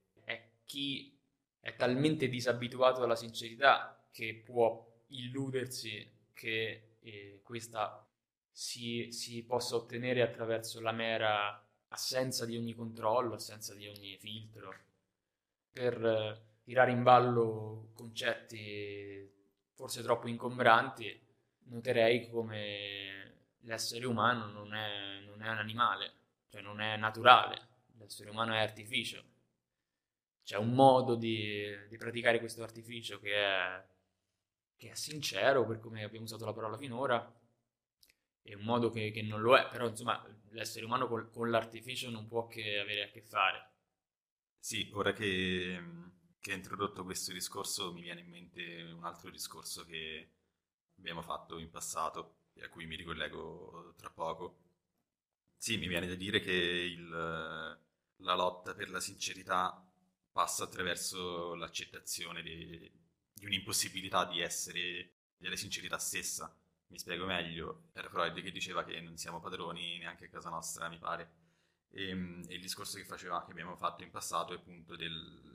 chi 0.65 1.19
è 1.61 1.75
talmente 1.77 2.29
disabituato 2.29 3.03
alla 3.03 3.17
sincerità 3.17 4.07
che 4.11 4.43
può 4.45 5.03
illudersi 5.09 6.13
che 6.33 6.97
eh, 7.01 7.41
questa 7.43 8.07
si, 8.51 9.09
si, 9.11 9.45
possa 9.45 9.77
ottenere 9.77 10.23
attraverso 10.23 10.81
la 10.81 10.93
mera 10.93 11.61
assenza 11.89 12.45
di 12.45 12.57
ogni 12.57 12.75
controllo, 12.75 13.35
assenza 13.35 13.75
di 13.75 13.89
ogni 13.89 14.17
filtro, 14.19 14.75
per 15.71 16.05
eh, 16.05 16.43
tirare 16.63 16.93
in 16.93 17.03
ballo 17.03 17.91
concetti 17.95 19.33
forse 19.75 20.03
troppo 20.03 20.29
ingombranti, 20.29 21.21
noterei 21.65 22.29
come 22.29 23.37
l'essere 23.61 24.07
umano 24.07 24.47
non 24.47 24.75
è, 24.75 25.21
non 25.27 25.43
è 25.43 25.49
un 25.49 25.59
animale, 25.59 26.13
cioè 26.49 26.61
non 26.61 26.81
è 26.81 26.97
naturale, 26.97 27.69
l'essere 27.99 28.31
umano 28.31 28.55
è 28.55 28.59
artificio. 28.59 29.33
C'è 30.45 30.59
un 30.59 30.75
modo 30.75 31.15
di, 31.15 31.67
di 31.89 31.97
praticare 31.97 32.39
questo 32.39 32.63
artificio 32.63 33.19
che 33.19 33.35
è, 33.35 33.83
che 34.77 34.91
è 34.91 34.95
sincero, 34.95 35.67
per 35.67 35.81
come 35.81 36.05
abbiamo 36.05 36.27
usato 36.27 36.45
la 36.45 36.53
parola 36.53 36.77
finora, 36.77 37.35
e 38.43 38.55
un 38.55 38.63
modo 38.63 38.91
che, 38.91 39.11
che, 39.11 39.23
non 39.23 39.41
lo 39.41 39.57
è, 39.57 39.67
però 39.71 39.89
insomma 39.89 40.23
l'essere 40.51 40.85
umano 40.85 41.09
col, 41.09 41.31
con 41.31 41.49
l'artificio 41.49 42.11
non 42.11 42.27
può 42.27 42.47
che 42.47 42.79
avere 42.79 43.05
a 43.05 43.09
che 43.09 43.23
fare. 43.23 43.73
Sì, 44.59 44.91
ora 44.93 45.15
che, 45.15 45.83
che 46.39 46.51
hai 46.51 46.57
introdotto 46.59 47.05
questo 47.05 47.33
discorso 47.33 47.95
mi 47.95 48.03
viene 48.03 48.21
in 48.21 48.29
mente 48.29 48.83
un 48.83 49.05
altro 49.05 49.31
discorso 49.31 49.85
che 49.87 50.31
abbiamo 50.99 51.23
fatto 51.23 51.59
in 51.59 51.71
passato 51.71 52.49
e 52.53 52.65
a 52.65 52.69
cui 52.69 52.85
mi 52.85 52.97
ricollego 52.97 53.95
tra 53.97 54.11
poco. 54.11 54.59
Sì, 55.57 55.79
mi 55.79 55.89
viene 55.89 56.07
da 56.07 56.15
dire 56.15 56.41
che 56.41 56.53
il, 56.53 57.09
la 57.09 58.35
lotta 58.35 58.75
per 58.75 58.91
la 58.91 59.01
sincerità 59.01 59.83
passa 60.35 60.65
attraverso 60.65 61.55
l'accettazione 61.55 62.43
di, 62.43 62.91
di 63.33 63.47
un'impossibilità 63.47 64.27
di 64.27 64.41
essere 64.41 65.13
della 65.39 65.57
sincerità 65.57 65.99
stessa 65.99 66.53
mi 66.95 67.01
spiego 67.01 67.27
meglio, 67.27 67.89
era 67.93 68.09
Freud 68.09 68.41
che 68.41 68.53
diceva 68.53 68.85
che 68.85 69.01
non 69.01 69.17
siamo 69.17 69.41
padroni 69.41 69.99
neanche 69.99 70.27
a 70.27 70.29
casa 70.29 70.49
nostra, 70.49 70.89
mi 70.89 70.99
pare. 70.99 71.43
E, 71.91 72.11
ehm, 72.11 72.45
e 72.49 72.55
il 72.55 72.61
discorso 72.61 72.97
che, 72.99 73.05
faceva, 73.05 73.45
che 73.45 73.51
abbiamo 73.51 73.77
fatto 73.77 74.05
in 74.05 74.11
passato 74.11 74.53
è 74.53 74.57
appunto 74.57 74.95
del 74.97 75.53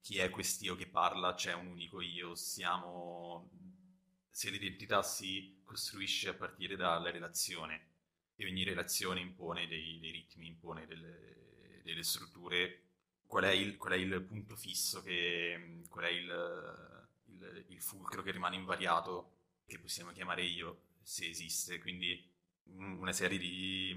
chi 0.00 0.18
è 0.18 0.30
quest'io 0.30 0.74
che 0.74 0.88
parla, 0.88 1.34
c'è 1.34 1.54
un 1.54 1.68
unico 1.68 2.00
io, 2.00 2.34
siamo... 2.34 3.48
se 4.28 4.50
l'identità 4.50 5.02
si 5.04 5.60
costruisce 5.62 6.30
a 6.30 6.34
partire 6.34 6.74
dalla 6.74 7.10
relazione 7.12 7.90
e 8.34 8.44
ogni 8.46 8.64
relazione 8.64 9.20
impone 9.20 9.68
dei, 9.68 10.00
dei 10.00 10.10
ritmi, 10.10 10.48
impone 10.48 10.86
delle, 10.86 11.80
delle 11.84 12.02
strutture, 12.02 12.91
qual 13.32 13.44
è, 13.44 13.50
il, 13.50 13.78
qual 13.78 13.94
è, 13.94 13.96
il, 13.96 14.22
punto 14.24 14.56
fisso, 14.56 15.00
che, 15.00 15.84
qual 15.88 16.04
è 16.04 16.10
il, 16.10 17.08
il, 17.28 17.64
il 17.68 17.80
fulcro 17.80 18.20
che 18.20 18.30
rimane 18.30 18.56
invariato 18.56 19.36
che 19.64 19.78
possiamo 19.78 20.12
chiamare 20.12 20.42
io, 20.44 20.82
se 21.00 21.26
esiste, 21.30 21.78
quindi 21.78 22.30
una 22.74 23.12
serie 23.12 23.38
di, 23.38 23.96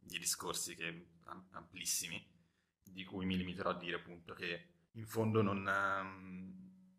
di 0.00 0.18
discorsi 0.18 0.74
che, 0.74 1.06
amplissimi, 1.52 2.20
di 2.82 3.04
cui 3.04 3.24
mi 3.24 3.36
limiterò 3.36 3.70
a 3.70 3.78
dire 3.78 3.98
appunto 3.98 4.34
che 4.34 4.66
in 4.94 5.06
fondo 5.06 5.42
non 5.42 5.62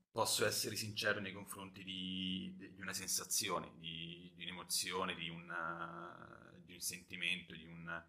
posso 0.09 0.45
essere 0.45 0.77
sincero 0.77 1.19
nei 1.19 1.33
confronti 1.33 1.83
di, 1.83 2.55
di 2.55 2.81
una 2.81 2.93
sensazione, 2.93 3.73
di, 3.77 4.31
di 4.37 4.43
un'emozione, 4.43 5.15
di, 5.15 5.27
una, 5.27 6.49
di, 6.63 6.75
un 6.75 6.79
sentimento, 6.79 7.53
di 7.53 7.65
un, 7.65 8.03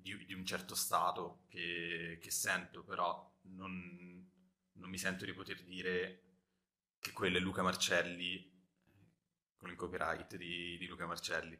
di 0.00 0.32
un 0.32 0.44
certo 0.44 0.74
stato 0.74 1.44
che, 1.48 2.18
che 2.20 2.30
sento, 2.30 2.82
però 2.82 3.30
non, 3.42 4.30
non 4.72 4.90
mi 4.90 4.98
sento 4.98 5.24
di 5.24 5.32
poter 5.32 5.62
dire 5.62 6.22
che 6.98 7.12
quello 7.12 7.38
è 7.38 7.40
Luca 7.40 7.62
Marcelli 7.62 8.48
con 9.56 9.70
il 9.70 9.76
copyright 9.76 10.36
di, 10.36 10.78
di 10.78 10.86
Luca 10.86 11.06
Marcelli. 11.06 11.58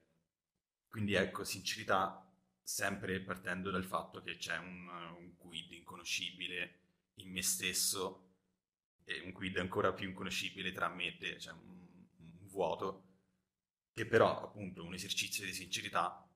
Quindi 0.88 1.14
ecco, 1.14 1.44
sincerità 1.44 2.26
sempre 2.62 3.20
partendo 3.20 3.70
dal 3.70 3.84
fatto 3.84 4.22
che 4.22 4.36
c'è 4.36 4.56
un, 4.56 4.88
un 4.88 5.36
quid 5.36 5.72
inconoscibile 5.72 6.78
in 7.14 7.30
me 7.30 7.42
stesso 7.42 8.28
e 9.04 9.20
un 9.20 9.32
quid 9.32 9.58
ancora 9.58 9.92
più 9.92 10.08
inconoscibile 10.08 10.72
tra 10.72 10.88
me 10.88 11.06
e 11.06 11.16
te, 11.16 11.38
cioè 11.38 11.52
un, 11.52 12.06
un 12.18 12.48
vuoto, 12.48 13.08
che 13.92 14.06
però 14.06 14.42
appunto 14.42 14.84
un 14.84 14.94
esercizio 14.94 15.44
di 15.44 15.52
sincerità, 15.52 16.29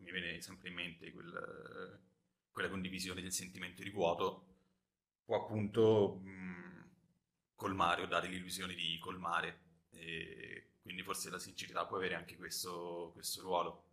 mi 0.00 0.10
viene 0.10 0.40
sempre 0.40 0.68
in 0.68 0.74
mente 0.74 1.12
quel, 1.12 2.00
quella 2.50 2.68
condivisione 2.68 3.22
del 3.22 3.32
sentimento 3.32 3.82
di 3.82 3.90
vuoto, 3.90 4.46
può 5.24 5.44
appunto 5.44 6.20
mh, 6.22 6.90
colmare 7.54 8.02
o 8.02 8.06
dare 8.06 8.28
l'illusione 8.28 8.74
di 8.74 8.98
colmare 8.98 9.68
e 9.90 10.72
quindi 10.80 11.02
forse 11.02 11.30
la 11.30 11.38
sincerità 11.38 11.86
può 11.86 11.96
avere 11.96 12.14
anche 12.14 12.36
questo, 12.36 13.10
questo 13.12 13.42
ruolo 13.42 13.84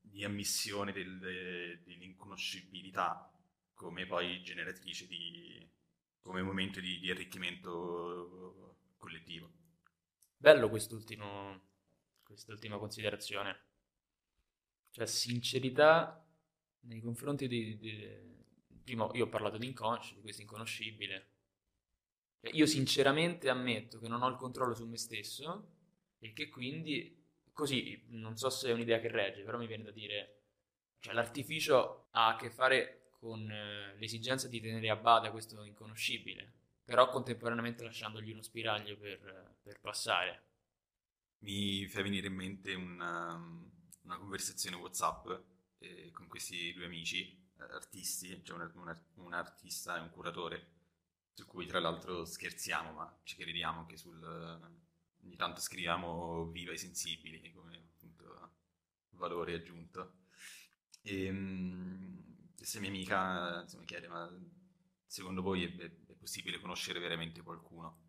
di 0.00 0.24
ammissione 0.24 0.92
del, 0.92 1.80
dell'inconoscibilità 1.84 3.30
come 3.74 4.06
poi 4.06 4.42
generatrice 4.42 5.06
di, 5.06 5.68
come 6.20 6.42
momento 6.42 6.80
di, 6.80 6.98
di 6.98 7.10
arricchimento 7.10 8.78
collettivo. 8.96 9.52
Bello 10.36 10.68
quest'ultima 10.68 11.60
considerazione. 12.78 13.65
Cioè, 14.96 15.04
sincerità 15.04 16.26
nei 16.86 17.02
confronti 17.02 17.46
di, 17.46 17.76
di... 17.76 18.34
Prima 18.82 19.06
io 19.12 19.26
ho 19.26 19.28
parlato 19.28 19.58
di 19.58 19.66
inconscio, 19.66 20.14
di 20.14 20.22
questo 20.22 20.40
inconoscibile. 20.40 21.32
Cioè, 22.40 22.54
io 22.54 22.64
sinceramente 22.64 23.50
ammetto 23.50 23.98
che 23.98 24.08
non 24.08 24.22
ho 24.22 24.28
il 24.28 24.36
controllo 24.36 24.72
su 24.72 24.86
me 24.86 24.96
stesso 24.96 25.72
e 26.18 26.32
che 26.32 26.48
quindi, 26.48 27.14
così, 27.52 28.04
non 28.06 28.38
so 28.38 28.48
se 28.48 28.70
è 28.70 28.72
un'idea 28.72 28.98
che 28.98 29.08
regge, 29.08 29.42
però 29.42 29.58
mi 29.58 29.66
viene 29.66 29.84
da 29.84 29.90
dire, 29.90 30.44
cioè 31.00 31.12
l'artificio 31.12 32.06
ha 32.12 32.28
a 32.28 32.36
che 32.36 32.50
fare 32.50 33.10
con 33.10 33.50
eh, 33.50 33.94
l'esigenza 33.98 34.48
di 34.48 34.62
tenere 34.62 34.88
a 34.88 34.96
bada 34.96 35.30
questo 35.30 35.62
inconoscibile, 35.62 36.50
però 36.82 37.10
contemporaneamente 37.10 37.84
lasciandogli 37.84 38.30
uno 38.30 38.40
spiraglio 38.40 38.96
per, 38.96 39.58
per 39.62 39.78
passare. 39.78 40.44
Mi 41.40 41.86
fa 41.86 42.00
venire 42.00 42.28
in 42.28 42.34
mente 42.34 42.72
una, 42.72 43.36
una 44.06 44.16
conversazione 44.18 44.76
WhatsApp 44.76 45.28
eh, 45.78 46.10
con 46.12 46.26
questi 46.28 46.72
due 46.72 46.86
amici 46.86 47.50
eh, 47.58 47.62
artisti, 47.62 48.42
cioè 48.44 48.56
un, 48.56 48.70
un, 48.74 49.00
un 49.14 49.32
artista 49.34 49.96
e 49.96 50.00
un 50.00 50.10
curatore, 50.10 50.74
su 51.32 51.44
cui 51.44 51.66
tra 51.66 51.80
l'altro 51.80 52.24
scherziamo, 52.24 52.92
ma 52.92 53.20
ci 53.24 53.36
crediamo 53.36 53.80
anche 53.80 53.96
sul 53.96 54.22
ogni 55.22 55.36
tanto 55.36 55.60
scriviamo 55.60 56.46
viva 56.46 56.72
i 56.72 56.78
sensibili 56.78 57.52
come 57.52 57.76
appunto 57.76 58.54
valore 59.10 59.54
aggiunto. 59.54 60.24
E 61.02 61.28
um, 61.28 62.52
questa 62.56 62.80
mia 62.80 62.88
amica 62.88 63.60
insomma, 63.62 63.84
chiede: 63.84 64.08
Ma 64.08 64.30
secondo 65.04 65.42
voi 65.42 65.64
è, 65.64 65.74
è, 65.76 66.14
possibile 66.14 66.60
conoscere 66.60 67.00
veramente 67.00 67.42
qualcuno? 67.42 68.04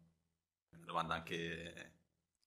È 0.69 0.75
una 0.75 0.85
domanda 0.85 1.15
anche 1.15 1.96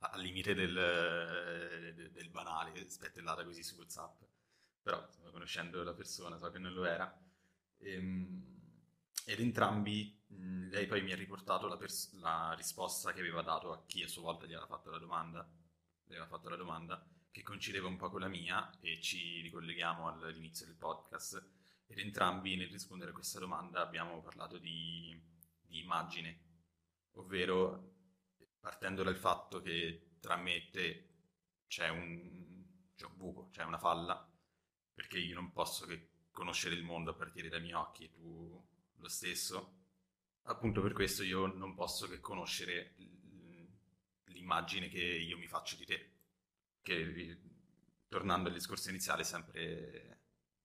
al 0.00 0.20
limite 0.20 0.54
del, 0.54 2.10
del 2.12 2.28
banale, 2.30 2.88
spettellata 2.88 3.44
così 3.44 3.62
su 3.62 3.76
WhatsApp. 3.76 4.22
Però, 4.82 5.08
conoscendo 5.30 5.82
la 5.82 5.94
persona, 5.94 6.38
so 6.38 6.50
che 6.50 6.58
non 6.58 6.72
lo 6.72 6.84
era. 6.84 7.18
E, 7.78 7.96
um, 7.98 8.58
ed 9.26 9.40
entrambi 9.40 10.18
lei 10.70 10.86
poi 10.86 11.02
mi 11.02 11.12
ha 11.12 11.16
riportato 11.16 11.66
la, 11.66 11.76
pers- 11.76 12.12
la, 12.14 12.54
risposta 12.56 13.12
che 13.12 13.20
aveva 13.20 13.42
dato 13.42 13.72
a 13.72 13.82
chi 13.86 14.02
a 14.02 14.08
sua 14.08 14.22
volta 14.22 14.46
gli 14.46 14.52
aveva 14.52 14.66
fatto 14.66 14.90
la 14.90 14.98
domanda, 14.98 15.48
gli 16.04 16.12
aveva 16.12 16.26
fatto 16.26 16.48
la 16.48 16.56
domanda, 16.56 17.04
che 17.30 17.42
coincideva 17.42 17.88
un 17.88 17.96
po' 17.96 18.10
con 18.10 18.20
la 18.20 18.28
mia 18.28 18.70
e 18.80 19.00
ci 19.00 19.40
ricolleghiamo 19.40 20.08
all'inizio 20.08 20.66
del 20.66 20.76
podcast 20.76 21.42
ed 21.86 21.98
entrambi 21.98 22.56
nel 22.56 22.68
rispondere 22.68 23.10
a 23.10 23.14
questa 23.14 23.38
domanda 23.38 23.80
abbiamo 23.80 24.20
parlato 24.20 24.58
di, 24.58 25.20
di 25.60 25.80
immagine, 25.80 26.38
ovvero 27.14 27.98
partendo 28.60 29.02
dal 29.02 29.16
fatto 29.16 29.60
che 29.60 30.16
tra 30.20 30.36
me 30.36 30.54
e 30.54 30.70
te 30.70 31.08
c'è 31.66 31.88
un, 31.88 32.64
c'è 32.94 33.06
un 33.06 33.16
buco, 33.16 33.48
c'è 33.50 33.64
una 33.64 33.78
falla, 33.78 34.28
perché 34.92 35.18
io 35.18 35.34
non 35.34 35.52
posso 35.52 35.86
che 35.86 36.08
conoscere 36.30 36.74
il 36.74 36.82
mondo 36.82 37.10
a 37.10 37.14
partire 37.14 37.48
dai 37.48 37.60
miei 37.60 37.72
occhi 37.72 38.04
e 38.04 38.10
tu 38.10 38.68
lo 38.94 39.08
stesso. 39.08 39.78
Appunto 40.44 40.80
per 40.82 40.92
questo 40.92 41.22
io 41.22 41.46
non 41.46 41.74
posso 41.74 42.08
che 42.08 42.20
conoscere 42.20 42.94
l'immagine 44.26 44.88
che 44.88 45.02
io 45.02 45.38
mi 45.38 45.46
faccio 45.46 45.76
di 45.76 45.84
te, 45.84 46.10
che 46.82 47.38
tornando 48.08 48.48
al 48.48 48.54
discorso 48.54 48.90
iniziale 48.90 49.22
è 49.22 49.24
sempre 49.24 50.20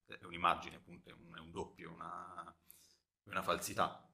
è 0.07 0.23
un'immagine, 0.23 0.75
appunto, 0.75 1.09
è 1.09 1.13
un, 1.13 1.35
è 1.35 1.39
un 1.39 1.51
doppio, 1.51 1.91
una, 1.91 2.55
una 3.23 3.41
falsità. 3.41 4.07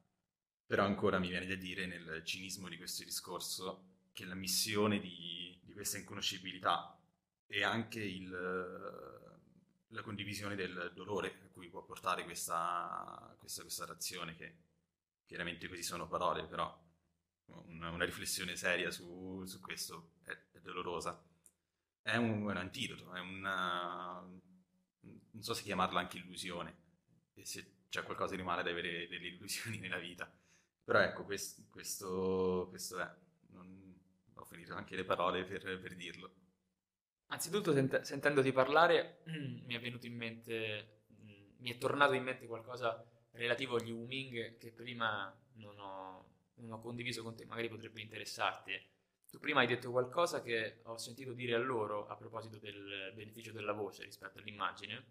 Però 0.71 0.85
ancora 0.85 1.19
mi 1.19 1.27
viene 1.27 1.45
da 1.47 1.55
dire 1.55 1.85
nel 1.85 2.23
cinismo 2.23 2.69
di 2.69 2.77
questo 2.77 3.03
discorso 3.03 4.05
che 4.13 4.23
la 4.23 4.35
missione 4.35 5.01
di, 5.01 5.59
di 5.61 5.73
questa 5.73 5.97
inconoscibilità 5.97 6.97
è 7.45 7.61
anche 7.61 8.01
il, 8.01 8.29
la 9.89 10.01
condivisione 10.01 10.55
del 10.55 10.93
dolore 10.95 11.41
a 11.43 11.49
cui 11.51 11.67
può 11.67 11.83
portare 11.83 12.23
questa, 12.23 13.35
questa, 13.37 13.63
questa 13.63 13.83
reazione, 13.83 14.37
che 14.37 14.55
chiaramente 15.25 15.67
così 15.67 15.83
sono 15.83 16.07
parole, 16.07 16.45
però 16.45 16.73
una, 17.65 17.89
una 17.89 18.05
riflessione 18.05 18.55
seria 18.55 18.91
su, 18.91 19.43
su 19.45 19.59
questo 19.59 20.13
è, 20.23 20.31
è, 20.53 20.59
dolorosa. 20.61 21.21
È 22.01 22.15
un, 22.15 22.43
un 22.43 22.55
antidoto, 22.55 23.13
è 23.13 23.19
una, 23.19 24.21
non 24.21 25.43
so 25.43 25.53
se 25.53 25.63
chiamarla 25.63 25.99
anche 25.99 26.15
illusione, 26.15 26.75
e 27.33 27.43
se 27.43 27.79
c'è 27.89 28.03
qualcosa 28.03 28.37
di 28.37 28.41
male 28.41 28.61
ad 28.61 28.67
avere 28.67 29.09
delle 29.09 29.27
illusioni 29.27 29.77
nella 29.77 29.99
vita. 29.99 30.33
Però 30.83 30.99
ecco, 30.99 31.23
questo, 31.23 31.63
questo, 31.69 32.67
questo 32.69 32.99
è. 32.99 33.09
Non, 33.49 33.99
ho 34.33 34.45
finito 34.45 34.73
anche 34.73 34.95
le 34.95 35.03
parole 35.03 35.43
per, 35.43 35.79
per 35.79 35.95
dirlo. 35.95 36.33
Anzitutto, 37.27 37.71
sent- 37.73 38.01
sentendoti 38.01 38.51
parlare, 38.51 39.21
mi 39.25 39.75
è 39.75 39.79
venuto 39.79 40.05
in 40.05 40.15
mente, 40.15 41.03
mi 41.57 41.71
è 41.71 41.77
tornato 41.77 42.13
in 42.13 42.23
mente 42.23 42.45
qualcosa 42.45 43.05
relativo 43.31 43.77
agli 43.77 43.91
Wuming 43.91 44.57
che 44.57 44.71
prima 44.71 45.33
non 45.53 45.79
ho, 45.79 46.25
non 46.55 46.71
ho 46.71 46.79
condiviso 46.79 47.23
con 47.23 47.35
te, 47.35 47.45
magari 47.45 47.69
potrebbe 47.69 48.01
interessarti. 48.01 48.89
Tu 49.29 49.39
prima 49.39 49.61
hai 49.61 49.67
detto 49.67 49.91
qualcosa 49.91 50.41
che 50.41 50.81
ho 50.83 50.97
sentito 50.97 51.31
dire 51.31 51.55
a 51.55 51.57
loro 51.57 52.07
a 52.07 52.15
proposito 52.15 52.57
del 52.57 53.13
beneficio 53.15 53.53
della 53.53 53.71
voce 53.71 54.03
rispetto 54.03 54.39
all'immagine, 54.39 55.05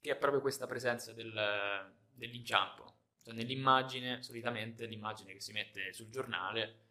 che 0.00 0.12
è 0.12 0.16
proprio 0.16 0.40
questa 0.40 0.68
presenza 0.68 1.12
del, 1.12 1.92
dell'inciampo. 2.12 2.98
Cioè, 3.24 3.32
nell'immagine, 3.32 4.22
solitamente 4.22 4.84
l'immagine 4.84 5.32
che 5.32 5.40
si 5.40 5.52
mette 5.52 5.94
sul 5.94 6.10
giornale 6.10 6.82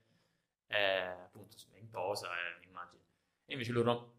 è 0.66 1.16
appunto 1.26 1.56
in 1.76 1.90
posa, 1.92 2.30
è 2.30 2.58
un'immagine. 2.58 3.04
E 3.46 3.54
invece 3.54 3.72
loro 3.72 4.16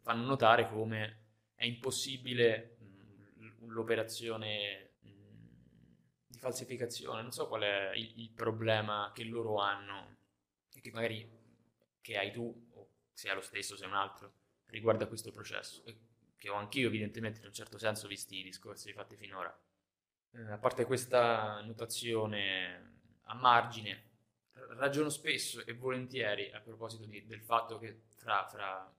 fanno 0.00 0.24
notare 0.24 0.66
come 0.70 1.18
è 1.54 1.66
impossibile 1.66 2.78
mh, 2.78 3.66
l'operazione 3.66 4.94
mh, 5.00 5.10
di 6.26 6.38
falsificazione. 6.38 7.20
Non 7.20 7.32
so 7.32 7.46
qual 7.48 7.62
è 7.62 7.92
il, 7.96 8.20
il 8.20 8.30
problema 8.30 9.12
che 9.14 9.24
loro 9.24 9.58
hanno 9.58 10.16
e 10.72 10.80
che 10.80 10.90
magari 10.90 11.30
che 12.00 12.16
hai 12.16 12.32
tu, 12.32 12.70
o 12.72 12.88
se 13.12 13.30
è 13.30 13.34
lo 13.34 13.42
stesso, 13.42 13.76
se 13.76 13.84
è 13.84 13.88
un 13.88 13.94
altro, 13.94 14.32
riguardo 14.68 15.04
a 15.04 15.06
questo 15.06 15.30
processo, 15.30 15.82
che 16.34 16.48
ho 16.48 16.54
anch'io 16.54 16.86
evidentemente 16.88 17.40
in 17.40 17.46
un 17.46 17.52
certo 17.52 17.76
senso 17.76 18.08
visti 18.08 18.38
i 18.38 18.42
discorsi 18.42 18.90
fatti 18.94 19.16
finora. 19.16 19.54
Eh, 20.34 20.50
a 20.50 20.58
parte 20.58 20.86
questa 20.86 21.60
notazione 21.60 22.90
a 23.24 23.34
margine, 23.34 24.10
ragiono 24.76 25.08
spesso 25.08 25.64
e 25.64 25.74
volentieri 25.74 26.50
a 26.52 26.60
proposito 26.60 27.04
di, 27.04 27.26
del 27.26 27.42
fatto 27.42 27.78
che 27.78 28.02
fra, 28.16 28.46
fra, 28.46 28.90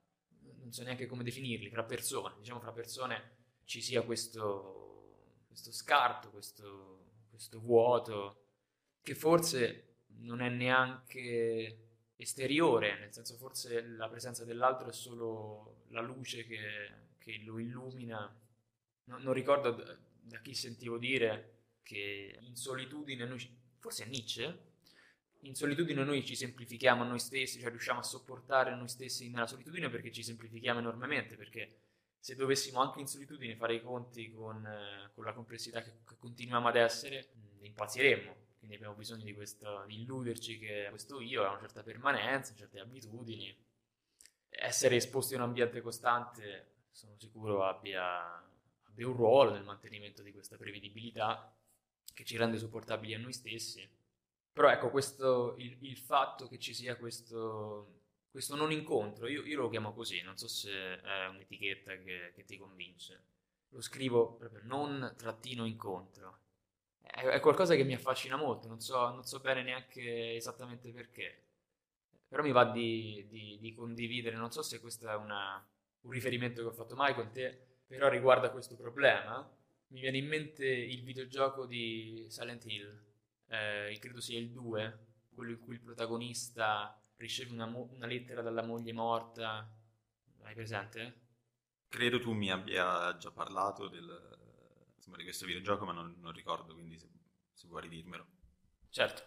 non 0.59 0.71
so 0.71 0.83
neanche 0.83 1.07
come 1.07 1.23
definirli, 1.23 1.69
fra 1.69 1.83
persone, 1.83 2.35
diciamo 2.37 2.59
fra 2.59 2.71
persone 2.71 3.41
ci 3.65 3.81
sia 3.81 4.03
questo, 4.03 5.43
questo 5.47 5.71
scarto, 5.71 6.29
questo, 6.29 7.11
questo 7.29 7.59
vuoto, 7.59 8.45
che 9.01 9.15
forse 9.15 10.01
non 10.19 10.41
è 10.41 10.49
neanche 10.49 11.79
esteriore, 12.15 12.99
nel 12.99 13.13
senso 13.13 13.37
forse 13.37 13.81
la 13.81 14.07
presenza 14.07 14.45
dell'altro 14.45 14.89
è 14.89 14.93
solo 14.93 15.83
la 15.89 16.01
luce 16.01 16.45
che, 16.45 17.11
che 17.17 17.41
lo 17.43 17.59
illumina. 17.59 18.39
No, 19.05 19.17
non 19.17 19.33
ricordo 19.33 19.97
da, 20.23 20.39
chi 20.39 20.53
sentivo 20.53 20.97
dire 20.97 21.51
che 21.83 22.38
in 22.41 22.55
solitudine 22.55 23.25
noi, 23.25 23.47
forse 23.79 24.05
Nietzsche, 24.05 24.71
in 25.41 25.55
solitudine 25.55 26.03
noi 26.03 26.25
ci 26.25 26.36
semplifichiamo 26.36 27.03
a 27.03 27.05
noi 27.05 27.19
stessi, 27.19 27.59
cioè 27.59 27.69
riusciamo 27.69 27.99
a 27.99 28.03
sopportare 28.03 28.75
noi 28.75 28.88
stessi 28.88 29.29
nella 29.29 29.47
solitudine 29.47 29.89
perché 29.89 30.12
ci 30.12 30.23
semplifichiamo 30.23 30.79
enormemente, 30.79 31.36
perché 31.36 31.77
se 32.19 32.36
dovessimo 32.36 32.79
anche 32.81 33.01
in 33.01 33.07
solitudine 33.07 33.55
fare 33.57 33.75
i 33.75 33.81
conti 33.81 34.31
con, 34.31 34.65
eh, 34.65 35.12
con 35.13 35.25
la 35.25 35.33
complessità 35.33 35.81
che, 35.81 35.91
che 36.07 36.15
continuiamo 36.17 36.67
ad 36.67 36.77
essere, 36.77 37.29
impazziremmo 37.62 38.43
quindi 38.63 38.79
abbiamo 38.79 38.97
bisogno 38.97 39.25
di 39.25 39.33
questo, 39.33 39.83
di 39.88 40.03
illuderci 40.03 40.57
che 40.57 40.88
questo 40.89 41.19
io 41.19 41.43
ha 41.43 41.49
una 41.49 41.59
certa 41.59 41.83
permanenza, 41.83 42.55
certe 42.55 42.79
abitudini. 42.79 43.53
Essere 44.47 44.95
esposti 44.95 45.33
a 45.33 45.38
un 45.39 45.43
ambiente 45.43 45.81
costante, 45.81 46.67
sono 46.89 47.13
sicuro 47.17 47.65
abbia, 47.65 48.41
abbia 48.93 49.08
un 49.08 49.15
ruolo 49.15 49.51
nel 49.51 49.63
mantenimento 49.63 50.21
di 50.21 50.32
questa 50.32 50.56
prevedibilità 50.56 51.53
che 52.13 52.23
ci 52.23 52.38
rende 52.38 52.58
sopportabili 52.58 53.15
a 53.15 53.19
noi 53.19 53.34
stessi. 53.34 53.88
Però 54.53 54.69
ecco, 54.69 54.89
questo, 54.89 55.56
il, 55.58 55.77
il 55.82 55.97
fatto 55.97 56.47
che 56.47 56.60
ci 56.60 56.73
sia 56.73 56.95
questo, 56.95 58.01
questo 58.29 58.56
non 58.56 58.71
incontro, 58.71 59.27
io, 59.27 59.43
io, 59.43 59.62
lo 59.62 59.69
chiamo 59.69 59.93
così, 59.93 60.21
non 60.21 60.38
so 60.38 60.47
se 60.47 61.01
è 61.01 61.25
un'etichetta 61.27 61.97
che, 61.97 62.32
che 62.36 62.45
ti 62.45 62.58
convince. 62.58 63.23
Lo 63.69 63.82
scrivo 63.82 64.36
proprio 64.36 64.62
non 64.63 65.13
trattino 65.17 65.65
incontro 65.65 66.41
è, 67.03 67.25
è 67.25 67.39
qualcosa 67.39 67.75
che 67.75 67.84
mi 67.84 67.93
affascina 67.93 68.36
molto, 68.38 68.67
non 68.67 68.79
so, 68.79 69.10
non 69.10 69.25
so, 69.25 69.39
bene 69.39 69.63
neanche 69.63 70.36
esattamente 70.36 70.91
perché. 70.91 71.41
Però 72.27 72.41
mi 72.41 72.51
va 72.51 72.65
di, 72.65 73.25
di, 73.29 73.60
di 73.60 73.73
condividere, 73.73 74.36
non 74.36 74.51
so 74.51 74.62
se 74.63 74.79
questo 74.79 75.08
è 75.10 75.15
una, 75.15 75.63
un 76.01 76.12
riferimento 76.12 76.62
che 76.62 76.67
ho 76.67 76.71
fatto 76.71 76.95
mai 76.95 77.13
con 77.13 77.29
te, 77.32 77.72
però 77.87 78.09
riguarda 78.09 78.51
questo 78.51 78.75
problema. 78.75 79.47
Mi 79.87 80.01
viene 80.01 80.17
in 80.17 80.27
mente 80.27 80.65
il 80.65 81.03
videogioco 81.03 81.65
di 81.65 82.25
Silent 82.29 82.65
Hill, 82.65 83.03
eh, 83.47 83.97
credo 83.99 84.19
sia 84.19 84.39
il 84.39 84.49
2, 84.49 85.05
quello 85.33 85.51
in 85.51 85.59
cui 85.59 85.75
il 85.75 85.81
protagonista 85.81 86.99
riceve 87.17 87.51
una, 87.51 87.65
mo- 87.65 87.89
una 87.93 88.07
lettera 88.07 88.41
dalla 88.41 88.63
moglie 88.63 88.93
morta. 88.93 89.69
Hai 90.41 90.55
presente? 90.55 91.21
Credo 91.87 92.19
tu 92.19 92.33
mi 92.33 92.51
abbia 92.51 93.15
già 93.17 93.31
parlato 93.31 93.87
del, 93.87 94.39
insomma, 94.95 95.17
di 95.17 95.23
questo 95.23 95.45
videogioco, 95.45 95.85
ma 95.85 95.91
non, 95.91 96.15
non 96.19 96.31
ricordo, 96.31 96.73
quindi 96.73 96.97
se, 96.97 97.07
se, 97.53 97.67
vuoi 97.67 97.81
ridirmelo. 97.83 98.25
Certo. 98.89 99.23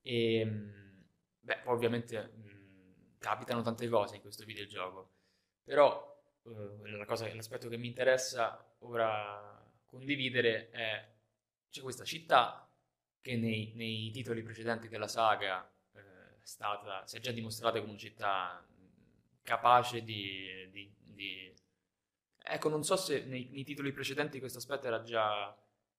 E, 0.00 0.38
ehm, 0.38 1.04
beh, 1.40 1.58
poi 1.58 1.74
ovviamente 1.74 2.22
mh, 2.22 3.18
capitano 3.18 3.62
tante 3.62 3.88
cose 3.88 4.16
in 4.16 4.22
questo 4.22 4.44
videogioco, 4.44 5.12
però 5.64 6.17
eh, 6.84 7.04
cosa, 7.06 7.32
l'aspetto 7.34 7.68
che 7.68 7.76
mi 7.76 7.88
interessa 7.88 8.64
ora 8.80 9.62
condividere 9.86 10.70
è 10.70 11.08
c'è 11.70 11.82
questa 11.82 12.04
città 12.04 12.68
che 13.20 13.36
nei, 13.36 13.72
nei 13.74 14.10
titoli 14.10 14.42
precedenti 14.42 14.88
della 14.88 15.08
saga 15.08 15.70
eh, 15.94 16.00
stata, 16.42 17.06
si 17.06 17.16
è 17.16 17.20
già 17.20 17.32
dimostrata 17.32 17.78
come 17.78 17.90
una 17.90 17.98
città 17.98 18.66
capace 19.42 20.02
di, 20.02 20.68
di, 20.70 20.94
di 21.00 21.54
Ecco, 22.50 22.70
non 22.70 22.82
so 22.82 22.96
se 22.96 23.24
nei, 23.26 23.48
nei 23.50 23.62
titoli 23.62 23.92
precedenti 23.92 24.38
questo 24.38 24.56
aspetto 24.56 24.86
era 24.86 25.02
già 25.02 25.54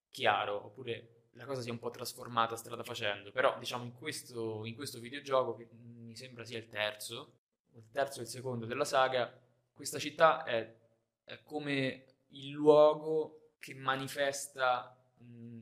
chiaro, 0.10 0.66
oppure 0.66 1.28
la 1.34 1.46
cosa 1.46 1.62
si 1.62 1.70
è 1.70 1.72
un 1.72 1.78
po' 1.78 1.92
trasformata 1.92 2.56
strada 2.56 2.84
facendo, 2.84 3.32
però 3.32 3.58
diciamo 3.60 3.84
in 3.84 3.94
questo, 3.94 4.66
in 4.66 4.74
questo 4.76 5.00
videogioco, 5.00 5.56
che 5.56 5.68
mi 5.72 6.16
sembra 6.16 6.44
sia 6.44 6.58
il 6.58 6.68
terzo, 6.68 7.34
il 7.76 7.88
terzo 7.92 8.20
e 8.20 8.24
il 8.24 8.30
secondo 8.30 8.66
della 8.66 8.84
saga, 8.84 9.32
questa 9.80 9.98
città 9.98 10.44
è, 10.44 10.76
è 11.24 11.42
come 11.42 12.04
il 12.32 12.50
luogo 12.50 13.54
che 13.60 13.74
manifesta 13.74 14.94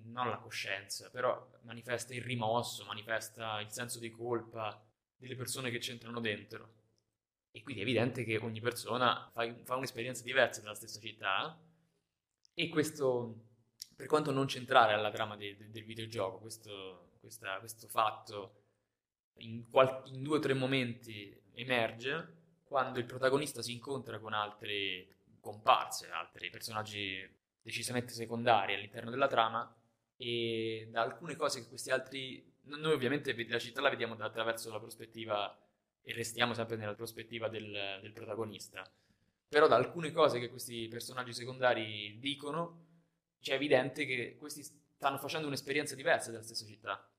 non 0.06 0.28
la 0.28 0.40
coscienza, 0.40 1.12
però 1.12 1.48
manifesta 1.62 2.16
il 2.16 2.24
rimosso, 2.24 2.84
manifesta 2.86 3.62
il 3.62 3.72
senso 3.72 4.00
di 4.00 4.10
colpa 4.10 4.84
delle 5.16 5.36
persone 5.36 5.70
che 5.70 5.78
c'entrano 5.78 6.20
dentro. 6.20 6.74
E 7.52 7.62
quindi 7.62 7.84
è 7.84 7.86
evidente 7.86 8.24
che 8.24 8.38
ogni 8.38 8.60
persona 8.60 9.30
fa, 9.32 9.54
fa 9.64 9.76
un'esperienza 9.76 10.24
diversa 10.24 10.62
della 10.62 10.74
stessa 10.74 11.00
città 11.00 11.56
e 12.56 12.70
questo, 12.70 13.36
per 13.96 14.08
quanto 14.08 14.32
non 14.32 14.48
centrare 14.48 14.94
alla 14.94 15.12
trama 15.12 15.36
de, 15.36 15.56
de, 15.58 15.70
del 15.70 15.86
videogioco, 15.86 16.40
questo, 16.40 17.12
questa, 17.20 17.60
questo 17.60 17.88
fatto 17.88 18.64
in, 19.42 19.70
qual, 19.70 20.02
in 20.08 20.24
due 20.24 20.38
o 20.38 20.42
tre 20.42 20.56
momenti 20.56 21.40
emerge 21.54 22.37
quando 22.68 23.00
il 23.00 23.06
protagonista 23.06 23.62
si 23.62 23.72
incontra 23.72 24.20
con 24.20 24.34
altre 24.34 25.08
comparse, 25.40 26.10
altri 26.10 26.50
personaggi 26.50 27.28
decisamente 27.62 28.14
secondari 28.14 28.74
all'interno 28.74 29.10
della 29.10 29.28
trama 29.28 29.74
e 30.16 30.88
da 30.92 31.02
alcune 31.02 31.36
cose 31.36 31.62
che 31.62 31.68
questi 31.68 31.92
altri 31.92 32.56
noi 32.64 32.94
ovviamente 32.94 33.34
la 33.48 33.60
città 33.60 33.82
la 33.82 33.90
vediamo 33.90 34.16
attraverso 34.20 34.70
la 34.72 34.80
prospettiva 34.80 35.58
e 36.02 36.14
restiamo 36.14 36.54
sempre 36.54 36.76
nella 36.76 36.96
prospettiva 36.96 37.48
del, 37.48 38.00
del 38.02 38.12
protagonista. 38.12 38.90
però 39.48 39.68
da 39.68 39.76
alcune 39.76 40.12
cose 40.12 40.40
che 40.40 40.50
questi 40.50 40.88
personaggi 40.90 41.34
secondari 41.34 42.18
dicono, 42.20 42.86
c'è 43.40 43.54
evidente 43.54 44.06
che 44.06 44.36
questi 44.38 44.64
stanno 44.64 45.18
facendo 45.18 45.48
un'esperienza 45.48 45.96
diversa 45.96 46.32
della 46.32 46.44
stessa 46.44 46.66
città. 46.66 47.10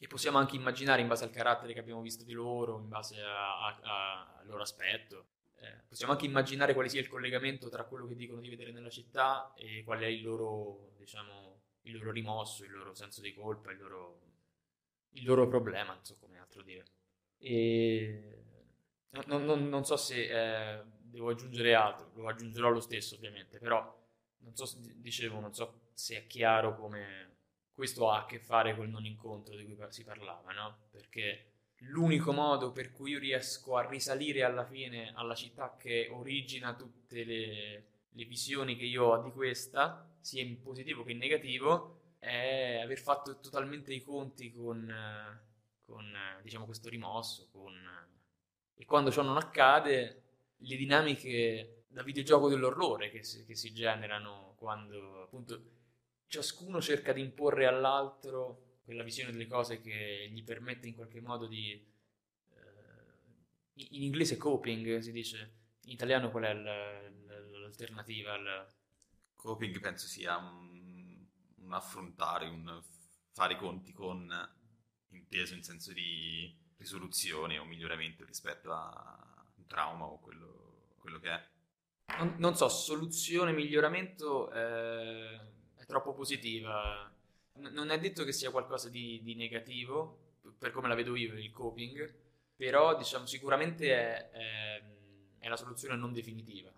E 0.00 0.06
possiamo 0.06 0.38
anche 0.38 0.56
immaginare, 0.56 1.00
in 1.00 1.08
base 1.08 1.24
al 1.24 1.30
carattere 1.30 1.72
che 1.72 1.80
abbiamo 1.80 2.00
visto 2.00 2.24
di 2.24 2.32
loro, 2.32 2.78
in 2.78 2.88
base 2.88 3.20
al 3.20 4.46
loro 4.46 4.62
aspetto, 4.62 5.26
eh, 5.56 5.82
possiamo 5.88 6.12
anche 6.12 6.26
immaginare 6.26 6.72
quale 6.72 6.88
sia 6.88 7.00
il 7.00 7.08
collegamento 7.08 7.68
tra 7.68 7.84
quello 7.84 8.06
che 8.06 8.14
dicono 8.14 8.40
di 8.40 8.48
vedere 8.48 8.70
nella 8.70 8.90
città 8.90 9.52
e 9.54 9.82
qual 9.84 10.00
è 10.00 10.06
il 10.06 10.22
loro, 10.22 10.92
diciamo, 10.96 11.60
il 11.82 11.96
loro 11.96 12.12
rimosso, 12.12 12.64
il 12.64 12.70
loro 12.70 12.94
senso 12.94 13.20
di 13.20 13.34
colpa, 13.34 13.72
il 13.72 13.78
loro, 13.78 14.20
il 15.10 15.24
loro 15.24 15.48
problema, 15.48 15.94
non 15.94 16.04
so 16.04 16.16
come 16.20 16.38
altro 16.38 16.62
dire. 16.62 16.84
E 17.38 18.44
non, 19.26 19.44
non, 19.44 19.68
non 19.68 19.84
so 19.84 19.96
se 19.96 20.76
eh, 20.78 20.82
devo 21.00 21.30
aggiungere 21.30 21.74
altro, 21.74 22.10
lo 22.14 22.28
aggiungerò 22.28 22.68
lo 22.68 22.80
stesso 22.80 23.16
ovviamente, 23.16 23.58
però 23.58 23.96
non 24.38 24.54
so, 24.54 24.78
dicevo, 24.94 25.40
non 25.40 25.52
so 25.52 25.88
se 25.92 26.16
è 26.16 26.26
chiaro 26.26 26.76
come 26.76 27.37
questo 27.78 28.10
ha 28.10 28.22
a 28.22 28.26
che 28.26 28.40
fare 28.40 28.74
col 28.74 28.88
non 28.88 29.06
incontro 29.06 29.54
di 29.54 29.64
cui 29.64 29.76
si 29.90 30.02
parlava, 30.02 30.52
no? 30.52 30.78
Perché 30.90 31.52
l'unico 31.82 32.32
modo 32.32 32.72
per 32.72 32.90
cui 32.90 33.12
io 33.12 33.20
riesco 33.20 33.76
a 33.76 33.86
risalire 33.86 34.42
alla 34.42 34.64
fine 34.64 35.12
alla 35.14 35.36
città 35.36 35.76
che 35.78 36.08
origina 36.10 36.74
tutte 36.74 37.22
le, 37.22 37.84
le 38.10 38.24
visioni 38.24 38.74
che 38.74 38.84
io 38.84 39.04
ho 39.04 39.22
di 39.22 39.30
questa, 39.30 40.10
sia 40.20 40.42
in 40.42 40.60
positivo 40.60 41.04
che 41.04 41.12
in 41.12 41.18
negativo, 41.18 42.16
è 42.18 42.80
aver 42.82 42.98
fatto 42.98 43.38
totalmente 43.38 43.94
i 43.94 44.02
conti 44.02 44.52
con, 44.52 44.92
con 45.86 46.12
diciamo, 46.42 46.64
questo 46.64 46.88
rimosso, 46.88 47.46
con... 47.52 47.76
e 48.74 48.84
quando 48.86 49.12
ciò 49.12 49.22
non 49.22 49.36
accade, 49.36 50.22
le 50.56 50.76
dinamiche 50.76 51.84
da 51.86 52.02
videogioco 52.02 52.48
dell'orrore 52.48 53.08
che 53.08 53.22
si, 53.22 53.46
che 53.46 53.54
si 53.54 53.72
generano 53.72 54.56
quando 54.58 55.22
appunto 55.22 55.77
ciascuno 56.28 56.80
cerca 56.80 57.12
di 57.12 57.20
imporre 57.20 57.66
all'altro 57.66 58.76
quella 58.84 59.02
visione 59.02 59.32
delle 59.32 59.46
cose 59.46 59.80
che 59.80 60.28
gli 60.30 60.44
permette 60.44 60.86
in 60.86 60.94
qualche 60.94 61.20
modo 61.20 61.46
di... 61.46 61.72
Eh, 61.72 61.86
in 63.90 64.02
inglese 64.02 64.36
coping 64.36 64.98
si 64.98 65.12
dice, 65.12 65.52
in 65.84 65.92
italiano 65.92 66.30
qual 66.30 66.44
è 66.44 66.54
l'alternativa? 66.54 68.34
Al... 68.34 68.66
Coping 69.34 69.78
penso 69.80 70.06
sia 70.06 70.36
un, 70.36 71.26
un 71.56 71.72
affrontare, 71.72 72.48
un 72.48 72.82
fare 73.32 73.54
i 73.54 73.56
conti 73.56 73.92
con, 73.92 74.30
inteso 75.10 75.54
in 75.54 75.62
senso 75.62 75.92
di 75.92 76.54
risoluzione 76.76 77.58
o 77.58 77.64
miglioramento 77.64 78.24
rispetto 78.24 78.72
a 78.72 79.44
un 79.56 79.66
trauma 79.66 80.04
o 80.04 80.18
quello, 80.18 80.94
quello 80.98 81.18
che 81.18 81.30
è. 81.30 81.46
Non, 82.18 82.34
non, 82.38 82.56
so, 82.56 82.68
soluzione, 82.68 83.52
miglioramento 83.52 84.50
eh, 84.50 85.40
troppo 85.88 86.12
positiva 86.12 87.10
non 87.58 87.90
è 87.90 87.98
detto 87.98 88.24
che 88.24 88.32
sia 88.32 88.50
qualcosa 88.50 88.88
di, 88.88 89.20
di, 89.22 89.34
negativo, 89.34 90.36
per 90.58 90.70
come 90.70 90.88
la 90.88 90.94
vedo 90.94 91.16
io 91.16 91.34
il 91.34 91.50
coping, 91.50 92.14
però 92.54 92.96
diciamo 92.96 93.26
sicuramente 93.26 93.92
è, 93.92 94.30
è, 94.30 94.82
è, 95.38 95.48
la 95.48 95.56
soluzione 95.56 95.96
non 95.96 96.12
definitiva. 96.12 96.70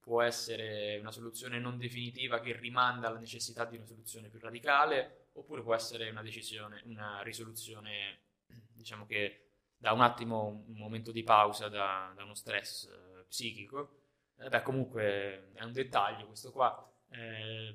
Può 0.00 0.22
essere 0.22 0.98
una 0.98 1.12
soluzione 1.12 1.58
non 1.58 1.78
definitiva 1.78 2.40
che 2.40 2.56
rimanda 2.56 3.08
alla 3.08 3.18
necessità 3.18 3.64
di 3.64 3.76
una 3.76 3.86
soluzione 3.86 4.28
più 4.28 4.40
radicale, 4.40 5.28
oppure 5.34 5.62
può 5.62 5.74
essere 5.74 6.10
una 6.10 6.22
decisione, 6.22 6.82
una 6.86 7.22
risoluzione, 7.22 8.20
diciamo 8.72 9.06
che 9.06 9.44
da 9.76 9.92
un 9.92 10.00
attimo, 10.00 10.64
un 10.66 10.76
momento 10.76 11.12
di 11.12 11.22
pausa 11.22 11.68
da, 11.68 12.12
da 12.14 12.24
uno 12.24 12.34
stress 12.34 12.84
eh, 12.84 13.24
psichico. 13.28 13.98
Eh, 14.38 14.48
beh, 14.48 14.62
comunque 14.62 15.50
è 15.54 15.62
un 15.62 15.72
dettaglio 15.72 16.26
questo 16.26 16.50
qua. 16.50 16.92
Eh, 17.10 17.74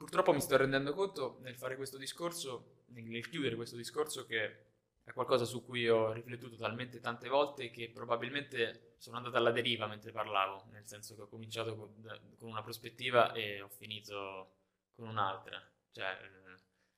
purtroppo 0.00 0.32
mi 0.32 0.40
sto 0.40 0.56
rendendo 0.56 0.94
conto 0.94 1.40
nel 1.42 1.58
fare 1.58 1.76
questo 1.76 1.98
discorso, 1.98 2.84
nel 2.86 3.28
chiudere 3.28 3.54
questo 3.54 3.76
discorso, 3.76 4.24
che 4.24 4.68
è 5.04 5.12
qualcosa 5.12 5.44
su 5.44 5.62
cui 5.62 5.86
ho 5.90 6.10
riflettuto 6.12 6.56
talmente 6.56 7.00
tante 7.00 7.28
volte 7.28 7.68
che 7.68 7.90
probabilmente 7.90 8.94
sono 8.96 9.18
andato 9.18 9.36
alla 9.36 9.50
deriva 9.50 9.86
mentre 9.86 10.10
parlavo, 10.10 10.64
nel 10.70 10.88
senso 10.88 11.14
che 11.14 11.20
ho 11.20 11.28
cominciato 11.28 11.76
con, 11.76 11.92
con 12.38 12.48
una 12.48 12.62
prospettiva 12.62 13.34
e 13.34 13.60
ho 13.60 13.68
finito 13.68 14.54
con 14.94 15.06
un'altra. 15.06 15.62
Cioè, 15.90 16.16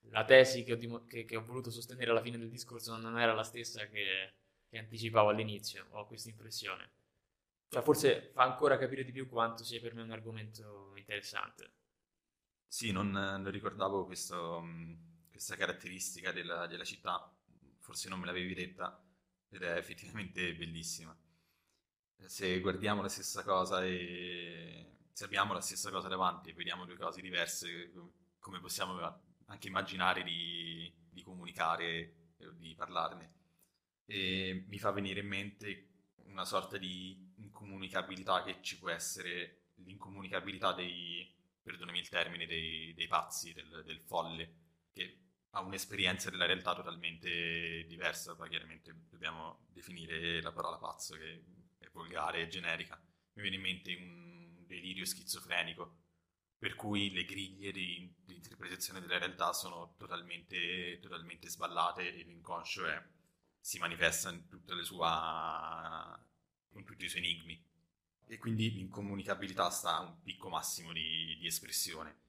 la 0.03 0.23
tesi 0.23 0.63
che 0.63 0.71
ho, 0.71 1.05
che, 1.05 1.25
che 1.25 1.35
ho, 1.35 1.43
voluto 1.43 1.71
sostenere 1.71 2.11
alla 2.11 2.21
fine 2.21 2.37
del 2.37 2.49
discorso 2.49 2.95
non 2.95 3.19
era 3.19 3.33
la 3.33 3.43
stessa 3.43 3.85
che, 3.87 4.33
che 4.69 4.77
anticipavo 4.77 5.27
all'inizio, 5.27 5.87
ho 5.89 6.07
questa 6.07 6.29
impressione. 6.29 6.89
Cioè, 7.67 7.81
forse 7.81 8.31
fa 8.31 8.43
ancora 8.43 8.77
capire 8.77 9.03
di 9.03 9.11
più 9.11 9.27
quanto 9.27 9.65
sia 9.65 9.81
per 9.81 9.93
me 9.93 10.03
un 10.03 10.11
argomento 10.11 10.93
interessante. 10.95 11.82
Sì, 12.73 12.91
non, 12.91 13.11
non 13.11 13.51
ricordavo 13.51 14.03
questo, 14.03 14.65
questa 15.29 15.55
caratteristica 15.55 16.31
della, 16.31 16.65
della, 16.65 16.83
città, 16.83 17.31
forse 17.77 18.09
non 18.09 18.19
me 18.19 18.25
l'avevi 18.25 18.55
detta, 18.55 18.99
ed 19.49 19.61
è 19.61 19.75
effettivamente 19.77 20.55
bellissima. 20.55 21.15
Se 22.25 22.59
guardiamo 22.61 23.03
la 23.03 23.09
stessa 23.09 23.43
cosa 23.43 23.85
e 23.85 24.87
se 25.11 25.23
abbiamo 25.23 25.53
la 25.53 25.61
stessa 25.61 25.91
cosa 25.91 26.07
davanti 26.07 26.49
e 26.49 26.53
vediamo 26.53 26.85
due 26.85 26.97
cose 26.97 27.21
diverse, 27.21 27.91
come 28.39 28.59
possiamo 28.59 29.21
anche 29.45 29.67
immaginare 29.67 30.23
di, 30.23 30.91
di 31.11 31.21
comunicare 31.21 32.31
di 32.55 32.73
parlarne? 32.73 33.33
E 34.05 34.65
mi 34.67 34.79
fa 34.79 34.89
venire 34.89 35.19
in 35.19 35.27
mente 35.27 35.89
una 36.23 36.43
sorta 36.43 36.79
di 36.79 37.33
incomunicabilità 37.35 38.41
che 38.41 38.63
ci 38.63 38.79
può 38.79 38.89
essere, 38.89 39.65
l'incomunicabilità 39.75 40.73
dei 40.73 41.32
perdonami 41.63 41.99
il 41.99 42.09
termine, 42.09 42.45
dei, 42.45 42.93
dei 42.93 43.07
pazzi, 43.07 43.53
del, 43.53 43.83
del, 43.85 44.01
folle, 44.01 44.53
che 44.91 45.19
ha 45.51 45.61
un'esperienza 45.61 46.29
della 46.29 46.45
realtà 46.45 46.75
totalmente 46.75 47.85
diversa, 47.87 48.35
poi 48.35 48.49
chiaramente 48.49 48.93
dobbiamo 49.09 49.65
definire 49.71 50.41
la 50.41 50.51
parola 50.51 50.77
pazzo, 50.77 51.15
che 51.15 51.43
è 51.79 51.87
volgare 51.91 52.41
e 52.41 52.47
generica. 52.47 53.01
Mi 53.33 53.41
viene 53.41 53.55
in 53.55 53.61
mente 53.61 53.95
un 53.95 54.65
delirio 54.67 55.05
schizofrenico, 55.05 56.01
per 56.57 56.75
cui 56.75 57.11
le 57.11 57.25
griglie 57.25 57.71
di, 57.71 58.13
di 58.23 58.35
interpretazione 58.35 58.99
della 58.99 59.17
realtà 59.17 59.53
sono 59.53 59.95
totalmente, 59.97 60.99
totalmente 60.99 61.49
sballate 61.49 62.15
e 62.15 62.23
l'inconscio 62.23 62.85
è, 62.85 63.01
si 63.59 63.79
manifesta 63.79 64.29
in, 64.29 64.43
sua, 64.83 66.25
in 66.73 66.83
tutti 66.83 67.05
i 67.05 67.09
suoi 67.09 67.23
enigmi 67.23 67.71
e 68.33 68.37
quindi 68.39 68.71
l'incomunicabilità 68.71 69.69
sta 69.69 69.97
a 69.97 70.01
un 70.01 70.21
picco 70.23 70.49
massimo 70.49 70.91
di, 70.91 71.37
di 71.39 71.45
espressione. 71.45 72.21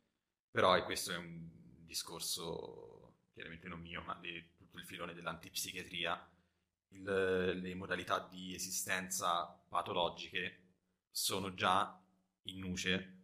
Però 0.50 0.76
e 0.76 0.82
questo 0.82 1.12
è 1.12 1.16
un 1.16 1.48
discorso 1.86 3.20
chiaramente 3.32 3.68
non 3.68 3.80
mio, 3.80 4.02
ma 4.02 4.14
di 4.20 4.50
tutto 4.55 4.76
il 4.76 4.84
filone 4.84 5.14
dell'antipsichiatria, 5.14 6.30
il, 6.90 7.59
le 7.61 7.74
modalità 7.74 8.28
di 8.30 8.55
esistenza 8.55 9.46
patologiche 9.68 10.74
sono 11.11 11.55
già 11.55 11.98
in 12.42 12.59
nuce 12.59 13.22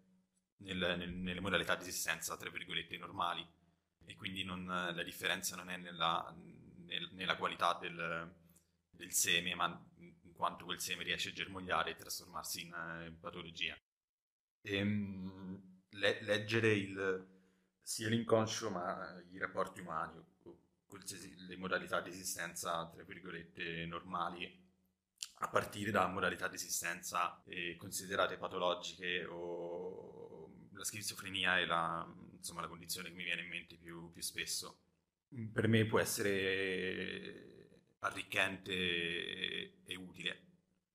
nel, 0.58 0.78
nel, 0.98 1.12
nelle 1.12 1.40
modalità 1.40 1.76
di 1.76 1.82
esistenza, 1.82 2.36
tra 2.38 2.48
virgolette, 2.48 2.96
normali. 2.96 3.46
E 4.06 4.16
quindi 4.16 4.42
non, 4.42 4.64
la 4.64 5.02
differenza 5.02 5.54
non 5.54 5.68
è 5.68 5.76
nella, 5.76 6.34
nel, 6.86 7.10
nella 7.12 7.36
qualità 7.36 7.74
del, 7.78 8.34
del 8.90 9.12
seme, 9.12 9.54
ma 9.54 9.86
quanto 10.40 10.64
quel 10.64 10.80
seme 10.80 11.04
riesce 11.04 11.28
a 11.28 11.32
germogliare 11.32 11.90
e 11.90 11.96
trasformarsi 11.96 12.62
in, 12.64 12.72
eh, 12.72 13.06
in 13.08 13.18
patologia. 13.20 13.78
E, 14.62 14.74
ehm, 14.74 15.82
le, 15.90 16.22
leggere 16.22 16.72
il, 16.72 17.26
sia 17.82 18.08
l'inconscio 18.08 18.70
ma 18.70 19.22
i 19.30 19.38
rapporti 19.38 19.80
umani, 19.80 20.18
le 21.46 21.56
modalità 21.56 22.00
di 22.00 22.08
esistenza, 22.08 22.88
tra 22.88 23.04
virgolette, 23.04 23.84
normali, 23.84 24.50
a 25.42 25.48
partire 25.48 25.90
da 25.90 26.06
modalità 26.06 26.48
di 26.48 26.54
esistenza 26.56 27.42
eh, 27.44 27.76
considerate 27.76 28.38
patologiche 28.38 29.26
o 29.26 30.68
la 30.72 30.84
schizofrenia 30.84 31.58
è 31.58 31.66
la, 31.66 32.10
insomma, 32.32 32.62
la 32.62 32.68
condizione 32.68 33.10
che 33.10 33.14
mi 33.14 33.24
viene 33.24 33.42
in 33.42 33.48
mente 33.48 33.76
più, 33.76 34.10
più 34.10 34.22
spesso. 34.22 34.78
Per 35.52 35.68
me 35.68 35.84
può 35.84 36.00
essere 36.00 37.59
arricchente 38.00 38.72
e, 39.84 39.96
utile, 39.96 40.46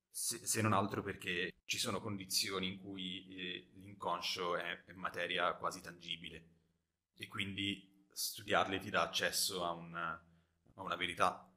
se, 0.09 0.45
se, 0.45 0.61
non 0.61 0.73
altro 0.73 1.01
perché 1.01 1.53
ci 1.65 1.77
sono 1.77 1.99
condizioni 1.99 2.67
in 2.67 2.79
cui 2.79 3.27
eh, 3.35 3.69
l'inconscio 3.75 4.55
è, 4.55 4.83
è, 4.85 4.93
materia 4.93 5.53
quasi 5.53 5.81
tangibile 5.81 6.43
e 7.15 7.27
quindi 7.27 8.07
studiarle 8.11 8.79
ti 8.79 8.89
dà 8.89 9.03
accesso 9.03 9.63
a 9.65 9.71
una, 9.71 10.11
a 10.75 10.81
una 10.81 10.95
verità, 10.95 11.47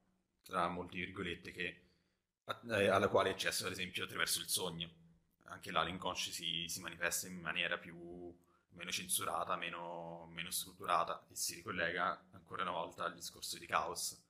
tra 0.42 0.68
molte 0.68 0.96
virgolette, 0.96 1.52
che, 1.52 1.82
eh, 2.70 2.88
alla 2.88 3.08
quale 3.08 3.30
accesso 3.30 3.66
ad 3.66 3.72
esempio 3.72 4.04
attraverso 4.04 4.40
il 4.40 4.48
sogno. 4.48 4.90
Anche 5.44 5.70
là 5.70 5.82
l'inconscio 5.82 6.30
si, 6.30 6.66
si 6.68 6.80
manifesta 6.80 7.26
in 7.26 7.40
maniera 7.40 7.78
più 7.78 8.34
meno 8.70 8.90
censurata, 8.90 9.56
meno, 9.56 10.26
meno 10.30 10.50
strutturata 10.50 11.26
e 11.30 11.34
si 11.34 11.54
ricollega 11.54 12.26
ancora 12.32 12.62
una 12.62 12.72
volta 12.72 13.04
al 13.04 13.14
discorso 13.14 13.58
di 13.58 13.66
caos 13.66 14.27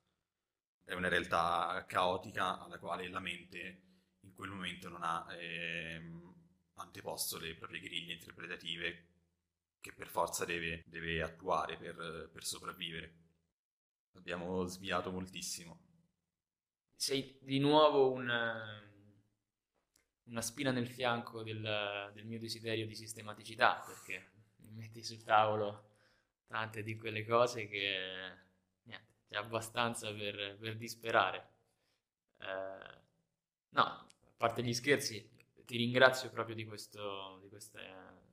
è 0.89 0.95
una 0.95 1.09
realtà 1.09 1.85
caotica 1.87 2.61
alla 2.61 2.79
quale 2.79 3.09
la 3.11 3.21
mente 3.21 3.83
in 4.21 4.33
quel 4.33 4.49
momento 4.49 4.89
non 4.89 5.03
ha, 5.03 5.27
eh, 5.35 6.01
anteposto 6.77 7.39
le 7.39 7.55
proprie 7.57 7.81
griglie 7.81 8.15
interpretative 8.15 9.07
che 9.81 9.93
per 9.93 10.09
forza 10.09 10.47
deve, 10.47 10.83
deve 10.87 11.23
attuare 11.23 11.77
per, 11.77 12.31
per 12.33 12.43
sopravvivere. 12.43 13.17
Abbiamo 14.15 14.65
sviato 14.65 15.13
moltissimo. 15.13 15.79
Sei 16.95 17.39
di 17.43 17.59
nuovo 17.59 18.11
una, 18.11 18.83
una 20.25 20.41
spina 20.41 20.71
nel 20.71 20.89
fianco 20.89 21.43
del, 21.43 22.11
del 22.15 22.25
mio 22.25 22.39
desiderio 22.39 22.87
di 22.87 22.95
sistematicità, 22.95 23.85
perché 23.87 24.31
mi 24.61 24.71
metti 24.71 25.05
sul 25.05 25.23
tavolo 25.23 25.91
tante 26.47 26.83
di 26.83 26.97
quelle 26.97 27.27
cose 27.27 27.69
che 27.69 28.47
c'è 29.29 29.37
abbastanza 29.37 30.13
per, 30.13 30.57
per 30.59 30.77
disperare. 30.77 31.49
Eh, 32.39 33.01
no, 33.71 33.83
a 33.83 34.07
parte 34.37 34.63
gli 34.63 34.73
scherzi, 34.73 35.29
ti 35.65 35.77
ringrazio 35.77 36.31
proprio 36.31 36.55
di 36.55 36.65
questo, 36.65 37.39
di 37.43 37.49
queste, 37.49 37.81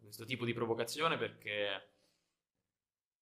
questo 0.01 0.23
tipo 0.25 0.45
di 0.45 0.53
provocazione 0.53 1.17
perché 1.17 1.89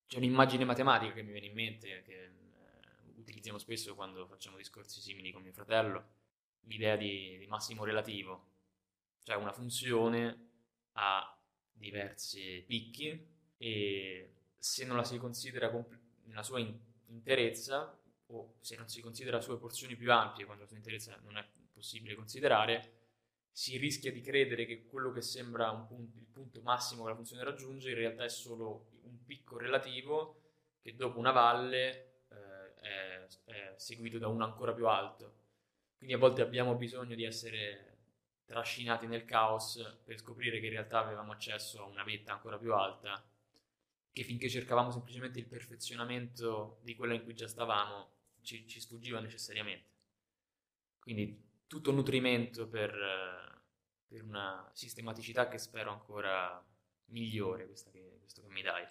c'è 0.05 0.17
un'immagine 0.17 0.65
matematica 0.65 1.13
che 1.13 1.23
mi 1.23 1.31
viene 1.31 1.47
in 1.47 1.53
mente, 1.53 2.03
che 2.03 2.23
eh, 2.23 2.31
utilizziamo 3.15 3.57
spesso 3.57 3.95
quando 3.95 4.27
facciamo 4.27 4.57
discorsi 4.57 5.01
simili 5.01 5.31
con 5.31 5.41
mio 5.41 5.53
fratello, 5.53 6.11
l'idea 6.65 6.95
di, 6.95 7.37
di 7.39 7.47
massimo 7.47 7.83
relativo, 7.83 8.51
cioè 9.23 9.35
una 9.35 9.51
funzione 9.53 10.49
ha 10.93 11.35
diversi 11.71 12.63
picchi 12.67 13.27
e 13.57 14.33
se 14.57 14.85
non 14.85 14.97
la 14.97 15.03
si 15.03 15.17
considera 15.17 15.71
compl- 15.71 15.99
nella 16.25 16.43
sua 16.43 16.59
in- 16.59 16.77
interezza 17.13 17.97
o 18.27 18.55
se 18.59 18.75
non 18.75 18.87
si 18.87 19.01
considera 19.01 19.41
sue 19.41 19.57
porzioni 19.57 19.95
più 19.95 20.11
ampie 20.11 20.45
quando 20.45 20.63
la 20.63 20.67
sua 20.67 20.77
interezza 20.77 21.15
non 21.23 21.37
è 21.37 21.45
possibile 21.71 22.15
considerare, 22.15 23.01
si 23.51 23.77
rischia 23.77 24.11
di 24.11 24.21
credere 24.21 24.65
che 24.65 24.85
quello 24.85 25.11
che 25.11 25.21
sembra 25.21 25.71
punto, 25.73 26.17
il 26.17 26.25
punto 26.25 26.61
massimo 26.61 27.03
che 27.03 27.09
la 27.09 27.15
funzione 27.15 27.43
raggiunge 27.43 27.89
in 27.89 27.95
realtà 27.95 28.23
è 28.23 28.29
solo 28.29 28.89
un 29.03 29.23
picco 29.23 29.57
relativo 29.57 30.41
che 30.81 30.95
dopo 30.95 31.19
una 31.19 31.31
valle 31.31 32.23
eh, 32.29 32.73
è, 32.75 33.27
è 33.45 33.73
seguito 33.77 34.17
da 34.17 34.27
uno 34.27 34.43
ancora 34.43 34.73
più 34.73 34.87
alto. 34.87 35.41
Quindi 35.97 36.15
a 36.15 36.17
volte 36.17 36.41
abbiamo 36.41 36.75
bisogno 36.75 37.15
di 37.15 37.23
essere 37.23 37.97
trascinati 38.45 39.07
nel 39.07 39.23
caos 39.23 39.99
per 40.03 40.17
scoprire 40.17 40.59
che 40.59 40.65
in 40.65 40.71
realtà 40.71 40.99
avevamo 40.99 41.31
accesso 41.31 41.81
a 41.81 41.85
una 41.85 42.03
vetta 42.03 42.33
ancora 42.33 42.57
più 42.57 42.73
alta, 42.73 43.23
che 44.13 44.23
finché 44.23 44.47
cercavamo 44.47 44.91
semplicemente 44.91 45.39
il 45.39 45.47
perfezionamento 45.47 46.79
di 46.83 46.95
quello 46.95 47.13
in 47.13 47.23
cui 47.23 47.33
già 47.33 47.47
stavamo, 47.47 48.11
ci, 48.41 48.65
ci 48.67 48.79
sfuggiva 48.79 49.19
necessariamente. 49.19 49.89
Quindi 50.99 51.51
tutto 51.67 51.91
nutrimento 51.91 52.69
per, 52.69 52.93
per, 54.07 54.23
una 54.23 54.69
sistematicità 54.73 55.49
che 55.49 55.57
spero 55.57 55.91
ancora 55.91 56.63
migliore, 57.05 57.65
questa 57.65 57.91
che, 57.91 58.19
questo 58.19 58.41
che 58.41 58.49
mi 58.49 58.61
dai. 58.61 58.87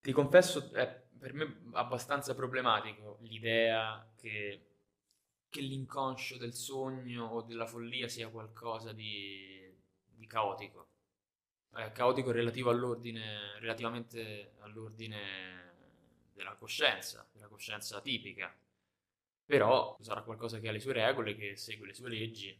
Ti 0.00 0.12
confesso, 0.12 0.72
è 0.72 1.08
per 1.18 1.32
me 1.32 1.62
abbastanza 1.72 2.34
problematico 2.34 3.18
l'idea 3.22 4.12
che 4.16 4.72
che 5.52 5.60
l'inconscio 5.60 6.38
del 6.38 6.54
sogno 6.54 7.26
o 7.26 7.42
della 7.42 7.66
follia 7.66 8.08
sia 8.08 8.30
qualcosa 8.30 8.94
di, 8.94 9.70
di 10.02 10.26
caotico. 10.26 10.91
È 11.74 11.90
caotico 11.90 12.32
relativo 12.32 12.68
all'ordine, 12.68 13.58
relativamente 13.58 14.52
all'ordine 14.58 15.72
della 16.34 16.54
coscienza, 16.54 17.26
della 17.32 17.48
coscienza 17.48 18.00
tipica. 18.02 18.54
Però 19.44 19.96
sarà 20.00 20.22
qualcosa 20.22 20.60
che 20.60 20.68
ha 20.68 20.72
le 20.72 20.80
sue 20.80 20.92
regole, 20.92 21.34
che 21.34 21.56
segue 21.56 21.86
le 21.86 21.94
sue 21.94 22.10
leggi. 22.10 22.56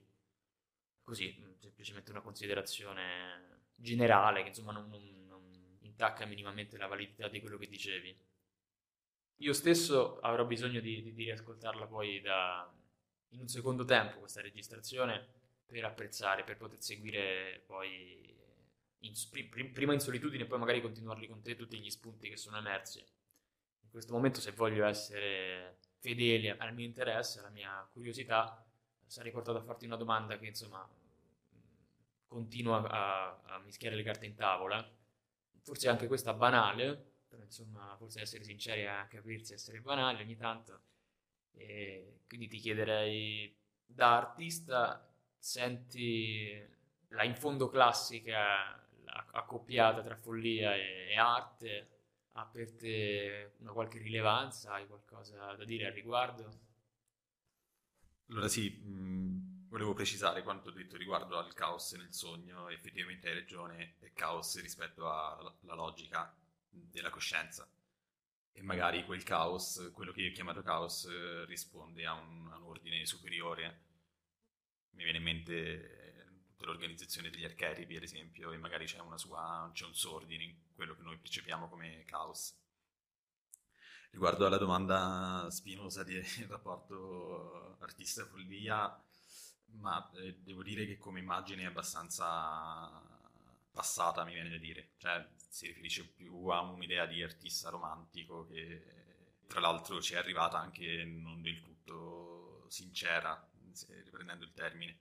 Così, 1.03 1.37
mm, 1.39 1.53
semplicemente 1.59 2.11
una 2.11 2.23
considerazione 2.23 3.61
generale 3.75 4.43
che 4.43 4.49
insomma 4.49 4.73
non, 4.73 4.89
non, 4.89 5.27
non 5.27 5.77
intacca 5.81 6.25
minimamente 6.25 6.79
la 6.79 6.87
validità 6.87 7.29
di 7.29 7.41
quello 7.41 7.59
che 7.59 7.69
dicevi. 7.69 8.17
Io 9.37 9.53
stesso 9.53 10.21
avrò 10.21 10.47
bisogno 10.47 10.81
di, 10.81 11.03
di, 11.03 11.13
di 11.13 11.25
riascoltarla 11.25 11.87
poi 11.87 12.21
da, 12.21 12.73
in 13.31 13.41
un 13.41 13.49
secondo 13.49 13.85
tempo 13.85 14.21
questa 14.21 14.41
registrazione 14.41 15.27
per 15.67 15.85
apprezzare, 15.85 16.45
per 16.45 16.57
poter 16.57 16.81
seguire 16.81 17.63
poi 17.67 18.41
in, 19.03 19.73
prima 19.73 19.93
in 19.93 20.01
solitudine 20.01 20.45
e 20.45 20.47
poi 20.47 20.59
magari 20.59 20.81
continuarli 20.81 21.27
con 21.27 21.43
te 21.43 21.57
tutti 21.57 21.79
gli 21.79 21.91
spunti 21.91 22.29
che 22.29 22.37
sono 22.37 22.57
emersi. 22.59 22.99
In 22.99 23.91
questo 23.91 24.13
momento 24.13 24.41
se 24.41 24.53
voglio 24.53 24.85
essere 24.85 25.79
fedele 25.99 26.57
al 26.57 26.75
mio 26.75 26.87
interesse, 26.87 27.41
alla 27.41 27.51
mia 27.51 27.89
curiosità, 27.93 28.65
sarei 29.07 29.31
portato 29.31 29.59
a 29.59 29.63
farti 29.63 29.87
una 29.87 29.97
domanda 29.97 30.39
che 30.39 30.47
insomma 30.47 30.89
continua 32.27 32.89
a, 32.89 33.41
a 33.45 33.59
mischiare 33.59 33.95
le 33.95 34.03
carte 34.03 34.27
in 34.27 34.35
tavola, 34.35 34.91
forse 35.61 35.89
anche 35.89 36.07
questa 36.07 36.33
banale, 36.33 37.13
però 37.29 37.43
insomma 37.43 37.95
forse 37.99 38.23
essere 38.23 38.45
sinceri 38.45 38.83
è 38.83 38.87
anche 38.87 39.19
aprirsi 39.19 39.53
a 39.53 39.57
essere 39.57 39.81
banali 39.81 40.23
ogni 40.23 40.37
tanto 40.37 40.81
e 41.53 42.21
quindi 42.27 42.49
ti 42.49 42.59
chiederei, 42.59 43.55
da 43.85 44.17
artista, 44.17 45.07
senti 45.39 46.67
la 47.09 47.25
in 47.25 47.37
fondo 47.37 47.69
classica 47.69 48.82
accoppiata 49.33 50.03
tra 50.03 50.17
follia 50.17 50.75
e, 50.75 51.09
e 51.11 51.17
arte, 51.17 51.89
ha 52.33 52.45
per 52.47 52.73
te 52.73 53.53
una 53.59 53.73
qualche 53.73 53.99
rilevanza? 53.99 54.73
Hai 54.73 54.87
qualcosa 54.87 55.55
da 55.55 55.65
dire 55.65 55.87
al 55.87 55.93
riguardo? 55.93 56.71
Allora 58.29 58.49
sì, 58.49 58.71
mh, 58.71 59.69
volevo 59.69 59.93
precisare 59.93 60.43
quanto 60.43 60.71
detto 60.71 60.97
riguardo 60.97 61.39
al 61.39 61.53
caos 61.53 61.93
nel 61.93 62.13
sogno, 62.13 62.69
effettivamente 62.69 63.29
hai 63.29 63.35
ragione, 63.35 63.97
è 64.01 64.13
caos 64.13 64.61
rispetto 64.61 65.11
alla 65.11 65.75
logica 65.75 66.35
della 66.69 67.11
coscienza 67.11 67.69
e 68.55 68.63
magari 68.63 69.05
quel 69.05 69.23
caos, 69.23 69.91
quello 69.93 70.13
che 70.13 70.21
io 70.21 70.31
ho 70.31 70.35
chiamato 70.35 70.63
caos, 70.63 71.07
eh, 71.07 71.45
risponde 71.47 72.05
a 72.05 72.13
un, 72.13 72.51
a 72.53 72.59
un, 72.59 72.65
ordine 72.65 73.05
superiore. 73.07 73.81
Mi 74.91 75.05
viene 75.05 75.19
in 75.19 75.25
mente 75.25 76.02
eh, 76.63 76.67
tutta 76.67 76.67
l'organizzazione 76.67 77.31
degli 77.31 77.45
archetipi, 77.45 77.97
ad 77.97 78.03
esempio, 78.03 78.53
e 78.53 78.57
magari 78.57 78.87
c'è, 78.87 78.99
sua, 79.17 79.71
c'è 79.75 79.85
un 79.85 79.95
suo 79.95 80.15
ordine 80.15 80.45
in 80.45 80.55
quello 80.75 80.95
che 80.95 81.03
noi 81.03 81.19
percepiamo 81.19 81.69
come 81.69 82.05
caos. 82.05 82.57
Riguardo 84.11 84.47
alla 84.47 84.59
domanda 84.59 85.49
spinosa 85.51 86.05
del 86.05 86.25
rapporto 86.49 87.77
artista-follia, 87.81 89.03
ma 89.79 90.11
eh, 90.15 90.37
devo 90.41 90.63
dire 90.63 90.87
che 90.87 90.99
come 90.99 91.21
immagine 91.21 91.63
è 91.63 91.67
abbastanza 91.67 93.03
passata, 93.71 94.25
mi 94.25 94.35
viene 94.35 94.51
da 94.51 94.59
dire. 94.59 94.93
Cioè, 94.99 95.27
si 95.49 95.67
riferisce 95.67 96.07
più 96.07 96.47
a 96.49 96.61
un'idea 96.61 97.07
di 97.07 97.23
artista 97.23 97.71
romantico 97.71 98.47
che 98.47 99.01
tra 99.47 99.61
l'altro 99.61 100.01
ci 100.01 100.15
è 100.15 100.19
arrivata 100.19 100.59
anche 100.59 101.05
non 101.05 101.43
del 101.43 101.61
tutto 101.63 102.67
sincera, 102.69 103.51
riprendendo 104.05 104.45
il 104.45 104.53
termine. 104.53 104.99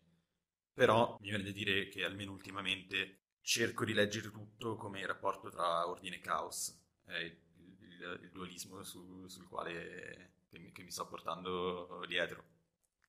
Però 0.74 1.18
mi 1.20 1.30
viene 1.30 1.44
da 1.44 1.52
dire 1.52 1.88
che 1.90 2.04
almeno 2.06 2.32
ultimamente 2.32 3.20
cerco 3.42 3.86
di 3.86 3.94
leggere 3.94 4.30
tutto 4.32 4.76
come 4.76 5.00
il 5.02 5.08
rapporto 5.08 5.50
tra 5.50 5.88
ordine 5.88 6.18
e 6.18 6.20
caos, 6.20 6.80
è 7.06 7.18
il, 7.18 7.38
il, 7.80 8.20
il 8.24 8.30
dualismo 8.32 8.84
su, 8.84 9.28
sul 9.28 9.48
quale 9.48 10.34
che 10.50 10.60
mi, 10.60 10.72
che 10.72 10.84
mi, 10.84 10.92
sto 10.92 11.08
portando 11.08 12.04
dietro. 12.08 12.44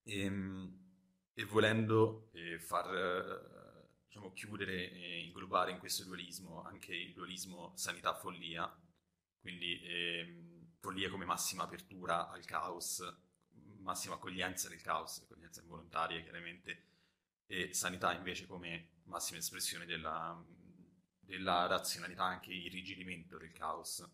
E, 0.02 0.20
ehm, 0.24 0.80
e 1.34 1.44
volendo 1.44 2.28
eh, 2.32 2.58
far 2.58 2.90
diciamo, 4.06 4.32
chiudere 4.32 4.90
e 4.90 5.20
inglobare 5.20 5.70
in 5.70 5.78
questo 5.78 6.04
dualismo 6.04 6.62
anche 6.62 6.94
il 6.94 7.14
dualismo 7.14 7.72
sanità-follia, 7.76 8.70
quindi 9.40 9.80
ehm, 9.82 10.74
follia 10.80 11.08
come 11.10 11.24
massima 11.24 11.64
apertura 11.64 12.28
al 12.28 12.44
caos, 12.44 13.02
massima 13.78 14.14
accoglienza 14.14 14.68
del 14.68 14.82
caos, 14.82 15.20
accoglienza 15.20 15.62
involontaria 15.62 16.20
chiaramente, 16.20 16.91
e 17.46 17.72
sanità 17.74 18.12
invece 18.14 18.46
come 18.46 19.00
massima 19.04 19.38
espressione 19.38 19.84
della, 19.84 20.42
della 21.18 21.66
razionalità, 21.66 22.24
anche 22.24 22.52
irrigidimento 22.52 23.38
del 23.38 23.52
caos. 23.52 24.04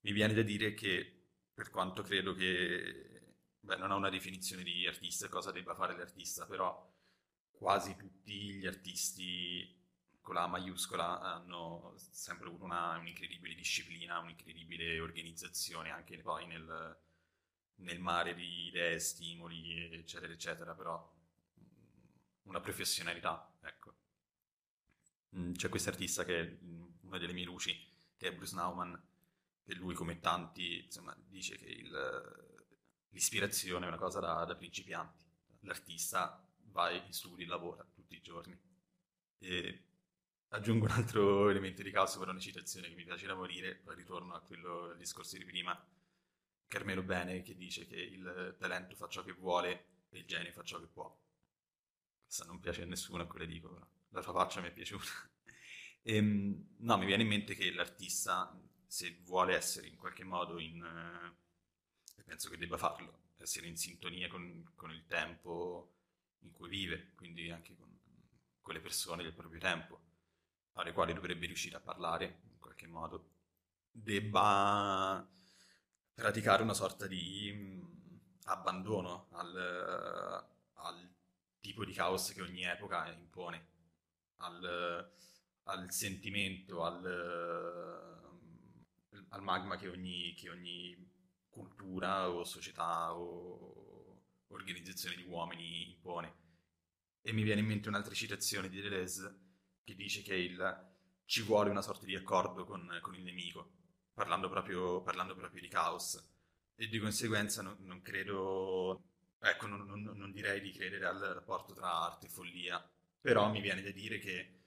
Mi 0.00 0.12
viene 0.12 0.34
da 0.34 0.42
dire 0.42 0.74
che, 0.74 1.26
per 1.52 1.70
quanto 1.70 2.02
credo 2.02 2.34
che, 2.34 3.36
beh, 3.60 3.76
non 3.76 3.90
ho 3.90 3.96
una 3.96 4.10
definizione 4.10 4.62
di 4.62 4.86
artista, 4.86 5.28
cosa 5.28 5.50
debba 5.52 5.74
fare 5.74 5.96
l'artista, 5.96 6.46
però 6.46 6.88
quasi 7.50 7.94
tutti 7.96 8.54
gli 8.54 8.66
artisti 8.66 9.78
con 10.20 10.34
la 10.34 10.46
maiuscola 10.46 11.20
hanno 11.20 11.94
sempre 11.96 12.46
avuto 12.46 12.64
una, 12.64 12.96
un'incredibile 12.98 13.54
disciplina, 13.54 14.18
un'incredibile 14.18 15.00
organizzazione 15.00 15.90
anche 15.90 16.18
poi 16.18 16.46
nel, 16.46 16.98
nel 17.76 18.00
mare 18.00 18.34
di 18.34 18.68
idee, 18.68 18.98
stimoli, 18.98 19.92
eccetera, 19.92 20.32
eccetera, 20.32 20.74
però 20.74 21.18
una 22.50 22.60
professionalità, 22.60 23.52
ecco. 23.62 23.94
Mm, 25.36 25.52
c'è 25.52 25.68
questo 25.68 25.88
artista 25.88 26.24
che 26.24 26.40
è 26.40 26.58
una 27.02 27.18
delle 27.18 27.32
mie 27.32 27.44
luci, 27.44 27.74
che 28.16 28.28
è 28.28 28.34
Bruce 28.34 28.54
Nauman, 28.54 29.00
che 29.62 29.74
lui 29.74 29.94
come 29.94 30.18
tanti 30.18 30.84
insomma, 30.84 31.16
dice 31.28 31.56
che 31.56 31.66
il, 31.66 32.58
l'ispirazione 33.10 33.84
è 33.84 33.88
una 33.88 33.98
cosa 33.98 34.20
da, 34.20 34.44
da 34.44 34.56
principianti. 34.56 35.24
L'artista 35.60 36.44
vai 36.72 37.04
in 37.06 37.12
studi, 37.12 37.44
lavora 37.46 37.86
tutti 37.94 38.16
i 38.16 38.20
giorni. 38.20 38.58
E 39.38 39.84
aggiungo 40.48 40.86
un 40.86 40.90
altro 40.90 41.48
elemento 41.48 41.82
di 41.82 41.90
caso, 41.92 42.18
però 42.18 42.32
una 42.32 42.40
citazione 42.40 42.88
che 42.88 42.94
mi 42.94 43.04
piace 43.04 43.26
da 43.26 43.34
morire, 43.34 43.76
poi 43.76 43.94
ritorno 43.94 44.34
a 44.34 44.40
quello, 44.40 44.90
al 44.90 44.96
discorso 44.96 45.38
di 45.38 45.44
prima, 45.44 45.80
Carmelo 46.66 47.02
Bene, 47.02 47.42
che 47.42 47.56
dice 47.56 47.86
che 47.86 47.96
il 47.96 48.56
talento 48.58 48.96
fa 48.96 49.08
ciò 49.08 49.22
che 49.22 49.32
vuole 49.32 49.86
e 50.10 50.18
il 50.18 50.24
genio 50.24 50.52
fa 50.52 50.62
ciò 50.62 50.80
che 50.80 50.86
può. 50.86 51.16
Questa 52.30 52.46
non 52.46 52.60
piace 52.60 52.82
a 52.82 52.86
nessuno, 52.86 53.26
quella 53.26 53.44
dico, 53.44 53.70
però 53.70 53.88
la 54.10 54.22
sua 54.22 54.32
faccia 54.32 54.60
mi 54.60 54.68
è 54.68 54.72
piaciuta. 54.72 55.10
E, 56.00 56.14
ehm, 56.14 56.76
no, 56.76 56.96
mi 56.96 57.04
viene 57.04 57.24
in 57.24 57.28
mente 57.28 57.56
che 57.56 57.72
l'artista, 57.72 58.56
se 58.86 59.18
vuole 59.24 59.56
essere 59.56 59.88
in 59.88 59.96
qualche 59.96 60.22
modo 60.22 60.60
in... 60.60 60.80
Eh, 60.80 62.22
penso 62.22 62.48
che 62.48 62.56
debba 62.56 62.76
farlo, 62.76 63.32
essere 63.38 63.66
in 63.66 63.76
sintonia 63.76 64.28
con, 64.28 64.70
con, 64.76 64.92
il 64.92 65.06
tempo 65.06 65.96
in 66.42 66.52
cui 66.52 66.68
vive, 66.68 67.10
quindi 67.16 67.50
anche 67.50 67.74
con, 67.74 67.98
con 68.60 68.74
le 68.74 68.80
persone 68.80 69.24
del 69.24 69.34
proprio 69.34 69.58
tempo, 69.58 70.00
alle 70.74 70.92
quali 70.92 71.12
dovrebbe 71.12 71.46
riuscire 71.46 71.78
a 71.78 71.80
parlare 71.80 72.42
in 72.48 72.60
qualche 72.60 72.86
modo, 72.86 73.30
debba 73.90 75.28
praticare 76.14 76.62
una 76.62 76.74
sorta 76.74 77.08
di 77.08 77.52
mm, 77.52 77.82
abbandono 78.44 79.26
al, 79.32 80.48
al, 80.74 81.09
tipo 81.70 81.84
di 81.84 81.92
caos 81.92 82.32
che 82.32 82.42
ogni 82.42 82.64
epoca 82.64 83.08
impone, 83.12 83.66
al, 84.38 85.12
al 85.64 85.92
sentimento, 85.92 86.82
al, 86.82 87.04
al, 89.28 89.42
magma 89.42 89.76
che 89.76 89.86
ogni, 89.86 90.34
che 90.34 90.50
ogni 90.50 90.96
cultura 91.48 92.28
o 92.28 92.42
società 92.42 93.14
o 93.14 94.24
organizzazione 94.48 95.14
di 95.14 95.22
uomini 95.22 95.92
impone. 95.92 96.38
E 97.22 97.32
mi 97.32 97.44
viene 97.44 97.60
in 97.60 97.66
mente 97.66 97.88
un'altra 97.88 98.14
citazione 98.14 98.68
di 98.68 98.80
Deleuze 98.80 99.38
che 99.84 99.94
dice 99.94 100.22
che 100.22 100.34
il, 100.34 100.92
ci 101.24 101.42
vuole 101.42 101.70
una 101.70 101.82
sorta 101.82 102.04
di 102.04 102.16
accordo 102.16 102.64
con, 102.64 102.98
con 103.00 103.14
il 103.14 103.22
nemico, 103.22 103.70
parlando 104.12 104.48
proprio, 104.48 105.02
parlando 105.02 105.36
proprio, 105.36 105.60
di 105.60 105.68
caos. 105.68 106.20
E 106.74 106.88
di 106.88 106.98
conseguenza 106.98 107.62
non, 107.62 107.76
non 107.80 108.02
credo, 108.02 109.09
ecco, 109.40 109.66
non, 109.66 109.86
non, 109.86 110.02
non 110.02 110.32
direi 110.32 110.60
di 110.60 110.72
credere 110.72 111.06
al 111.06 111.18
rapporto 111.18 111.72
tra 111.72 111.92
arte 111.92 112.26
e 112.26 112.30
follia, 112.30 112.82
però 113.20 113.50
mi 113.50 113.60
viene 113.60 113.82
da 113.82 113.90
dire 113.90 114.18
che 114.18 114.60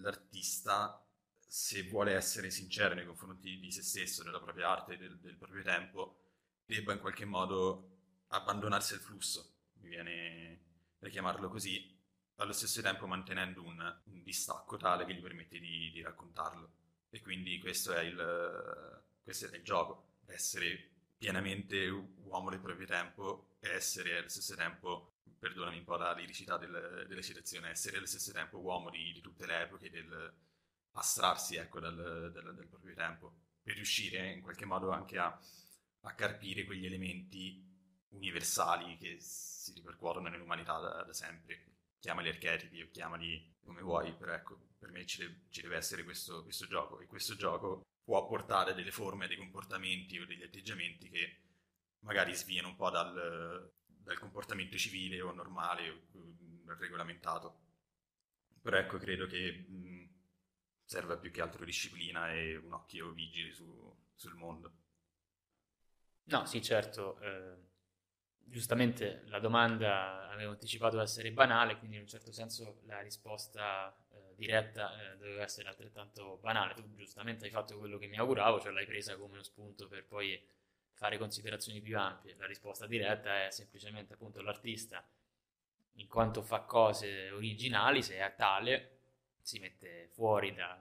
l'artista, 0.00 1.04
se 1.46 1.82
vuole 1.84 2.14
essere 2.14 2.50
sincero 2.50 2.94
nei 2.94 3.06
confronti 3.06 3.58
di 3.58 3.70
se 3.70 3.82
stesso, 3.82 4.22
della 4.22 4.40
propria 4.40 4.70
arte 4.70 4.96
del, 4.96 5.18
del 5.18 5.36
proprio 5.36 5.62
tempo, 5.62 6.20
debba 6.64 6.92
in 6.92 7.00
qualche 7.00 7.24
modo 7.24 7.98
abbandonarsi 8.28 8.94
al 8.94 9.00
flusso, 9.00 9.54
mi 9.80 9.88
viene 9.88 10.60
da 10.98 11.08
chiamarlo 11.08 11.48
così, 11.48 11.94
allo 12.36 12.52
stesso 12.52 12.82
tempo 12.82 13.06
mantenendo 13.06 13.62
un, 13.62 14.00
un 14.04 14.22
distacco 14.22 14.76
tale 14.76 15.04
che 15.04 15.14
gli 15.14 15.22
permette 15.22 15.58
di, 15.58 15.90
di 15.90 16.02
raccontarlo. 16.02 16.70
E 17.10 17.20
quindi 17.22 17.58
questo 17.58 17.94
è, 17.94 18.02
il, 18.02 19.02
questo 19.22 19.48
è 19.48 19.56
il 19.56 19.62
gioco, 19.62 20.16
essere 20.26 20.95
pienamente 21.16 21.88
uomo 21.88 22.50
del 22.50 22.60
proprio 22.60 22.86
tempo 22.86 23.56
e 23.60 23.70
essere 23.70 24.18
allo 24.18 24.28
stesso 24.28 24.54
tempo 24.54 25.12
perdonami 25.38 25.78
un 25.78 25.84
po' 25.84 25.96
la 25.96 26.12
liricità 26.12 26.56
del, 26.56 27.04
della 27.08 27.22
citazione, 27.22 27.70
essere 27.70 27.98
allo 27.98 28.06
stesso 28.06 28.32
tempo 28.32 28.58
uomo 28.58 28.90
di, 28.90 29.12
di 29.12 29.20
tutte 29.20 29.46
le 29.46 29.62
epoche, 29.62 29.90
del 29.90 30.34
astrarsi 30.92 31.56
ecco, 31.56 31.78
dal, 31.78 31.94
dal, 31.94 32.54
dal, 32.54 32.66
proprio 32.68 32.94
tempo, 32.94 33.34
per 33.62 33.74
riuscire 33.74 34.32
in 34.32 34.40
qualche 34.40 34.64
modo 34.64 34.90
anche 34.90 35.18
a, 35.18 35.38
a 36.00 36.14
carpire 36.14 36.64
quegli 36.64 36.86
elementi 36.86 37.62
universali 38.10 38.96
che 38.96 39.18
si 39.20 39.72
ripercuotono 39.72 40.28
nell'umanità 40.28 40.78
da, 40.78 41.02
da 41.02 41.12
sempre. 41.12 41.64
Chiamali 41.98 42.28
archetipi 42.28 42.82
o 42.82 42.90
chiamali 42.90 43.54
come 43.64 43.82
vuoi, 43.82 44.14
però 44.14 44.32
ecco, 44.32 44.58
per 44.78 44.90
me 44.90 45.04
ci 45.06 45.18
deve, 45.18 45.40
ci 45.50 45.60
deve 45.60 45.76
essere 45.76 46.04
questo, 46.04 46.42
questo 46.42 46.66
gioco 46.66 47.00
e 47.00 47.06
questo 47.06 47.34
gioco 47.36 47.82
può 48.06 48.26
portare 48.26 48.72
delle 48.74 48.92
forme, 48.92 49.26
dei 49.26 49.36
comportamenti 49.36 50.18
o 50.18 50.26
degli 50.26 50.42
atteggiamenti 50.42 51.10
che 51.10 51.38
magari 52.00 52.34
sviano 52.34 52.68
un 52.68 52.76
po' 52.76 52.90
dal, 52.90 53.72
dal 53.84 54.18
comportamento 54.18 54.78
civile 54.78 55.20
o 55.20 55.32
normale 55.32 55.90
o 55.90 56.74
regolamentato. 56.78 57.60
Però 58.62 58.76
ecco, 58.78 58.98
credo 58.98 59.26
che 59.26 59.66
mh, 59.68 60.08
serva 60.84 61.18
più 61.18 61.30
che 61.32 61.42
altro 61.42 61.64
disciplina 61.64 62.32
e 62.32 62.56
un 62.56 62.72
occhio 62.72 63.12
vigile 63.12 63.52
su, 63.52 63.96
sul 64.14 64.34
mondo. 64.34 64.72
No, 66.24 66.44
sì, 66.46 66.62
certo. 66.62 67.18
Eh, 67.20 67.56
giustamente 68.38 69.22
la 69.26 69.38
domanda 69.38 70.28
avevo 70.30 70.52
anticipato 70.52 71.00
essere 71.00 71.32
banale, 71.32 71.78
quindi 71.78 71.96
in 71.96 72.02
un 72.02 72.08
certo 72.08 72.32
senso 72.32 72.80
la 72.86 73.00
risposta 73.00 73.96
diretta 74.36 75.12
eh, 75.12 75.16
doveva 75.16 75.42
essere 75.42 75.68
altrettanto 75.68 76.38
banale. 76.40 76.74
Tu 76.74 76.94
giustamente 76.94 77.46
hai 77.46 77.50
fatto 77.50 77.78
quello 77.78 77.98
che 77.98 78.06
mi 78.06 78.16
auguravo, 78.16 78.60
cioè 78.60 78.72
l'hai 78.72 78.86
presa 78.86 79.16
come 79.16 79.34
uno 79.34 79.42
spunto 79.42 79.88
per 79.88 80.04
poi 80.06 80.40
fare 80.92 81.18
considerazioni 81.18 81.80
più 81.80 81.98
ampie. 81.98 82.36
La 82.36 82.46
risposta 82.46 82.86
diretta 82.86 83.46
è 83.46 83.50
semplicemente 83.50 84.14
appunto 84.14 84.40
l'artista, 84.40 85.06
in 85.94 86.06
quanto 86.08 86.42
fa 86.42 86.60
cose 86.60 87.30
originali, 87.30 88.02
se 88.02 88.16
è 88.16 88.34
tale, 88.34 88.98
si 89.40 89.58
mette 89.58 90.08
fuori 90.12 90.54
da, 90.54 90.78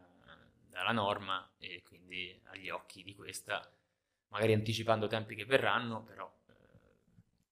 dalla 0.76 0.92
norma 0.92 1.54
e 1.58 1.82
quindi 1.84 2.38
agli 2.46 2.70
occhi 2.70 3.02
di 3.02 3.16
questa, 3.16 3.72
magari 4.28 4.54
anticipando 4.54 5.08
tempi 5.08 5.36
che 5.36 5.46
verranno, 5.46 6.04
però... 6.04 6.30
Eh... 6.48 6.54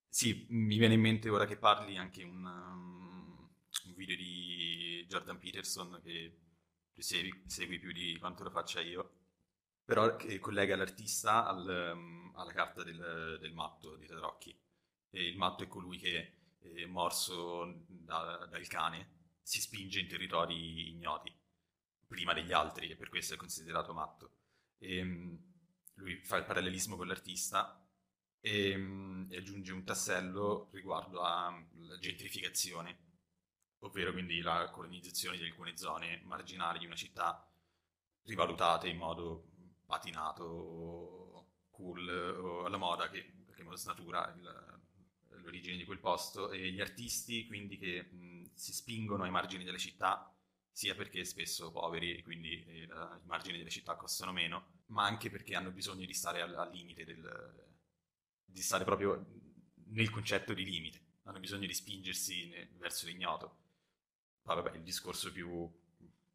Sì, 0.10 0.45
mi 0.49 0.78
viene 0.78 0.95
in 0.95 1.01
mente 1.01 1.30
ora 1.30 1.45
che 1.45 1.58
parli 1.58 1.97
anche 1.97 2.24
un, 2.24 2.45
um, 2.45 3.49
un 3.86 3.93
video 3.93 4.18
di 4.18 4.53
Jordan 5.14 5.38
Peterson 5.38 6.01
che 6.01 6.39
segui, 6.97 7.43
segui 7.45 7.78
più 7.78 7.91
di 7.91 8.18
quanto 8.18 8.43
lo 8.43 8.49
faccia 8.49 8.82
io, 8.82 9.18
però 9.86 10.16
che 10.16 10.39
collega 10.39 10.76
l'artista 10.76 11.45
al, 11.45 11.91
um, 11.95 12.32
alla 12.36 12.51
carta 12.51 12.84
del, 12.84 13.38
del, 13.39 13.53
matto 13.53 13.95
di 13.95 14.07
Tadrocchi. 14.07 14.57
E 15.11 15.28
il 15.28 15.38
matto 15.38 15.64
è 15.64 15.68
colui 15.68 15.99
che, 15.99 16.57
è 16.61 16.86
morso 16.86 17.84
da, 17.88 18.47
dal 18.49 18.66
cane, 18.68 19.38
si 19.43 19.61
spinge 19.61 19.99
in 19.99 20.07
territori 20.07 20.89
ignoti, 20.89 21.32
prima 22.07 22.34
degli 22.34 22.53
altri, 22.53 22.89
e 22.89 22.95
per 22.95 23.09
questo 23.09 23.36
è 23.36 23.38
considerato 23.38 23.93
matto. 23.93 24.32
E, 24.80 25.01
um, 25.01 25.51
lui 25.95 26.24
fa 26.24 26.38
il 26.38 26.45
parallelismo 26.45 26.95
con 26.95 27.05
l'artista 27.05 27.80
e, 28.39 28.76
um, 28.76 29.28
e 29.30 29.38
aggiunge 29.38 29.74
un 29.74 29.84
tassello 29.84 30.70
riguardo 30.72 31.22
alla 31.22 31.99
gentrificazione, 31.99 33.12
ovvero 33.84 34.12
quindi 34.12 34.42
la 34.42 34.70
colonizzazione 34.70 35.38
di 35.38 35.44
alcune 35.44 35.78
zone 35.78 36.22
marginali 36.24 36.80
di 36.80 36.86
una 36.86 36.96
città 36.96 37.48
rivalutate 38.24 38.88
in 38.88 38.98
modo 38.98 39.50
patinato, 39.86 41.48
cool 41.72 42.08
o 42.10 42.66
alla 42.66 42.78
moda 42.78 43.10
che, 43.10 43.46
che 43.54 43.64
snatura 43.76 44.34
il, 44.36 44.82
l'origine 45.42 45.78
di 45.78 45.86
quel 45.86 46.00
posto 46.00 46.52
e 46.52 46.72
gli 46.72 46.80
artisti 46.80 47.46
quindi 47.46 47.78
che 47.78 48.04
mh, 48.04 48.52
si 48.54 48.74
spingono 48.74 49.24
ai 49.24 49.32
margini 49.32 49.64
delle 49.64 49.78
città 49.78 50.34
sia 50.72 50.96
perché 50.96 51.24
spesso 51.26 51.72
poveri 51.72 52.18
e 52.18 52.24
quindi 52.24 52.64
eh, 52.64 52.84
i 52.84 53.26
margini 53.26 53.58
delle 53.58 53.70
città 53.70 53.96
costano 53.96 54.32
meno, 54.32 54.82
ma 54.88 55.04
anche 55.06 55.30
perché 55.30 55.56
hanno 55.56 55.72
bisogno 55.72 56.06
di 56.06 56.14
stare 56.14 56.42
al, 56.42 56.56
al 56.56 56.72
limite 56.72 57.06
del, 57.06 57.68
di 58.44 58.62
stare 58.62 58.84
proprio 58.84 59.24
nel 59.90 60.10
concetto 60.10 60.54
di 60.54 60.64
limite, 60.64 61.00
hanno 61.24 61.40
bisogno 61.40 61.68
di 61.68 61.74
spingersi 61.74 62.48
ne, 62.50 62.70
verso 62.78 63.06
l'ignoto. 63.06 63.62
Poi 64.44 64.56
vabbè, 64.56 64.76
il 64.76 64.84
discorso 64.84 65.32
più 65.32 65.72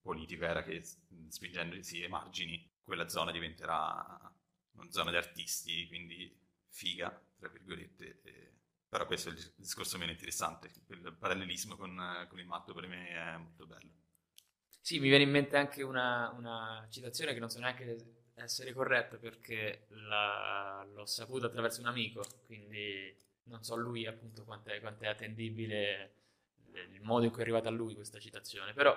politico 0.01 0.45
era 0.45 0.63
che 0.63 0.83
spingendosi 1.29 2.03
ai 2.03 2.09
margini 2.09 2.67
quella 2.83 3.09
zona 3.09 3.31
diventerà 3.31 4.33
una 4.73 4.91
zona 4.91 5.11
di 5.11 5.17
artisti, 5.17 5.87
quindi 5.89 6.35
figa, 6.71 7.21
tra 7.39 7.49
virgolette. 7.49 8.21
E... 8.23 8.53
Però 8.89 9.05
questo 9.07 9.29
è 9.29 9.33
il 9.33 9.53
discorso 9.57 9.99
meno 9.99 10.11
interessante. 10.11 10.71
Il 10.87 11.15
parallelismo 11.19 11.77
con, 11.77 12.27
con, 12.29 12.39
il 12.39 12.47
matto 12.47 12.73
per 12.73 12.87
me 12.87 13.09
è 13.09 13.37
molto 13.37 13.67
bello. 13.67 13.93
Sì, 14.81 14.99
mi 15.01 15.09
viene 15.09 15.25
in 15.25 15.31
mente 15.31 15.59
anche 15.59 15.83
una, 15.83 16.31
una 16.31 16.87
citazione 16.89 17.35
che 17.35 17.41
non 17.41 17.51
so 17.51 17.59
neanche 17.59 18.31
essere 18.37 18.73
corretta 18.73 19.19
perché 19.19 19.87
la, 19.89 20.87
l'ho 20.91 21.05
saputa 21.05 21.47
attraverso 21.47 21.81
un 21.81 21.89
amico, 21.89 22.25
quindi 22.47 23.15
non 23.45 23.63
so 23.63 23.77
lui 23.77 24.07
appunto 24.07 24.45
quanto 24.45 24.71
è 24.71 25.07
attendibile 25.07 26.18
il 26.93 27.03
modo 27.03 27.25
in 27.25 27.31
cui 27.31 27.41
è 27.41 27.43
arrivata 27.43 27.69
a 27.69 27.73
lui 27.73 27.95
questa 27.95 28.19
citazione, 28.19 28.73
però 28.73 28.97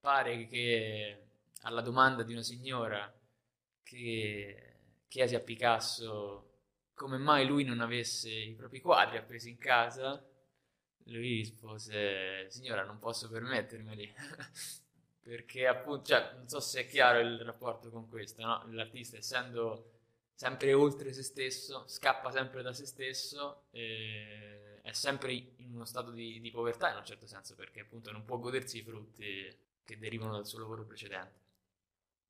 pare 0.00 0.46
che 0.46 1.26
alla 1.62 1.80
domanda 1.80 2.22
di 2.22 2.32
una 2.32 2.42
signora 2.42 3.12
che 3.82 4.76
chiese 5.08 5.36
a 5.36 5.40
Picasso 5.40 6.50
come 6.94 7.16
mai 7.16 7.46
lui 7.46 7.64
non 7.64 7.80
avesse 7.80 8.30
i 8.30 8.54
propri 8.54 8.80
quadri 8.80 9.16
appesi 9.16 9.48
in 9.48 9.58
casa, 9.58 10.22
lui 11.04 11.36
rispose, 11.36 12.50
signora 12.50 12.84
non 12.84 12.98
posso 12.98 13.28
permettermeli, 13.30 14.12
perché 15.24 15.66
appunto, 15.66 16.04
cioè, 16.04 16.32
non 16.36 16.46
so 16.46 16.60
se 16.60 16.80
è 16.80 16.86
chiaro 16.86 17.20
il 17.20 17.40
rapporto 17.40 17.90
con 17.90 18.06
questo, 18.08 18.42
no? 18.42 18.64
l'artista 18.70 19.16
essendo 19.16 19.92
sempre 20.34 20.72
oltre 20.74 21.12
se 21.12 21.22
stesso, 21.22 21.84
scappa 21.86 22.30
sempre 22.30 22.62
da 22.62 22.72
se 22.72 22.84
stesso, 22.84 23.64
è 24.90 24.92
sempre 24.92 25.32
in 25.32 25.72
uno 25.74 25.84
stato 25.84 26.10
di, 26.10 26.40
di, 26.40 26.50
povertà 26.50 26.90
in 26.90 26.96
un 26.96 27.04
certo 27.04 27.26
senso, 27.26 27.54
perché 27.54 27.80
appunto 27.80 28.10
non 28.10 28.24
può 28.24 28.38
godersi 28.38 28.78
i 28.78 28.82
frutti 28.82 29.56
che 29.84 29.98
derivano 29.98 30.32
dal 30.32 30.46
suo 30.46 30.58
lavoro 30.58 30.84
precedente. 30.84 31.38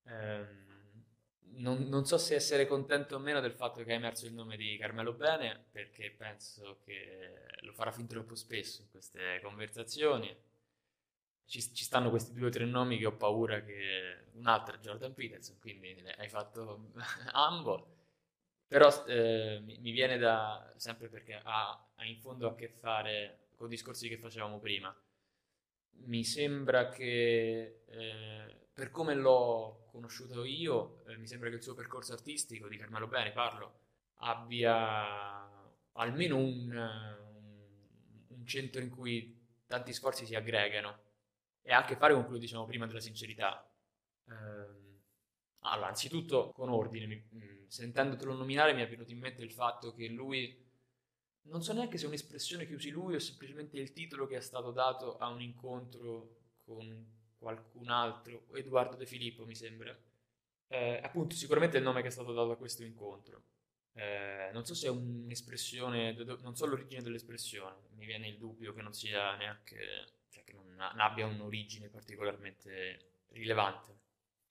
Ehm, 0.04 0.68
non, 1.56 1.88
non, 1.88 2.04
so 2.06 2.18
se 2.18 2.34
essere 2.34 2.66
contento 2.66 3.16
o 3.16 3.18
meno 3.18 3.40
del 3.40 3.52
fatto 3.52 3.82
che 3.82 3.92
è 3.92 3.96
emerso 3.96 4.26
il 4.26 4.34
nome 4.34 4.56
di 4.56 4.76
Carmelo 4.76 5.14
Bene, 5.14 5.64
perché 5.70 6.10
penso 6.10 6.78
che 6.84 7.46
lo 7.60 7.72
farà 7.72 7.90
fin 7.92 8.06
troppo 8.06 8.34
spesso 8.34 8.82
in 8.82 8.90
queste 8.90 9.40
conversazioni. 9.42 10.34
Ci, 11.46 11.74
ci 11.74 11.82
stanno 11.82 12.10
questi 12.10 12.32
due 12.32 12.46
o 12.46 12.50
tre 12.50 12.64
nomi 12.64 12.98
che 12.98 13.06
ho 13.06 13.16
paura 13.16 13.62
che 13.64 14.26
un 14.34 14.46
altro 14.46 14.76
è 14.76 14.78
Jordan 14.78 15.14
Peterson, 15.14 15.58
quindi 15.58 15.96
hai 16.16 16.28
fatto 16.28 16.92
ambo. 17.32 17.96
Però 18.70 19.04
eh, 19.06 19.60
mi, 19.64 19.90
viene 19.90 20.16
da, 20.16 20.72
sempre 20.76 21.08
perché 21.08 21.40
ha, 21.42 21.88
ha 21.92 22.04
in 22.04 22.20
fondo 22.20 22.46
a 22.46 22.54
che 22.54 22.68
fare 22.68 23.48
con 23.56 23.66
i 23.66 23.70
discorsi 23.70 24.08
che 24.08 24.16
facevamo 24.16 24.60
prima. 24.60 24.96
Mi 26.04 26.22
sembra 26.22 26.88
che 26.88 27.82
eh, 27.84 28.68
per 28.72 28.92
come 28.92 29.14
l'ho 29.14 29.86
conosciuto 29.90 30.44
io, 30.44 31.02
eh, 31.08 31.16
mi 31.16 31.26
sembra 31.26 31.48
che 31.48 31.56
il 31.56 31.64
suo 31.64 31.74
percorso 31.74 32.12
artistico 32.12 32.68
di 32.68 32.76
Carmelo 32.76 33.08
Bene, 33.08 33.32
parlo, 33.32 33.78
abbia 34.18 35.50
almeno 35.94 36.36
un, 36.36 36.70
un, 36.70 38.28
un 38.28 38.46
centro 38.46 38.80
in 38.80 38.90
cui 38.90 39.36
tanti 39.66 39.92
sforzi 39.92 40.24
si 40.26 40.36
aggregano 40.36 40.96
e 41.60 41.72
ha 41.72 41.78
a 41.78 41.84
che 41.84 41.96
fare 41.96 42.12
con 42.12 42.22
quello 42.22 42.38
che 42.38 42.44
dicevamo 42.44 42.68
prima 42.68 42.86
della 42.86 43.00
sincerità. 43.00 43.68
Eh, 44.28 44.79
allora, 45.60 45.88
anzitutto 45.88 46.52
con 46.52 46.70
ordine, 46.70 47.26
mm, 47.34 47.66
sentendotelo 47.66 48.34
nominare 48.34 48.72
mi 48.72 48.82
è 48.82 48.88
venuto 48.88 49.12
in 49.12 49.18
mente 49.18 49.42
il 49.42 49.52
fatto 49.52 49.92
che 49.94 50.08
lui, 50.08 50.56
non 51.42 51.62
so 51.62 51.72
neanche 51.72 51.98
se 51.98 52.04
è 52.04 52.08
un'espressione 52.08 52.66
che 52.66 52.74
usi 52.74 52.90
lui 52.90 53.14
o 53.14 53.18
semplicemente 53.18 53.78
il 53.78 53.92
titolo 53.92 54.26
che 54.26 54.36
è 54.36 54.40
stato 54.40 54.70
dato 54.70 55.18
a 55.18 55.28
un 55.28 55.42
incontro 55.42 56.38
con 56.64 57.18
qualcun 57.38 57.88
altro, 57.88 58.46
Edoardo 58.54 58.96
De 58.96 59.06
Filippo 59.06 59.44
mi 59.44 59.54
sembra, 59.54 59.96
eh, 60.68 61.00
appunto 61.02 61.34
sicuramente 61.34 61.76
è 61.76 61.80
il 61.80 61.86
nome 61.86 62.02
che 62.02 62.08
è 62.08 62.10
stato 62.10 62.32
dato 62.32 62.52
a 62.52 62.56
questo 62.56 62.84
incontro. 62.84 63.44
Eh, 63.92 64.50
non 64.52 64.64
so 64.64 64.74
se 64.74 64.86
è 64.86 64.90
un'espressione, 64.90 66.12
non 66.40 66.54
so 66.54 66.66
l'origine 66.66 67.02
dell'espressione, 67.02 67.88
mi 67.96 68.06
viene 68.06 68.28
il 68.28 68.38
dubbio 68.38 68.72
che 68.72 68.82
non 68.82 68.92
sia 68.94 69.34
neanche, 69.36 70.12
cioè 70.28 70.44
che 70.44 70.52
non 70.52 70.78
abbia 70.78 71.26
un'origine 71.26 71.88
particolarmente 71.88 73.24
rilevante, 73.30 73.98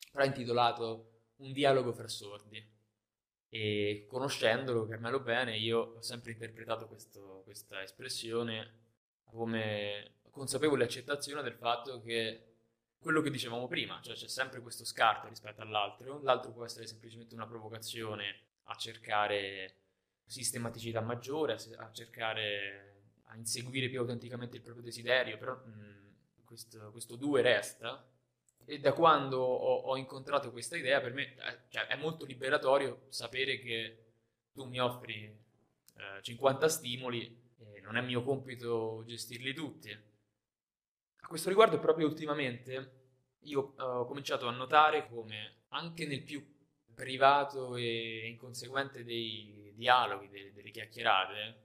però 0.09 0.25
intitolato 0.25 1.05
Un 1.37 1.53
dialogo 1.53 1.93
fra 1.93 2.07
sordi 2.07 2.61
e 3.49 4.05
conoscendolo, 4.07 4.85
Carmelo 4.85 5.19
bene, 5.21 5.57
io 5.57 5.95
ho 5.97 6.01
sempre 6.01 6.31
interpretato 6.31 6.87
questo, 6.87 7.41
questa 7.45 7.81
espressione 7.81 8.77
come 9.23 10.17
consapevole 10.29 10.83
accettazione 10.83 11.41
del 11.41 11.55
fatto 11.55 12.01
che 12.01 12.43
quello 12.99 13.21
che 13.21 13.31
dicevamo 13.31 13.67
prima, 13.67 13.99
cioè 14.01 14.15
c'è 14.15 14.27
sempre 14.27 14.61
questo 14.61 14.85
scarto 14.85 15.27
rispetto 15.27 15.61
all'altro, 15.61 16.21
l'altro 16.21 16.51
può 16.51 16.65
essere 16.65 16.85
semplicemente 16.85 17.33
una 17.33 17.47
provocazione 17.47 18.39
a 18.63 18.75
cercare 18.75 19.75
sistematicità 20.25 21.01
maggiore, 21.01 21.53
a 21.53 21.91
cercare 21.91 22.89
a 23.31 23.35
inseguire 23.35 23.89
più 23.89 23.99
autenticamente 23.99 24.57
il 24.57 24.61
proprio 24.61 24.83
desiderio, 24.83 25.37
però 25.37 25.55
mh, 25.55 26.43
questo, 26.43 26.91
questo 26.91 27.15
due 27.15 27.41
resta. 27.41 28.05
E 28.69 28.79
da 28.79 28.93
quando 28.93 29.39
ho, 29.39 29.79
ho 29.79 29.97
incontrato 29.97 30.51
questa 30.51 30.77
idea, 30.77 31.01
per 31.01 31.11
me 31.11 31.33
eh, 31.33 31.59
cioè, 31.69 31.87
è 31.87 31.95
molto 31.95 32.23
liberatorio 32.23 33.07
sapere 33.09 33.57
che 33.57 34.05
tu 34.51 34.65
mi 34.65 34.79
offri 34.79 35.23
eh, 35.23 36.21
50 36.21 36.69
stimoli 36.69 37.35
e 37.57 37.81
non 37.81 37.97
è 37.97 38.01
mio 38.01 38.21
compito 38.21 39.03
gestirli 39.07 39.55
tutti. 39.55 39.97
Questo 41.19 41.49
riguardo, 41.49 41.79
proprio 41.79 42.05
ultimamente, 42.05 42.91
io 43.39 43.73
eh, 43.75 43.81
ho 43.81 44.05
cominciato 44.05 44.47
a 44.47 44.51
notare 44.51 45.07
come 45.09 45.63
anche 45.69 46.05
nel 46.05 46.21
più 46.21 46.45
privato 46.93 47.75
e 47.75 48.27
inconseguente 48.27 49.03
dei 49.03 49.73
dialoghi, 49.73 50.29
delle, 50.29 50.53
delle 50.53 50.69
chiacchierate, 50.69 51.61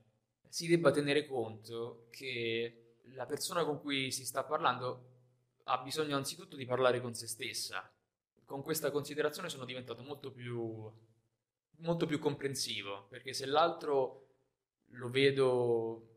si 0.48 0.66
debba 0.68 0.90
tenere 0.90 1.26
conto 1.26 2.06
che 2.08 2.94
la 3.14 3.26
persona 3.26 3.62
con 3.62 3.78
cui 3.82 4.10
si 4.10 4.24
sta 4.24 4.42
parlando 4.42 5.13
ha 5.64 5.78
bisogno 5.78 6.16
anzitutto 6.16 6.56
di 6.56 6.64
parlare 6.64 7.00
con 7.00 7.14
se 7.14 7.26
stessa. 7.26 7.90
Con 8.44 8.62
questa 8.62 8.90
considerazione 8.90 9.48
sono 9.48 9.64
diventato 9.64 10.02
molto 10.02 10.30
più, 10.30 10.90
molto 11.78 12.06
più 12.06 12.18
comprensivo, 12.18 13.06
perché 13.08 13.32
se 13.32 13.46
l'altro 13.46 14.28
lo 14.88 15.08
vedo 15.08 16.08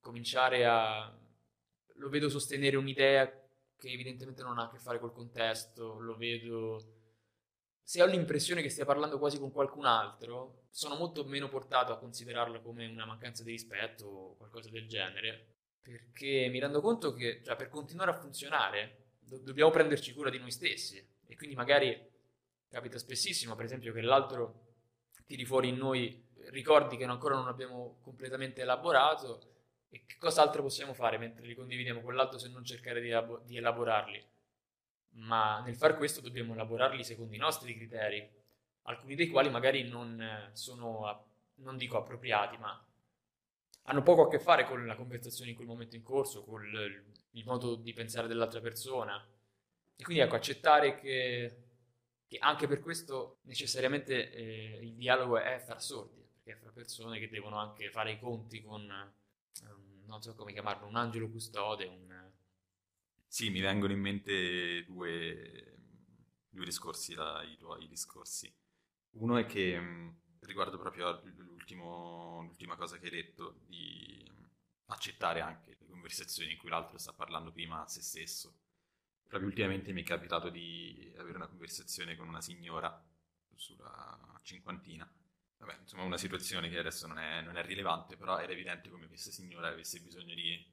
cominciare 0.00 0.66
a 0.66 1.14
lo 2.00 2.08
vedo 2.08 2.28
sostenere 2.28 2.76
un'idea 2.76 3.28
che 3.76 3.88
evidentemente 3.88 4.42
non 4.42 4.58
ha 4.58 4.64
a 4.64 4.70
che 4.70 4.78
fare 4.78 4.98
col 4.98 5.12
contesto, 5.12 5.98
lo 5.98 6.16
vedo... 6.16 6.96
Se 7.82 8.02
ho 8.02 8.06
l'impressione 8.06 8.62
che 8.62 8.68
stia 8.68 8.84
parlando 8.84 9.18
quasi 9.18 9.38
con 9.38 9.50
qualcun 9.50 9.84
altro, 9.84 10.66
sono 10.70 10.96
molto 10.96 11.24
meno 11.24 11.48
portato 11.48 11.92
a 11.92 11.98
considerarlo 11.98 12.60
come 12.62 12.86
una 12.86 13.04
mancanza 13.04 13.42
di 13.42 13.50
rispetto 13.50 14.06
o 14.06 14.36
qualcosa 14.36 14.70
del 14.70 14.86
genere, 14.86 15.59
perché 15.82 16.48
mi 16.50 16.58
rendo 16.58 16.80
conto 16.80 17.12
che 17.12 17.42
cioè, 17.42 17.56
per 17.56 17.68
continuare 17.68 18.10
a 18.10 18.18
funzionare 18.18 18.96
do- 19.20 19.38
dobbiamo 19.38 19.70
prenderci 19.70 20.12
cura 20.12 20.30
di 20.30 20.38
noi 20.38 20.50
stessi 20.50 21.04
e 21.26 21.36
quindi 21.36 21.54
magari 21.54 22.08
capita 22.68 22.98
spessissimo, 22.98 23.56
per 23.56 23.64
esempio, 23.64 23.92
che 23.92 24.00
l'altro 24.00 24.68
tiri 25.26 25.44
fuori 25.44 25.68
in 25.68 25.76
noi 25.76 26.28
ricordi 26.50 26.96
che 26.96 27.04
ancora 27.04 27.34
non 27.34 27.48
abbiamo 27.48 27.98
completamente 28.02 28.62
elaborato 28.62 29.48
e 29.88 30.04
che 30.06 30.16
cos'altro 30.18 30.62
possiamo 30.62 30.94
fare 30.94 31.18
mentre 31.18 31.46
li 31.46 31.54
condividiamo 31.54 32.00
con 32.00 32.14
l'altro 32.14 32.38
se 32.38 32.48
non 32.48 32.64
cercare 32.64 33.00
di, 33.00 33.08
elab- 33.08 33.44
di 33.44 33.56
elaborarli? 33.56 34.24
Ma 35.12 35.60
nel 35.60 35.74
far 35.74 35.96
questo 35.96 36.20
dobbiamo 36.20 36.52
elaborarli 36.52 37.02
secondo 37.02 37.34
i 37.34 37.38
nostri 37.38 37.74
criteri, 37.74 38.28
alcuni 38.82 39.16
dei 39.16 39.28
quali 39.28 39.50
magari 39.50 39.88
non 39.88 40.50
sono, 40.52 41.26
non 41.56 41.76
dico 41.76 41.98
appropriati, 41.98 42.56
ma 42.58 42.84
hanno 43.84 44.02
poco 44.02 44.22
a 44.22 44.28
che 44.28 44.38
fare 44.38 44.66
con 44.66 44.86
la 44.86 44.96
conversazione 44.96 45.50
in 45.50 45.56
quel 45.56 45.68
momento 45.68 45.96
in 45.96 46.02
corso, 46.02 46.44
con 46.44 46.62
il 46.64 47.44
modo 47.44 47.74
di 47.74 47.92
pensare 47.92 48.28
dell'altra 48.28 48.60
persona. 48.60 49.24
E 49.96 50.02
quindi 50.02 50.22
ecco, 50.22 50.36
accettare 50.36 50.94
che, 50.94 51.56
che 52.26 52.38
anche 52.38 52.66
per 52.66 52.80
questo 52.80 53.38
necessariamente 53.42 54.32
eh, 54.32 54.80
il 54.82 54.94
dialogo 54.94 55.38
è 55.38 55.58
far 55.58 55.82
sordi, 55.82 56.24
perché 56.32 56.52
è 56.52 56.60
fra 56.60 56.70
persone 56.70 57.18
che 57.18 57.28
devono 57.28 57.58
anche 57.58 57.90
fare 57.90 58.12
i 58.12 58.18
conti 58.18 58.62
con 58.62 59.12
non 60.10 60.20
so 60.20 60.34
come 60.34 60.52
chiamarlo, 60.52 60.86
un 60.86 60.96
angelo 60.96 61.30
custode, 61.30 61.86
un... 61.86 62.30
Sì, 63.26 63.48
mi 63.50 63.60
vengono 63.60 63.92
in 63.92 64.00
mente 64.00 64.84
due, 64.84 65.78
due 66.48 66.64
discorsi, 66.64 67.14
là, 67.14 67.42
i 67.44 67.56
tuoi 67.56 67.86
discorsi. 67.86 68.52
Uno 69.12 69.36
è 69.36 69.46
che 69.46 69.80
riguardo 70.40 70.78
proprio 70.78 71.22
l'ultima 71.74 72.76
cosa 72.76 72.98
che 72.98 73.06
hai 73.06 73.12
detto, 73.12 73.60
di 73.66 74.28
accettare 74.86 75.40
anche 75.40 75.76
le 75.78 75.86
conversazioni 75.86 76.52
in 76.52 76.58
cui 76.58 76.68
l'altro 76.68 76.98
sta 76.98 77.12
parlando 77.12 77.52
prima 77.52 77.82
a 77.82 77.88
se 77.88 78.02
stesso. 78.02 78.54
Proprio 79.26 79.48
ultimamente 79.48 79.92
mi 79.92 80.02
è 80.02 80.04
capitato 80.04 80.48
di 80.48 81.12
avere 81.16 81.36
una 81.36 81.46
conversazione 81.46 82.16
con 82.16 82.26
una 82.26 82.40
signora 82.40 83.02
sulla 83.54 84.40
cinquantina 84.42 85.08
Vabbè, 85.60 85.76
insomma, 85.82 86.04
una 86.04 86.16
situazione 86.16 86.70
che 86.70 86.78
adesso 86.78 87.06
non 87.06 87.18
è, 87.18 87.42
non 87.42 87.58
è, 87.58 87.62
rilevante, 87.62 88.16
però 88.16 88.38
era 88.38 88.50
evidente 88.50 88.88
come 88.88 89.06
questa 89.08 89.30
signora 89.30 89.68
avesse 89.68 90.00
bisogno 90.00 90.34
di 90.34 90.66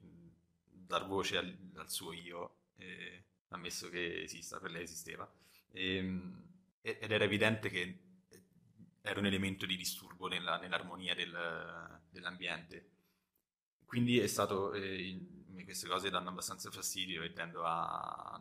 dar 0.70 1.06
voce 1.06 1.36
al, 1.36 1.54
al 1.74 1.90
suo 1.90 2.12
io, 2.14 2.56
eh, 2.76 3.24
ammesso 3.48 3.90
che 3.90 4.22
esista, 4.22 4.58
per 4.58 4.70
lei 4.70 4.84
esisteva. 4.84 5.30
Ehm, 5.72 6.42
e, 6.80 6.98
ed 7.02 7.10
era 7.12 7.24
evidente 7.24 7.68
che 7.68 7.98
era 9.00 9.20
un 9.20 9.26
elemento 9.26 9.66
di 9.66 9.76
disturbo 9.76 10.28
nella, 10.28 10.58
nell'armonia 10.58 11.14
del, 11.14 12.00
dell'ambiente. 12.10 12.90
Quindi 13.84 14.18
è 14.18 14.26
stato, 14.26 14.72
eh, 14.74 15.18
queste 15.64 15.88
cose 15.88 16.10
danno 16.10 16.28
abbastanza 16.28 16.70
fastidio 16.70 17.22
e 17.22 17.32
tendo 17.32 17.62
a 17.64 18.40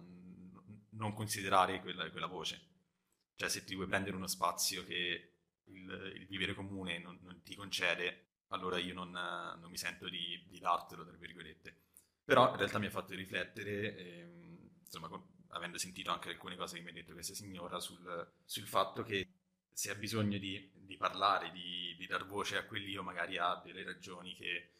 non 0.91 1.13
considerare 1.13 1.79
quella, 1.81 2.09
quella 2.09 2.27
voce. 2.27 2.61
Cioè, 3.35 3.49
se 3.49 3.63
ti 3.63 3.75
vuoi 3.75 3.87
prendere 3.87 4.15
uno 4.15 4.27
spazio 4.27 4.83
che 4.83 5.33
il, 5.65 6.13
il 6.15 6.25
vivere 6.27 6.53
comune 6.53 6.99
non, 6.99 7.19
non, 7.21 7.41
ti 7.43 7.55
concede, 7.55 8.25
allora 8.47 8.77
io 8.79 8.93
non, 8.93 9.11
non 9.11 9.69
mi 9.69 9.77
sento 9.77 10.09
di, 10.09 10.43
di, 10.47 10.59
dartelo, 10.59 11.05
tra 11.05 11.15
virgolette. 11.15 11.83
Però 12.23 12.49
in 12.51 12.57
realtà 12.57 12.79
mi 12.79 12.87
ha 12.87 12.91
fatto 12.91 13.13
riflettere, 13.13 13.95
ehm, 13.95 14.69
insomma, 14.83 15.07
con, 15.07 15.23
avendo 15.49 15.77
sentito 15.77 16.11
anche 16.11 16.29
alcune 16.29 16.55
cose 16.55 16.77
che 16.77 16.83
mi 16.83 16.89
ha 16.89 16.93
detto 16.93 17.13
questa 17.13 17.33
signora, 17.33 17.79
sul, 17.79 18.33
sul 18.43 18.67
fatto 18.67 19.03
che 19.03 19.27
se 19.77 19.91
ha 19.91 19.95
bisogno 19.95 20.39
di, 20.39 20.71
di 20.73 20.97
parlare, 20.97 21.51
di, 21.51 21.95
di, 21.99 22.07
dar 22.07 22.25
voce 22.25 22.57
a 22.57 22.65
quell'io, 22.65 23.03
magari 23.03 23.37
ha 23.37 23.61
delle 23.63 23.83
ragioni 23.83 24.33
che 24.33 24.71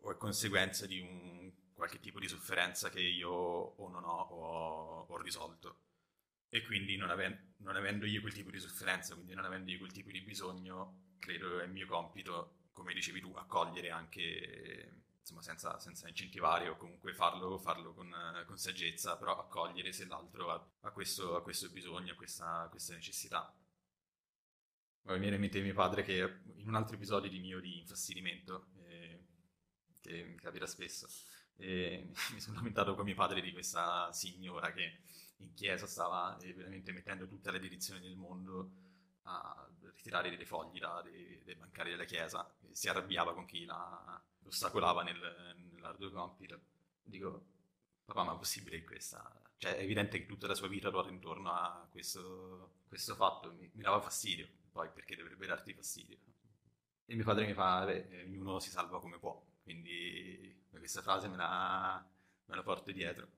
o 0.00 0.10
è 0.10 0.16
conseguenza 0.16 0.86
di 0.86 0.98
un, 0.98 1.52
qualche 1.72 2.00
tipo 2.00 2.18
di 2.18 2.26
sofferenza 2.26 2.90
che 2.90 3.00
io 3.00 3.30
o 3.30 3.88
non 3.88 4.02
ho 4.02 4.20
o 4.20 5.06
ho 5.06 5.16
risolto 5.18 5.82
e 6.48 6.62
quindi 6.62 6.96
non, 6.96 7.10
ave- 7.10 7.52
non, 7.58 7.76
avendo 7.76 8.06
io 8.06 8.20
quel 8.20 8.32
tipo 8.32 8.50
di 8.50 8.58
sofferenza, 8.58 9.14
quindi 9.14 9.34
non 9.34 9.44
avendo 9.44 9.70
io 9.70 9.78
quel 9.78 9.92
tipo 9.92 10.10
di 10.10 10.20
bisogno, 10.20 11.12
credo 11.20 11.60
è 11.60 11.66
mio 11.66 11.86
compito, 11.86 12.70
come 12.72 12.94
dicevi 12.94 13.20
tu, 13.20 13.32
accogliere 13.34 13.90
anche 13.90 15.02
insomma, 15.20 15.42
senza, 15.42 15.78
senza, 15.78 16.08
incentivare 16.08 16.68
o 16.68 16.76
comunque 16.76 17.14
farlo, 17.14 17.56
farlo 17.58 17.94
con, 17.94 18.12
con, 18.48 18.58
saggezza, 18.58 19.16
però 19.16 19.38
accogliere 19.38 19.92
se 19.92 20.06
l'altro 20.06 20.50
ha, 20.50 20.68
ha, 20.80 20.90
questo, 20.90 21.36
ha 21.36 21.42
questo, 21.42 21.70
bisogno, 21.70 22.14
ha 22.14 22.16
questa, 22.16 22.66
questa 22.68 22.94
necessità. 22.94 23.54
Mi 25.02 25.18
viene 25.18 25.36
in 25.36 25.40
mente 25.40 25.60
mio 25.60 25.74
padre 25.74 26.02
che 26.02 26.40
in 26.56 26.68
un 26.68 26.74
altro 26.74 26.96
episodio 26.96 27.30
di 27.30 27.38
mio 27.38 27.60
di 27.60 27.78
infastidimento, 27.78 28.66
eh, 28.86 29.24
che 30.00 30.24
mi 30.24 30.36
capita 30.36 30.66
spesso, 30.66 31.08
eh, 31.56 32.10
mi 32.32 32.40
sono 32.40 32.56
lamentato 32.56 32.94
con 32.94 33.04
mio 33.04 33.14
padre 33.14 33.40
di 33.40 33.52
questa 33.52 34.12
signora 34.12 34.72
che 34.72 35.00
in 35.38 35.54
chiesa 35.54 35.86
stava 35.86 36.36
eh, 36.38 36.52
veramente 36.52 36.92
mettendo 36.92 37.26
tutte 37.26 37.50
le 37.50 37.58
direzioni 37.58 38.00
del 38.00 38.16
mondo 38.16 38.70
a 39.22 39.68
ritirare 39.80 40.34
dei 40.34 40.46
fogli 40.46 40.78
da, 40.78 41.02
dei, 41.02 41.42
dei, 41.44 41.54
bancari 41.54 41.90
della 41.90 42.04
chiesa, 42.04 42.50
si 42.70 42.88
arrabbiava 42.88 43.34
con 43.34 43.44
chi 43.44 43.64
la, 43.64 44.22
ostacolava 44.44 45.02
nel, 45.02 45.54
nell'arduo 45.72 46.10
compito. 46.10 46.60
Dico, 47.02 47.44
papà, 48.04 48.22
ma 48.24 48.34
è 48.34 48.38
possibile 48.38 48.78
che 48.78 48.84
questa... 48.84 49.42
Cioè, 49.58 49.76
è 49.76 49.82
evidente 49.82 50.18
che 50.18 50.26
tutta 50.26 50.46
la 50.46 50.54
sua 50.54 50.68
vita 50.68 50.88
ruota 50.88 51.10
intorno 51.10 51.50
a 51.50 51.86
questo, 51.90 52.82
questo 52.86 53.14
fatto, 53.16 53.52
mi, 53.52 53.68
mi, 53.74 53.82
dava 53.82 54.00
fastidio, 54.00 54.48
poi 54.70 54.90
perché 54.90 55.16
dovrebbe 55.16 55.46
darti 55.46 55.72
fastidio? 55.74 56.18
E 57.06 57.14
mio 57.14 57.24
padre 57.24 57.46
mi 57.46 57.54
fa, 57.54 57.84
beh, 57.84 58.24
ognuno 58.26 58.58
si 58.58 58.70
salva 58.70 59.00
come 59.00 59.18
può, 59.18 59.42
quindi 59.62 60.66
questa 60.88 61.02
frase 61.02 61.28
me 61.28 61.36
la, 61.36 62.02
me 62.46 62.54
la 62.54 62.62
porto 62.62 62.92
dietro. 62.92 63.28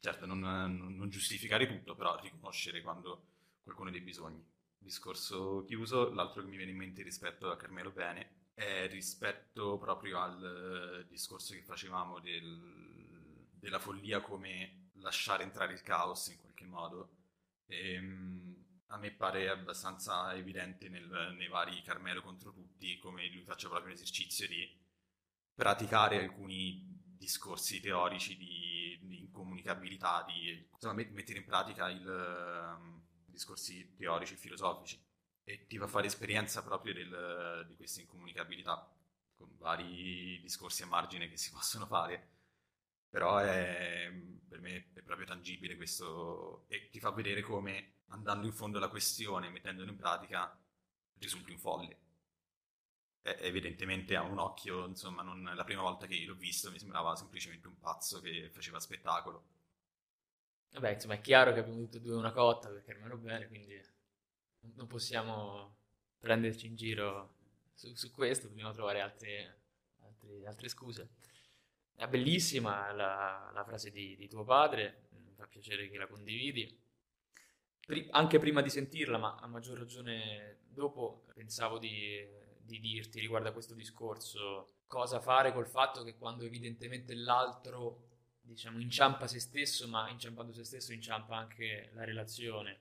Certo, 0.00 0.24
non, 0.24 0.40
non, 0.40 1.10
giustificare 1.10 1.66
tutto, 1.66 1.94
però 1.94 2.18
riconoscere 2.18 2.80
quando 2.80 3.26
qualcuno 3.62 3.90
ha 3.90 3.92
dei 3.92 4.00
bisogni. 4.00 4.42
Discorso 4.78 5.64
chiuso, 5.66 6.12
l'altro 6.14 6.42
che 6.42 6.48
mi 6.48 6.56
viene 6.56 6.70
in 6.70 6.78
mente 6.78 7.02
rispetto 7.02 7.50
a 7.50 7.56
Carmelo 7.56 7.90
Bene 7.90 8.44
è 8.54 8.88
rispetto 8.88 9.76
proprio 9.76 10.18
al 10.20 11.02
uh, 11.04 11.08
discorso 11.10 11.52
che 11.52 11.62
facevamo 11.62 12.20
del, 12.20 13.48
della 13.52 13.78
follia 13.78 14.20
come 14.20 14.90
lasciare 14.94 15.42
entrare 15.42 15.74
il 15.74 15.82
caos 15.82 16.28
in 16.28 16.40
qualche 16.40 16.64
modo. 16.64 17.10
E, 17.66 17.98
um, 17.98 18.55
a 18.88 18.98
me 18.98 19.10
pare 19.12 19.48
abbastanza 19.48 20.32
evidente 20.34 20.88
nel, 20.88 21.34
nei 21.36 21.48
vari 21.48 21.82
Carmelo 21.82 22.22
contro 22.22 22.52
tutti 22.52 22.98
come 22.98 23.28
lui 23.30 23.42
faccia 23.42 23.68
proprio 23.68 23.90
l'esercizio 23.90 24.46
di 24.46 24.68
praticare 25.54 26.20
alcuni 26.20 26.84
discorsi 27.16 27.80
teorici 27.80 28.36
di, 28.36 28.98
di 29.02 29.20
incomunicabilità, 29.20 30.24
di 30.26 30.68
insomma, 30.72 30.94
mettere 30.94 31.38
in 31.38 31.44
pratica 31.44 31.88
i 31.88 32.04
um, 32.04 33.02
discorsi 33.24 33.94
teorici 33.96 34.34
e 34.34 34.36
filosofici. 34.36 35.02
E 35.44 35.66
ti 35.66 35.78
fa 35.78 35.86
fare 35.86 36.06
esperienza 36.06 36.62
proprio 36.62 36.92
del, 36.92 37.64
di 37.68 37.76
questa 37.76 38.00
incomunicabilità 38.00 38.92
con 39.36 39.56
vari 39.58 40.40
discorsi 40.40 40.82
a 40.82 40.86
margine 40.86 41.28
che 41.28 41.36
si 41.36 41.50
possono 41.50 41.86
fare 41.86 42.35
però 43.16 43.38
è, 43.38 44.12
per 44.46 44.60
me 44.60 44.88
è 44.92 45.00
proprio 45.00 45.26
tangibile 45.26 45.74
questo 45.74 46.66
e 46.68 46.90
ti 46.90 47.00
fa 47.00 47.12
vedere 47.12 47.40
come 47.40 48.00
andando 48.08 48.46
in 48.46 48.52
fondo 48.52 48.76
alla 48.76 48.90
questione 48.90 49.48
mettendolo 49.48 49.88
in 49.88 49.96
pratica 49.96 50.54
risulti 51.16 51.50
un 51.50 51.58
folle 51.58 51.98
e, 53.22 53.38
evidentemente 53.40 54.16
a 54.16 54.20
un 54.20 54.36
occhio 54.36 54.84
insomma 54.84 55.22
non, 55.22 55.50
la 55.54 55.64
prima 55.64 55.80
volta 55.80 56.06
che 56.06 56.22
l'ho 56.26 56.34
visto 56.34 56.70
mi 56.70 56.78
sembrava 56.78 57.16
semplicemente 57.16 57.68
un 57.68 57.78
pazzo 57.78 58.20
che 58.20 58.50
faceva 58.52 58.78
spettacolo 58.80 59.44
vabbè 60.72 60.92
insomma 60.92 61.14
è 61.14 61.20
chiaro 61.22 61.54
che 61.54 61.60
abbiamo 61.60 61.88
e 61.90 62.00
due 62.02 62.16
una 62.16 62.32
cotta 62.32 62.68
perché 62.68 62.92
almeno 62.92 63.16
bene 63.16 63.48
quindi 63.48 63.82
non 64.74 64.86
possiamo 64.86 65.74
prenderci 66.18 66.66
in 66.66 66.76
giro 66.76 67.36
su, 67.72 67.94
su 67.94 68.10
questo, 68.10 68.48
dobbiamo 68.48 68.72
trovare 68.72 69.00
altre, 69.00 69.60
altre, 70.02 70.46
altre, 70.46 70.68
scuse. 70.68 71.08
È 71.96 72.06
bellissima 72.06 72.92
la, 72.92 73.50
la 73.52 73.64
frase 73.64 73.90
di, 73.90 74.16
di, 74.16 74.28
tuo 74.28 74.44
padre, 74.44 75.08
mi 75.24 75.32
fa 75.34 75.46
piacere 75.46 75.88
che 75.88 75.96
la 75.96 76.06
condividi. 76.06 76.78
Pri- 77.80 78.06
anche 78.10 78.38
prima 78.38 78.60
di 78.60 78.68
sentirla, 78.68 79.16
ma 79.18 79.36
a 79.36 79.46
maggior 79.46 79.78
ragione 79.78 80.58
dopo, 80.68 81.24
pensavo 81.34 81.78
di, 81.78 82.22
di 82.60 82.80
dirti 82.80 83.18
riguardo 83.18 83.48
a 83.48 83.52
questo 83.52 83.74
discorso 83.74 84.74
cosa 84.86 85.20
fare 85.20 85.52
col 85.52 85.66
fatto 85.66 86.04
che 86.04 86.16
quando 86.16 86.44
evidentemente 86.44 87.14
l'altro 87.14 88.04
diciamo 88.40 88.78
inciampa 88.78 89.26
se 89.26 89.40
stesso, 89.40 89.88
ma 89.88 90.08
inciampando 90.10 90.52
se 90.52 90.64
stesso 90.64 90.92
inciampa 90.92 91.36
anche 91.36 91.90
la 91.94 92.04
relazione 92.04 92.80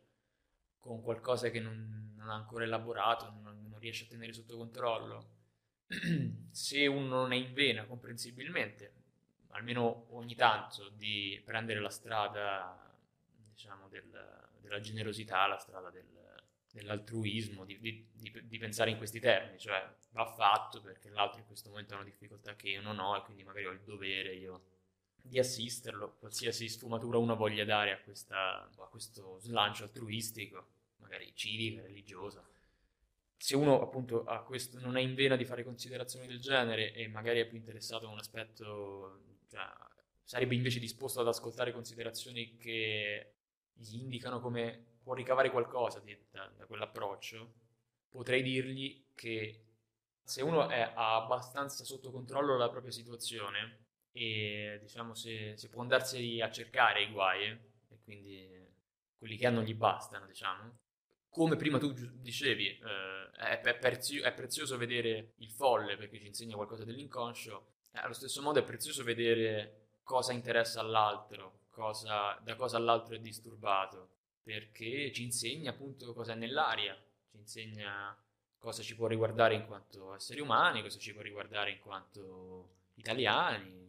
con 0.77 1.01
qualcosa 1.01 1.49
che 1.49 1.59
non, 1.59 2.13
non 2.15 2.29
ha 2.29 2.35
ancora 2.35 2.63
elaborato, 2.63 3.31
non, 3.41 3.67
non, 3.69 3.79
riesce 3.79 4.03
a 4.05 4.07
tenere 4.07 4.33
sotto 4.33 4.57
controllo, 4.57 5.29
se 6.51 6.85
uno 6.85 7.07
non 7.07 7.31
è 7.31 7.35
in 7.35 7.53
vena, 7.53 7.85
comprensibilmente, 7.85 9.04
almeno 9.55 10.07
ogni 10.11 10.35
tanto, 10.35 10.89
di 10.89 11.41
prendere 11.43 11.79
la 11.79 11.89
strada, 11.89 12.95
diciamo, 13.49 13.87
del, 13.87 14.49
della 14.59 14.79
generosità, 14.79 15.47
la 15.47 15.57
strada 15.57 15.89
del, 15.89 16.05
dell'altruismo, 16.71 17.63
di, 17.63 17.79
di, 17.79 18.05
di, 18.11 18.47
di, 18.47 18.57
pensare 18.57 18.91
in 18.91 18.97
questi 18.97 19.19
termini, 19.19 19.57
cioè 19.57 19.87
va 20.11 20.25
fatto 20.25 20.81
perché 20.81 21.09
l'altro 21.09 21.39
in 21.39 21.45
questo 21.45 21.69
momento 21.69 21.93
ha 21.93 21.97
una 21.97 22.05
difficoltà 22.05 22.55
che 22.55 22.69
io 22.69 22.81
non 22.81 22.99
ho 22.99 23.15
e 23.15 23.21
quindi 23.21 23.43
magari 23.43 23.65
ho 23.65 23.71
il 23.71 23.81
dovere 23.81 24.33
io 24.33 24.63
di 25.21 25.39
assisterlo, 25.39 26.17
qualsiasi 26.19 26.67
sfumatura 26.67 27.17
uno 27.17 27.35
voglia 27.35 27.65
dare 27.65 27.91
a, 27.91 27.99
questa, 27.99 28.69
a 28.77 28.87
questo 28.87 29.39
slancio 29.39 29.83
altruistico, 29.83 30.67
magari 30.97 31.31
civica, 31.33 31.81
religiosa. 31.81 32.45
Se 33.37 33.55
uno 33.55 33.81
appunto 33.81 34.23
questo, 34.45 34.79
non 34.79 34.97
è 34.97 35.01
in 35.01 35.15
vena 35.15 35.35
di 35.35 35.45
fare 35.45 35.63
considerazioni 35.63 36.27
del 36.27 36.39
genere 36.39 36.93
e 36.93 37.07
magari 37.07 37.39
è 37.39 37.47
più 37.47 37.57
interessato 37.57 38.05
a 38.07 38.11
un 38.11 38.19
aspetto, 38.19 39.34
sarebbe 40.23 40.55
invece 40.55 40.79
disposto 40.79 41.21
ad 41.21 41.27
ascoltare 41.27 41.71
considerazioni 41.71 42.57
che 42.57 43.35
gli 43.73 43.95
indicano 43.95 44.39
come 44.39 44.97
può 45.01 45.13
ricavare 45.13 45.51
qualcosa 45.51 46.01
da, 46.31 46.47
da 46.55 46.65
quell'approccio, 46.65 47.53
potrei 48.09 48.41
dirgli 48.41 49.05
che 49.13 49.65
se 50.23 50.41
uno 50.41 50.67
è, 50.69 50.79
ha 50.79 51.15
abbastanza 51.15 51.83
sotto 51.83 52.11
controllo 52.11 52.57
la 52.57 52.69
propria 52.69 52.91
situazione, 52.91 53.85
e 54.17 54.79
diciamo 54.81 55.13
se, 55.13 55.57
se 55.57 55.69
può 55.69 55.81
andarsi 55.81 56.39
a 56.39 56.49
cercare 56.49 57.03
i 57.03 57.11
guai 57.11 57.49
e 57.49 57.99
quindi 58.01 58.49
quelli 59.17 59.35
che 59.35 59.45
hanno 59.45 59.61
gli 59.61 59.73
bastano 59.75 60.25
diciamo. 60.25 60.79
Come 61.27 61.57
prima 61.57 61.77
tu 61.77 61.91
dicevi 61.91 62.65
eh, 62.65 63.29
è, 63.31 63.59
è, 63.59 63.77
prezio, 63.77 64.23
è, 64.23 64.33
prezioso 64.33 64.77
vedere 64.77 65.33
il 65.39 65.51
folle 65.51 65.97
perché 65.97 66.17
ci 66.17 66.27
insegna 66.27 66.55
qualcosa 66.55 66.85
dell'inconscio 66.85 67.73
allo 67.95 68.13
stesso 68.13 68.41
modo 68.41 68.59
è 68.59 68.63
prezioso 68.63 69.03
vedere 69.03 69.87
cosa 70.03 70.33
interessa 70.33 70.79
all'altro 70.79 71.63
cosa, 71.69 72.39
da 72.43 72.55
cosa 72.55 72.77
l'altro 72.77 73.15
è 73.15 73.19
disturbato 73.19 74.09
perché 74.43 75.11
ci 75.11 75.23
insegna 75.23 75.71
appunto 75.71 76.13
cosa 76.13 76.33
è 76.33 76.35
nell'aria 76.35 76.95
ci 77.29 77.37
insegna 77.37 78.15
cosa 78.57 78.81
ci 78.81 78.95
può 78.95 79.07
riguardare 79.07 79.55
in 79.55 79.65
quanto 79.65 80.13
esseri 80.13 80.39
umani 80.39 80.81
cosa 80.81 80.99
ci 80.99 81.13
può 81.13 81.21
riguardare 81.21 81.71
in 81.71 81.79
quanto 81.79 82.69
italiani 82.95 83.85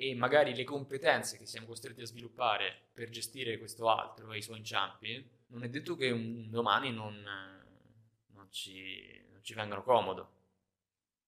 e 0.00 0.14
magari 0.14 0.54
le 0.54 0.62
competenze 0.62 1.36
che 1.38 1.44
siamo 1.44 1.66
costretti 1.66 2.02
a 2.02 2.06
sviluppare 2.06 2.82
per 2.92 3.08
gestire 3.08 3.58
questo 3.58 3.88
altro 3.88 4.32
e 4.32 4.38
i 4.38 4.42
suoi 4.42 4.58
inciampi, 4.58 5.28
non 5.48 5.64
è 5.64 5.68
detto 5.68 5.96
che 5.96 6.10
un 6.10 6.48
domani 6.50 6.92
non, 6.92 7.20
non, 8.26 8.46
ci, 8.52 9.20
non 9.32 9.42
ci 9.42 9.54
vengano 9.54 9.82
comodo. 9.82 10.36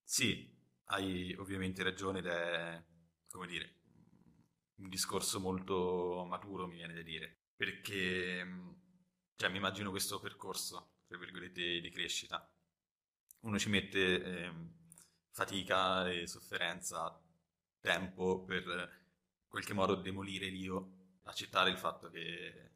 Sì, 0.05 0.49
hai 0.91 1.35
ovviamente 1.39 1.83
ragione 1.83 2.19
ed 2.21 2.27
è, 2.27 2.83
come 3.29 3.47
dire, 3.47 3.75
un 4.77 4.89
discorso 4.89 5.41
molto 5.41 6.25
maturo, 6.29 6.67
mi 6.67 6.77
viene 6.77 6.95
da 6.95 7.03
dire, 7.03 7.37
perché 7.55 8.47
cioè, 9.37 9.51
mi 9.51 9.59
immagino 9.59 9.91
questo 9.91 10.21
percorso, 10.21 10.95
tra 11.07 11.19
virgolette, 11.19 11.81
di 11.81 11.91
crescita. 11.91 12.49
Uno 13.41 13.59
ci 13.59 13.69
mette 13.69 14.23
eh, 14.23 14.53
fatica 15.31 16.11
e 16.11 16.27
sofferenza 16.27 17.19
tempo 17.81 18.45
per 18.45 18.63
in 18.65 19.49
qualche 19.49 19.75
modo 19.75 19.95
demolire 19.97 20.47
l'io, 20.49 21.19
accettare 21.25 21.71
il 21.71 21.79
fatto 21.79 22.11
che 22.11 22.71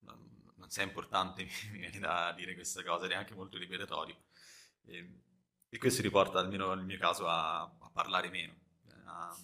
non, 0.00 0.52
non 0.56 0.70
sia 0.70 0.82
importante, 0.82 1.44
mi 1.72 1.78
viene 1.78 1.98
da 1.98 2.32
dire 2.32 2.54
questa 2.54 2.82
cosa, 2.82 3.04
ed 3.04 3.12
è 3.12 3.14
anche 3.14 3.34
molto 3.34 3.56
liberatorio. 3.58 4.16
E, 4.86 5.26
e 5.70 5.78
questo 5.78 6.02
riporta, 6.02 6.38
almeno 6.38 6.72
nel 6.74 6.84
mio 6.84 6.98
caso, 6.98 7.26
a, 7.26 7.60
a 7.60 7.90
parlare 7.92 8.30
meno, 8.30 8.54
a, 9.04 9.28
a 9.28 9.38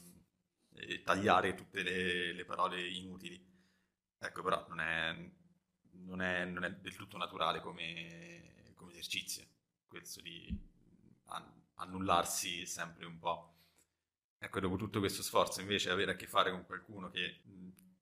tagliare 1.03 1.55
tutte 1.55 1.83
le, 1.83 2.33
le, 2.33 2.45
parole 2.45 2.87
inutili. 2.89 3.43
Ecco, 4.18 4.43
però 4.43 4.64
non 4.68 4.81
è, 4.81 5.31
non 5.93 6.22
è, 6.22 6.45
non 6.45 6.64
è 6.64 6.72
del 6.72 6.97
tutto 6.97 7.18
naturale 7.18 7.61
come, 7.61 8.72
come 8.75 8.93
esercizio, 8.93 9.45
questo 9.87 10.20
di 10.22 10.72
annullarsi 11.75 12.64
sempre 12.66 13.05
un 13.05 13.18
po'. 13.18 13.53
Ecco, 14.39 14.61
dopo 14.61 14.77
tutto 14.77 15.01
questo 15.01 15.22
sforzo, 15.22 15.61
invece, 15.61 15.91
avere 15.91 16.12
a 16.12 16.16
che 16.16 16.27
fare 16.27 16.51
con 16.51 16.64
qualcuno 16.64 17.11
che 17.11 17.43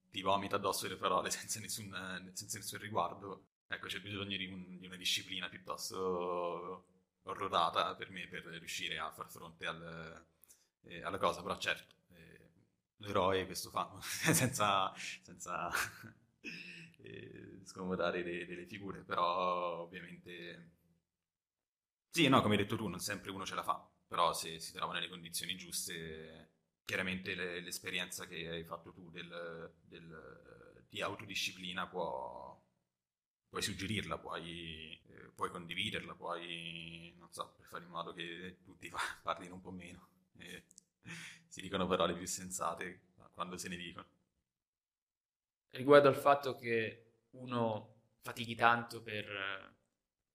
ti 0.09 0.21
vomita 0.21 0.57
addosso 0.57 0.87
le 0.87 0.95
parole 0.95 1.29
senza 1.31 1.59
nessun, 1.59 2.31
senza 2.33 2.57
nessun 2.57 2.79
riguardo, 2.79 3.47
ecco, 3.67 3.87
c'è 3.87 3.99
bisogno 3.99 4.37
di, 4.37 4.45
un, 4.45 4.77
di, 4.77 4.85
una 4.85 4.95
disciplina 4.95 5.49
piuttosto 5.49 6.85
orrorata 7.23 7.95
per 7.95 8.09
me 8.09 8.27
per 8.27 8.43
riuscire 8.43 8.97
a 8.99 9.11
far 9.11 9.29
fronte 9.29 9.65
al, 9.65 10.25
eh, 10.83 11.01
alla 11.03 11.17
cosa, 11.17 11.41
però 11.41 11.57
certo, 11.57 11.95
eh, 12.13 12.51
l'eroe 12.97 13.45
questo 13.45 13.69
fa, 13.69 13.97
senza, 14.01 14.93
senza 14.95 15.69
eh, 17.01 17.61
scomodare 17.63 18.23
le, 18.23 18.45
delle 18.45 18.65
figure, 18.65 19.03
però 19.03 19.81
ovviamente... 19.81 20.71
Sì, 22.09 22.27
no, 22.27 22.41
come 22.41 22.55
hai 22.55 22.61
detto 22.61 22.75
tu, 22.75 22.87
non 22.87 22.99
sempre 22.99 23.31
uno 23.31 23.45
ce 23.45 23.55
la 23.55 23.63
fa, 23.63 23.89
però 24.07 24.33
se 24.33 24.59
si 24.59 24.71
trova 24.73 24.93
nelle 24.93 25.09
condizioni 25.09 25.55
giuste, 25.55 26.51
chiaramente 26.85 27.33
le, 27.33 27.59
l'esperienza 27.59 28.27
che 28.27 28.47
hai 28.49 28.63
fatto 28.63 28.93
tu 28.93 29.09
del, 29.09 29.73
del, 29.81 30.85
di 30.89 31.01
autodisciplina 31.01 31.87
può, 31.87 32.52
puoi 33.53 33.61
suggerirla, 33.61 34.17
puoi, 34.17 34.99
eh, 35.09 35.29
puoi, 35.35 35.51
condividerla, 35.51 36.15
puoi, 36.15 37.13
non 37.19 37.31
so, 37.31 37.53
per 37.55 37.67
fare 37.67 37.83
in 37.83 37.91
modo 37.91 38.11
che 38.11 38.57
tutti 38.63 38.91
parlino 39.21 39.53
un 39.53 39.61
po' 39.61 39.69
meno 39.69 40.07
e 40.39 40.63
si 41.47 41.61
dicono 41.61 41.85
parole 41.85 42.15
più 42.15 42.25
sensate 42.25 43.01
quando 43.31 43.55
se 43.57 43.69
ne 43.69 43.75
dicono. 43.75 44.07
Riguardo 45.69 46.07
al 46.07 46.15
fatto 46.15 46.55
che 46.55 47.25
uno 47.31 47.93
fatichi 48.21 48.55
tanto 48.55 49.03
per 49.03 49.75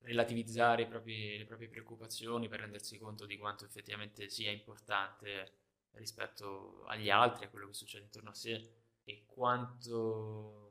relativizzare 0.03 0.87
propri, 0.87 1.39
le 1.39 1.45
proprie 1.45 1.69
preoccupazioni, 1.69 2.47
per 2.47 2.61
rendersi 2.61 2.99
conto 2.99 3.27
di 3.27 3.37
quanto 3.37 3.65
effettivamente 3.65 4.29
sia 4.29 4.53
importante 4.53 5.55
rispetto 5.95 6.85
agli 6.87 7.11
altri, 7.11 7.47
a 7.47 7.49
quello 7.49 7.67
che 7.67 7.75
succede 7.75 8.05
intorno 8.05 8.31
a 8.31 8.35
sé 8.35 8.75
e 9.03 9.25
quanto 9.27 10.68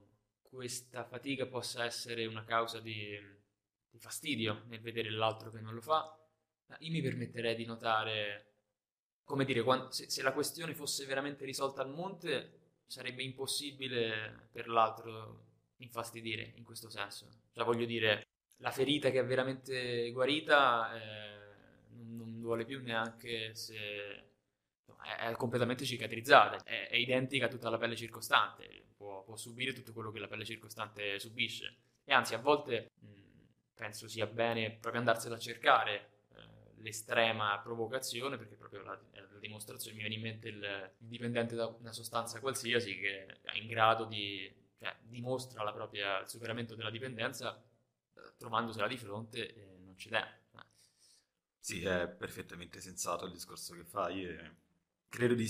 questa 0.50 1.04
fatica 1.04 1.46
possa 1.46 1.86
essere 1.86 2.26
una 2.26 2.44
causa 2.44 2.80
di, 2.80 3.18
di 3.90 4.00
fastidio 4.00 4.64
nel 4.68 4.82
vedere 4.82 5.10
l'altro 5.10 5.52
che 5.52 5.62
non 5.62 5.74
lo 5.74 5.82
fa, 5.82 6.18
io 6.80 6.92
mi 6.92 7.02
permetterei 7.02 7.56
di 7.56 7.66
notare, 7.66 8.54
come 9.24 9.46
dire, 9.46 9.64
quando, 9.64 9.92
se, 9.92 10.10
se 10.10 10.22
la 10.22 10.34
questione 10.34 10.74
fosse 10.74 11.06
veramente 11.06 11.46
risolta 11.46 11.82
al 11.82 11.94
monte, 11.94 12.58
sarebbe 12.86 13.24
impossibile 13.24 14.50
per 14.52 14.68
l'altro 14.68 15.46
infastidire 15.78 16.54
in 16.56 16.64
questo 16.64 16.90
senso. 16.90 17.28
Cioè, 17.52 17.64
voglio 17.64 17.86
dire, 17.86 18.28
la 18.58 18.72
ferita 18.72 19.10
che 19.12 19.20
è 19.20 19.26
veramente 19.26 20.12
guarita 20.12 20.96
eh, 20.96 21.38
non, 21.90 22.40
vuole 22.42 22.66
più 22.66 22.82
neanche 22.82 23.54
se 23.56 23.76
è, 25.04 25.30
è 25.30 25.32
completamente 25.34 25.86
cicatrizzata, 25.86 26.64
è, 26.64 26.90
è, 26.90 26.96
identica 26.96 27.46
a 27.46 27.50
tutta 27.50 27.70
la 27.70 27.78
pelle 27.78 27.96
circostante, 27.96 28.86
può, 28.98 29.24
può, 29.24 29.36
subire 29.36 29.74
tutto 29.74 29.94
quello 29.94 30.12
che 30.12 30.20
la 30.20 30.28
pelle 30.28 30.44
circostante 30.44 31.20
subisce. 31.20 31.76
E 32.04 32.14
anzi, 32.14 32.34
a 32.34 32.40
volte 32.40 32.92
mh, 33.00 33.08
penso 33.76 34.08
sia 34.08 34.26
bene 34.26 34.72
proprio 34.72 35.00
andarselo 35.02 35.36
a 35.36 35.40
cercare 35.40 36.10
eh, 36.34 36.82
l'estrema 36.82 37.60
provocazione, 37.60 38.38
perché 38.38 38.56
proprio 38.56 38.82
la, 38.82 39.00
la, 39.14 39.40
dimostrazione 39.40 39.96
mi 39.96 40.02
viene 40.02 40.16
in 40.16 40.22
mente 40.22 40.48
il, 40.50 40.94
il 40.98 41.08
dipendente 41.08 41.56
da 41.56 41.68
una 41.68 41.94
sostanza 41.94 42.40
qualsiasi 42.40 42.98
che 42.98 43.26
è 43.42 43.56
in 43.58 43.68
grado 43.68 44.06
di, 44.06 44.52
cioè, 44.80 44.96
dimostra 45.02 45.72
propria, 45.72 46.20
il 46.20 46.28
superamento 46.28 46.76
della 46.76 46.90
dipendenza 46.90 47.56
eh, 48.14 48.34
trovandosela 48.38 48.88
di 48.88 48.98
fronte 48.98 49.54
e 49.54 49.78
non 49.80 49.96
ce 49.96 50.10
l'è. 50.10 50.36
Sì, 51.60 51.84
è 51.84 52.08
perfettamente 52.08 52.80
sensato 52.80 53.26
il 53.26 53.34
discorso 53.34 53.74
che 53.74 53.84
fai 53.84 54.38
credo 55.10 55.34
di, 55.34 55.48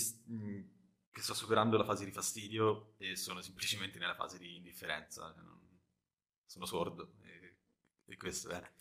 che 1.17 1.23
sto 1.23 1.33
superando 1.33 1.77
la 1.77 1.83
fase 1.83 2.05
di 2.05 2.11
fastidio 2.11 2.93
e 2.97 3.15
sono 3.15 3.41
semplicemente 3.41 3.97
nella 3.97 4.13
fase 4.13 4.37
di 4.37 4.55
indifferenza. 4.55 5.33
sono 6.45 6.65
sordo 6.65 7.15
e, 7.23 7.57
e, 8.05 8.17
questo 8.17 8.49
è. 8.49 8.71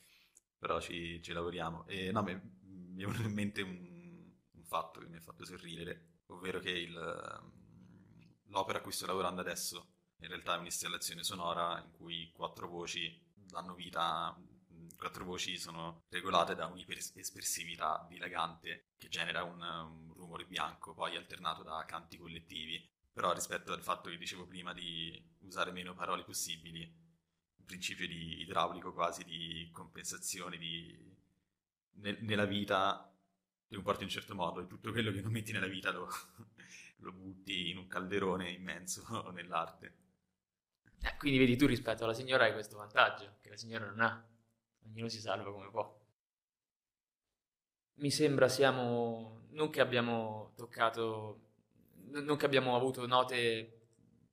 Però 0.59 0.79
ci, 0.79 1.23
ci 1.23 1.33
lavoriamo. 1.33 1.87
E 1.87 2.13
no, 2.13 2.23
mi, 2.23 2.39
mi, 2.61 3.03
è 3.03 3.07
venuto 3.07 3.27
in 3.27 3.33
mente 3.33 3.63
un, 3.63 4.31
un, 4.51 4.65
fatto 4.65 5.01
che 5.01 5.07
mi 5.07 5.17
ha 5.17 5.21
fatto 5.21 5.47
sorridere, 5.47 6.21
ovvero 6.27 6.61
che 6.61 6.71
il, 6.71 6.93
l'opera 8.49 8.79
a 8.79 8.83
cui 8.83 8.93
sto 8.93 9.07
lavorando 9.07 9.41
adesso 9.41 9.95
in 10.19 10.29
realtà 10.29 10.57
è 10.57 10.59
un'installazione 10.59 11.23
sonora 11.23 11.81
in 11.83 11.91
cui 11.93 12.31
quattro 12.33 12.69
voci 12.69 13.19
danno 13.33 13.75
vita 13.75 14.39
quattro 14.97 15.25
voci 15.25 15.59
sono 15.59 16.05
regolate 16.09 16.55
da 16.55 16.67
un'iperespressività 16.67 18.07
dilagante 18.09 18.93
che 18.97 19.09
genera 19.09 19.43
un, 19.43 19.61
un, 19.61 20.13
rumore 20.15 20.45
bianco, 20.45 20.95
poi 20.95 21.17
alternato 21.17 21.63
da 21.63 21.85
canti 21.87 22.17
collettivi. 22.17 22.89
Però 23.13 23.33
rispetto 23.33 23.73
al 23.73 23.83
fatto 23.83 24.11
che 24.11 24.19
dicevo 24.19 24.47
prima 24.47 24.75
di 24.75 25.23
usare 25.41 25.73
meno 25.73 25.95
parole 25.95 26.23
possibili, 26.23 26.81
il 26.83 27.65
principio 27.65 28.07
di 28.07 28.41
idraulico 28.41 28.93
quasi 28.93 29.25
di 29.25 29.71
compensazione 29.73 30.59
di, 30.59 30.99
ne, 31.93 32.19
nella 32.21 32.45
vita 32.45 33.11
ti 33.67 33.75
comporti 33.75 34.03
in 34.03 34.09
un 34.09 34.13
certo 34.13 34.35
modo 34.35 34.61
e 34.61 34.67
tutto 34.67 34.93
quello 34.93 35.11
che 35.13 35.21
non 35.21 35.33
metti 35.33 35.53
nella 35.53 35.67
vita 35.67 35.91
lo, 35.91 36.09
lo 36.99 37.13
butti 37.13 37.71
in 37.71 37.79
un 37.79 37.87
calderone 37.87 38.51
immenso 38.51 39.31
nell'arte. 39.33 39.95
Eh, 41.03 41.17
quindi 41.19 41.39
vedi 41.39 41.57
tu 41.57 41.67
rispetto 41.67 42.05
alla 42.05 42.15
signora 42.15 42.45
hai 42.45 42.53
questo 42.53 42.77
vantaggio 42.77 43.37
che 43.41 43.51
la 43.51 43.57
signora 43.57 43.87
non 43.87 44.01
ha 44.01 44.27
ognuno 44.87 45.09
si 45.09 45.21
salva 45.21 45.53
come 45.53 45.71
può. 45.71 46.05
Mi 47.95 48.11
sembra 48.11 48.49
siamo, 48.49 49.47
non 49.51 49.71
che 49.71 49.81
abbiamo 49.81 50.53
toccato, 50.57 51.41
non 52.11 52.37
che 52.37 52.45
abbiamo 52.45 52.77
avuto 52.77 53.07
note 53.07 53.77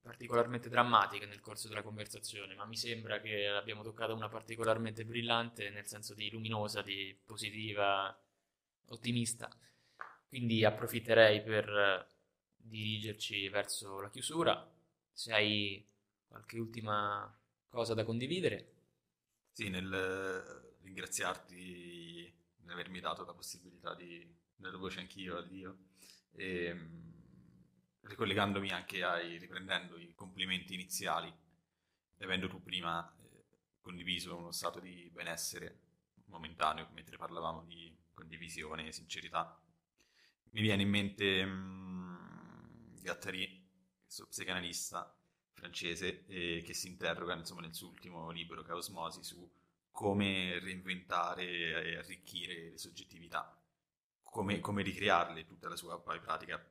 particolarmente 0.02 0.68
drammatiche 0.68 1.24
nel 1.24 1.40
corso 1.40 1.66
della 1.66 1.82
conversazione, 1.82 2.54
ma 2.54 2.66
mi 2.66 2.76
sembra 2.76 3.20
che 3.20 3.48
abbiamo 3.48 3.82
toccato 3.82 4.14
una 4.14 4.28
particolarmente 4.28 5.06
brillante, 5.06 5.70
nel 5.70 5.86
senso 5.86 6.12
di 6.12 6.30
luminosa, 6.30 6.82
di 6.82 7.18
positiva, 7.24 8.14
ottimista. 8.88 9.48
Quindi 10.28 10.62
approfitterei 10.62 11.42
per 11.42 12.06
dirigerci 12.54 13.48
verso 13.48 14.00
la 14.00 14.10
chiusura. 14.10 14.70
Se 15.10 15.32
hai 15.32 15.86
qualche 16.26 16.58
ultima 16.58 17.34
cosa 17.66 17.94
da 17.94 18.04
condividere. 18.04 18.73
Sì, 19.54 19.68
nel 19.68 20.74
ringraziarti 20.82 21.54
di 21.54 22.72
avermi 22.72 22.98
dato 22.98 23.24
la 23.24 23.34
possibilità 23.34 23.94
di 23.94 24.28
dare 24.56 24.76
voce 24.76 24.98
anch'io 24.98 25.36
a 25.36 25.42
Dio 25.42 25.78
e 26.32 26.64
ehm, 26.64 27.12
ricollegandomi 28.00 28.70
anche 28.70 29.04
ai, 29.04 29.38
riprendendo 29.38 29.96
i 29.96 30.12
complimenti 30.16 30.74
iniziali, 30.74 31.32
avendo 32.18 32.48
tu 32.48 32.64
prima 32.64 33.08
eh, 33.22 33.44
condiviso 33.80 34.36
uno 34.36 34.50
stato 34.50 34.80
di 34.80 35.08
benessere 35.12 35.82
momentaneo, 36.24 36.88
mentre 36.92 37.16
parlavamo 37.16 37.62
di 37.62 37.96
condivisione 38.12 38.88
e 38.88 38.92
sincerità, 38.92 39.56
mi 40.50 40.62
viene 40.62 40.82
in 40.82 40.90
mente 40.90 41.42
um, 41.44 43.00
Gattari, 43.00 43.70
questo 44.02 44.26
psicanalista, 44.26 45.16
francese 45.64 46.24
eh, 46.26 46.62
che 46.62 46.74
si 46.74 46.88
interroga 46.88 47.34
insomma, 47.34 47.62
nel 47.62 47.74
suo 47.74 47.88
ultimo 47.88 48.30
libro 48.30 48.62
Caosmosi 48.62 49.24
su 49.24 49.50
come 49.90 50.58
reinventare 50.58 51.44
e 51.44 51.96
arricchire 51.96 52.70
le 52.70 52.78
soggettività, 52.78 53.56
come, 54.22 54.60
come 54.60 54.82
ricrearle, 54.82 55.46
tutta 55.46 55.68
la 55.68 55.76
sua 55.76 55.98
poi, 56.00 56.20
pratica 56.20 56.62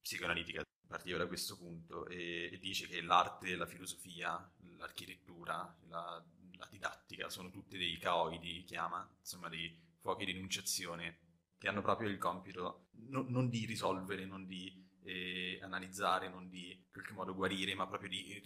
psicoanalitica 0.00 0.62
partiva 0.86 1.18
da 1.18 1.26
questo 1.26 1.56
punto 1.56 2.06
e, 2.06 2.50
e, 2.52 2.58
dice 2.58 2.86
che 2.86 3.00
l'arte, 3.00 3.56
la 3.56 3.66
filosofia, 3.66 4.50
l'architettura, 4.76 5.76
la, 5.88 6.22
la 6.56 6.68
didattica 6.70 7.30
sono 7.30 7.50
tutte 7.50 7.78
dei 7.78 7.96
caoidi, 7.96 8.64
chiama, 8.64 9.08
insomma 9.18 9.48
dei 9.48 9.74
fuochi 9.98 10.26
di 10.26 10.32
enunciazione 10.32 11.18
che 11.58 11.68
hanno 11.68 11.82
proprio 11.82 12.08
il 12.08 12.18
compito 12.18 12.88
no, 13.08 13.24
non 13.28 13.48
di 13.48 13.64
risolvere, 13.64 14.26
non 14.26 14.46
di 14.46 14.88
eh, 15.02 15.58
analizzare, 15.62 16.28
non 16.28 16.48
di 16.48 16.70
in 16.72 16.90
qualche 16.92 17.12
modo 17.12 17.34
guarire, 17.34 17.74
ma 17.74 17.86
proprio 17.86 18.08
di 18.08 18.42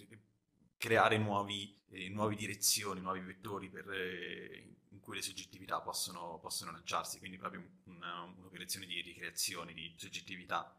creare 0.77 1.19
nuovi, 1.19 1.81
eh, 1.91 2.09
nuove 2.11 2.35
direzioni, 2.35 3.01
nuovi 3.01 3.21
vettori 3.21 3.71
per, 3.71 3.91
eh, 3.91 4.77
in 4.91 5.01
cui 5.01 5.17
le 5.17 5.23
soggettività 5.23 5.81
possono, 5.81 6.39
possono 6.41 6.73
lanciarsi, 6.73 7.19
quindi 7.19 7.39
proprio 7.39 7.63
una, 7.85 8.23
un'operazione 8.23 8.87
di 8.87 9.01
ricreazione 9.01 9.73
di 9.73 9.95
soggettività. 9.97 10.79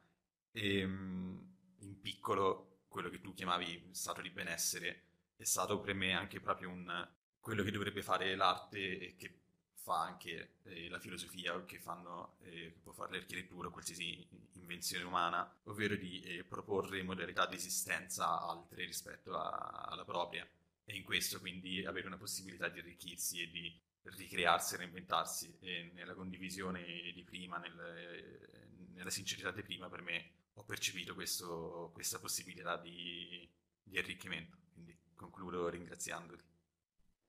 E, 0.52 0.80
ehm, 0.80 1.54
in 1.80 2.02
piccolo, 2.02 2.84
quello 2.88 3.10
che 3.10 3.22
tu 3.22 3.34
chiamavi 3.34 3.90
stato 3.92 4.22
di 4.22 4.30
benessere 4.30 5.04
è 5.36 5.44
stato 5.44 5.80
per 5.80 5.94
me 5.94 6.14
anche 6.14 6.40
proprio 6.40 6.70
un, 6.70 7.10
quello 7.40 7.64
che 7.64 7.72
dovrebbe 7.72 8.02
fare 8.02 8.36
l'arte 8.36 9.00
e 9.00 9.16
che 9.18 9.40
fa 9.86 10.02
anche 10.02 10.56
eh, 10.64 10.90
la 10.90 10.98
filosofia, 10.98 11.64
che 11.64 11.78
fanno, 11.78 12.38
eh, 12.42 12.74
può 12.82 12.92
fare 12.92 13.12
l'architettura, 13.12 13.70
qualsiasi 13.70 14.28
invenzione 14.54 15.04
umana, 15.04 15.48
ovvero 15.66 15.96
di 15.96 16.22
eh, 16.22 16.44
proporre 16.44 17.04
modalità 17.04 17.46
di 17.46 17.56
esistenza 17.56 18.42
altre 18.42 18.84
rispetto 18.84 19.38
a, 19.38 19.86
alla 19.88 20.04
propria. 20.04 20.48
E 20.86 20.96
in 20.96 21.04
questo 21.04 21.40
quindi 21.40 21.86
avere 21.86 22.08
una 22.08 22.18
possibilità 22.18 22.68
di 22.68 22.80
arricchirsi 22.80 23.44
e 23.44 23.52
di 23.52 23.80
ricrearsi 24.18 24.74
e 24.74 24.78
reinventarsi. 24.78 25.56
E 25.60 25.92
nella 25.94 26.16
condivisione 26.16 26.84
di 27.14 27.24
prima, 27.24 27.60
nel, 27.60 28.90
nella 28.94 29.12
sincerità 29.12 29.52
di 29.52 29.62
prima, 29.62 29.88
per 29.88 30.02
me 30.02 30.32
ho 30.56 30.64
percepito 30.64 31.14
questo, 31.14 31.92
questa 31.94 32.18
possibilità 32.18 32.76
di, 32.76 33.48
di 33.84 34.00
arricchimento. 34.00 34.58
Quindi 34.74 34.98
concludo 35.14 35.70
ringraziandoti. 35.70 36.44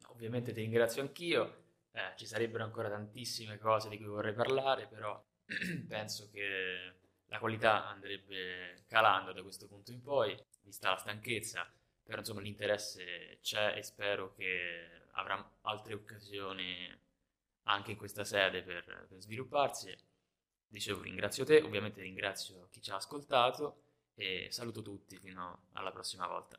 Ovviamente 0.06 0.54
ti 0.54 0.60
ringrazio 0.60 1.02
anch'io 1.02 1.64
eh, 1.96 2.12
ci 2.16 2.26
sarebbero 2.26 2.62
ancora 2.62 2.90
tantissime 2.90 3.58
cose 3.58 3.88
di 3.88 3.96
cui 3.96 4.06
vorrei 4.06 4.34
parlare, 4.34 4.86
però 4.86 5.22
penso 5.88 6.28
che 6.30 6.92
la 7.26 7.38
qualità 7.38 7.88
andrebbe 7.88 8.84
calando 8.86 9.32
da 9.32 9.42
questo 9.42 9.66
punto 9.66 9.92
in 9.92 10.02
poi, 10.02 10.38
vista 10.62 10.90
la 10.90 10.96
stanchezza, 10.98 11.66
però 12.02 12.18
insomma 12.18 12.42
l'interesse 12.42 13.38
c'è 13.40 13.74
e 13.76 13.82
spero 13.82 14.34
che 14.34 15.06
avrà 15.12 15.58
altre 15.62 15.94
occasioni 15.94 16.94
anche 17.64 17.92
in 17.92 17.96
questa 17.96 18.24
sede 18.24 18.62
per, 18.62 19.06
per 19.08 19.18
svilupparsi. 19.20 19.96
Dicevo, 20.68 21.00
ringrazio 21.00 21.44
te, 21.44 21.62
ovviamente 21.62 22.02
ringrazio 22.02 22.68
chi 22.70 22.82
ci 22.82 22.90
ha 22.90 22.96
ascoltato 22.96 23.84
e 24.14 24.48
saluto 24.50 24.82
tutti 24.82 25.16
fino 25.16 25.68
alla 25.72 25.92
prossima 25.92 26.26
volta. 26.26 26.58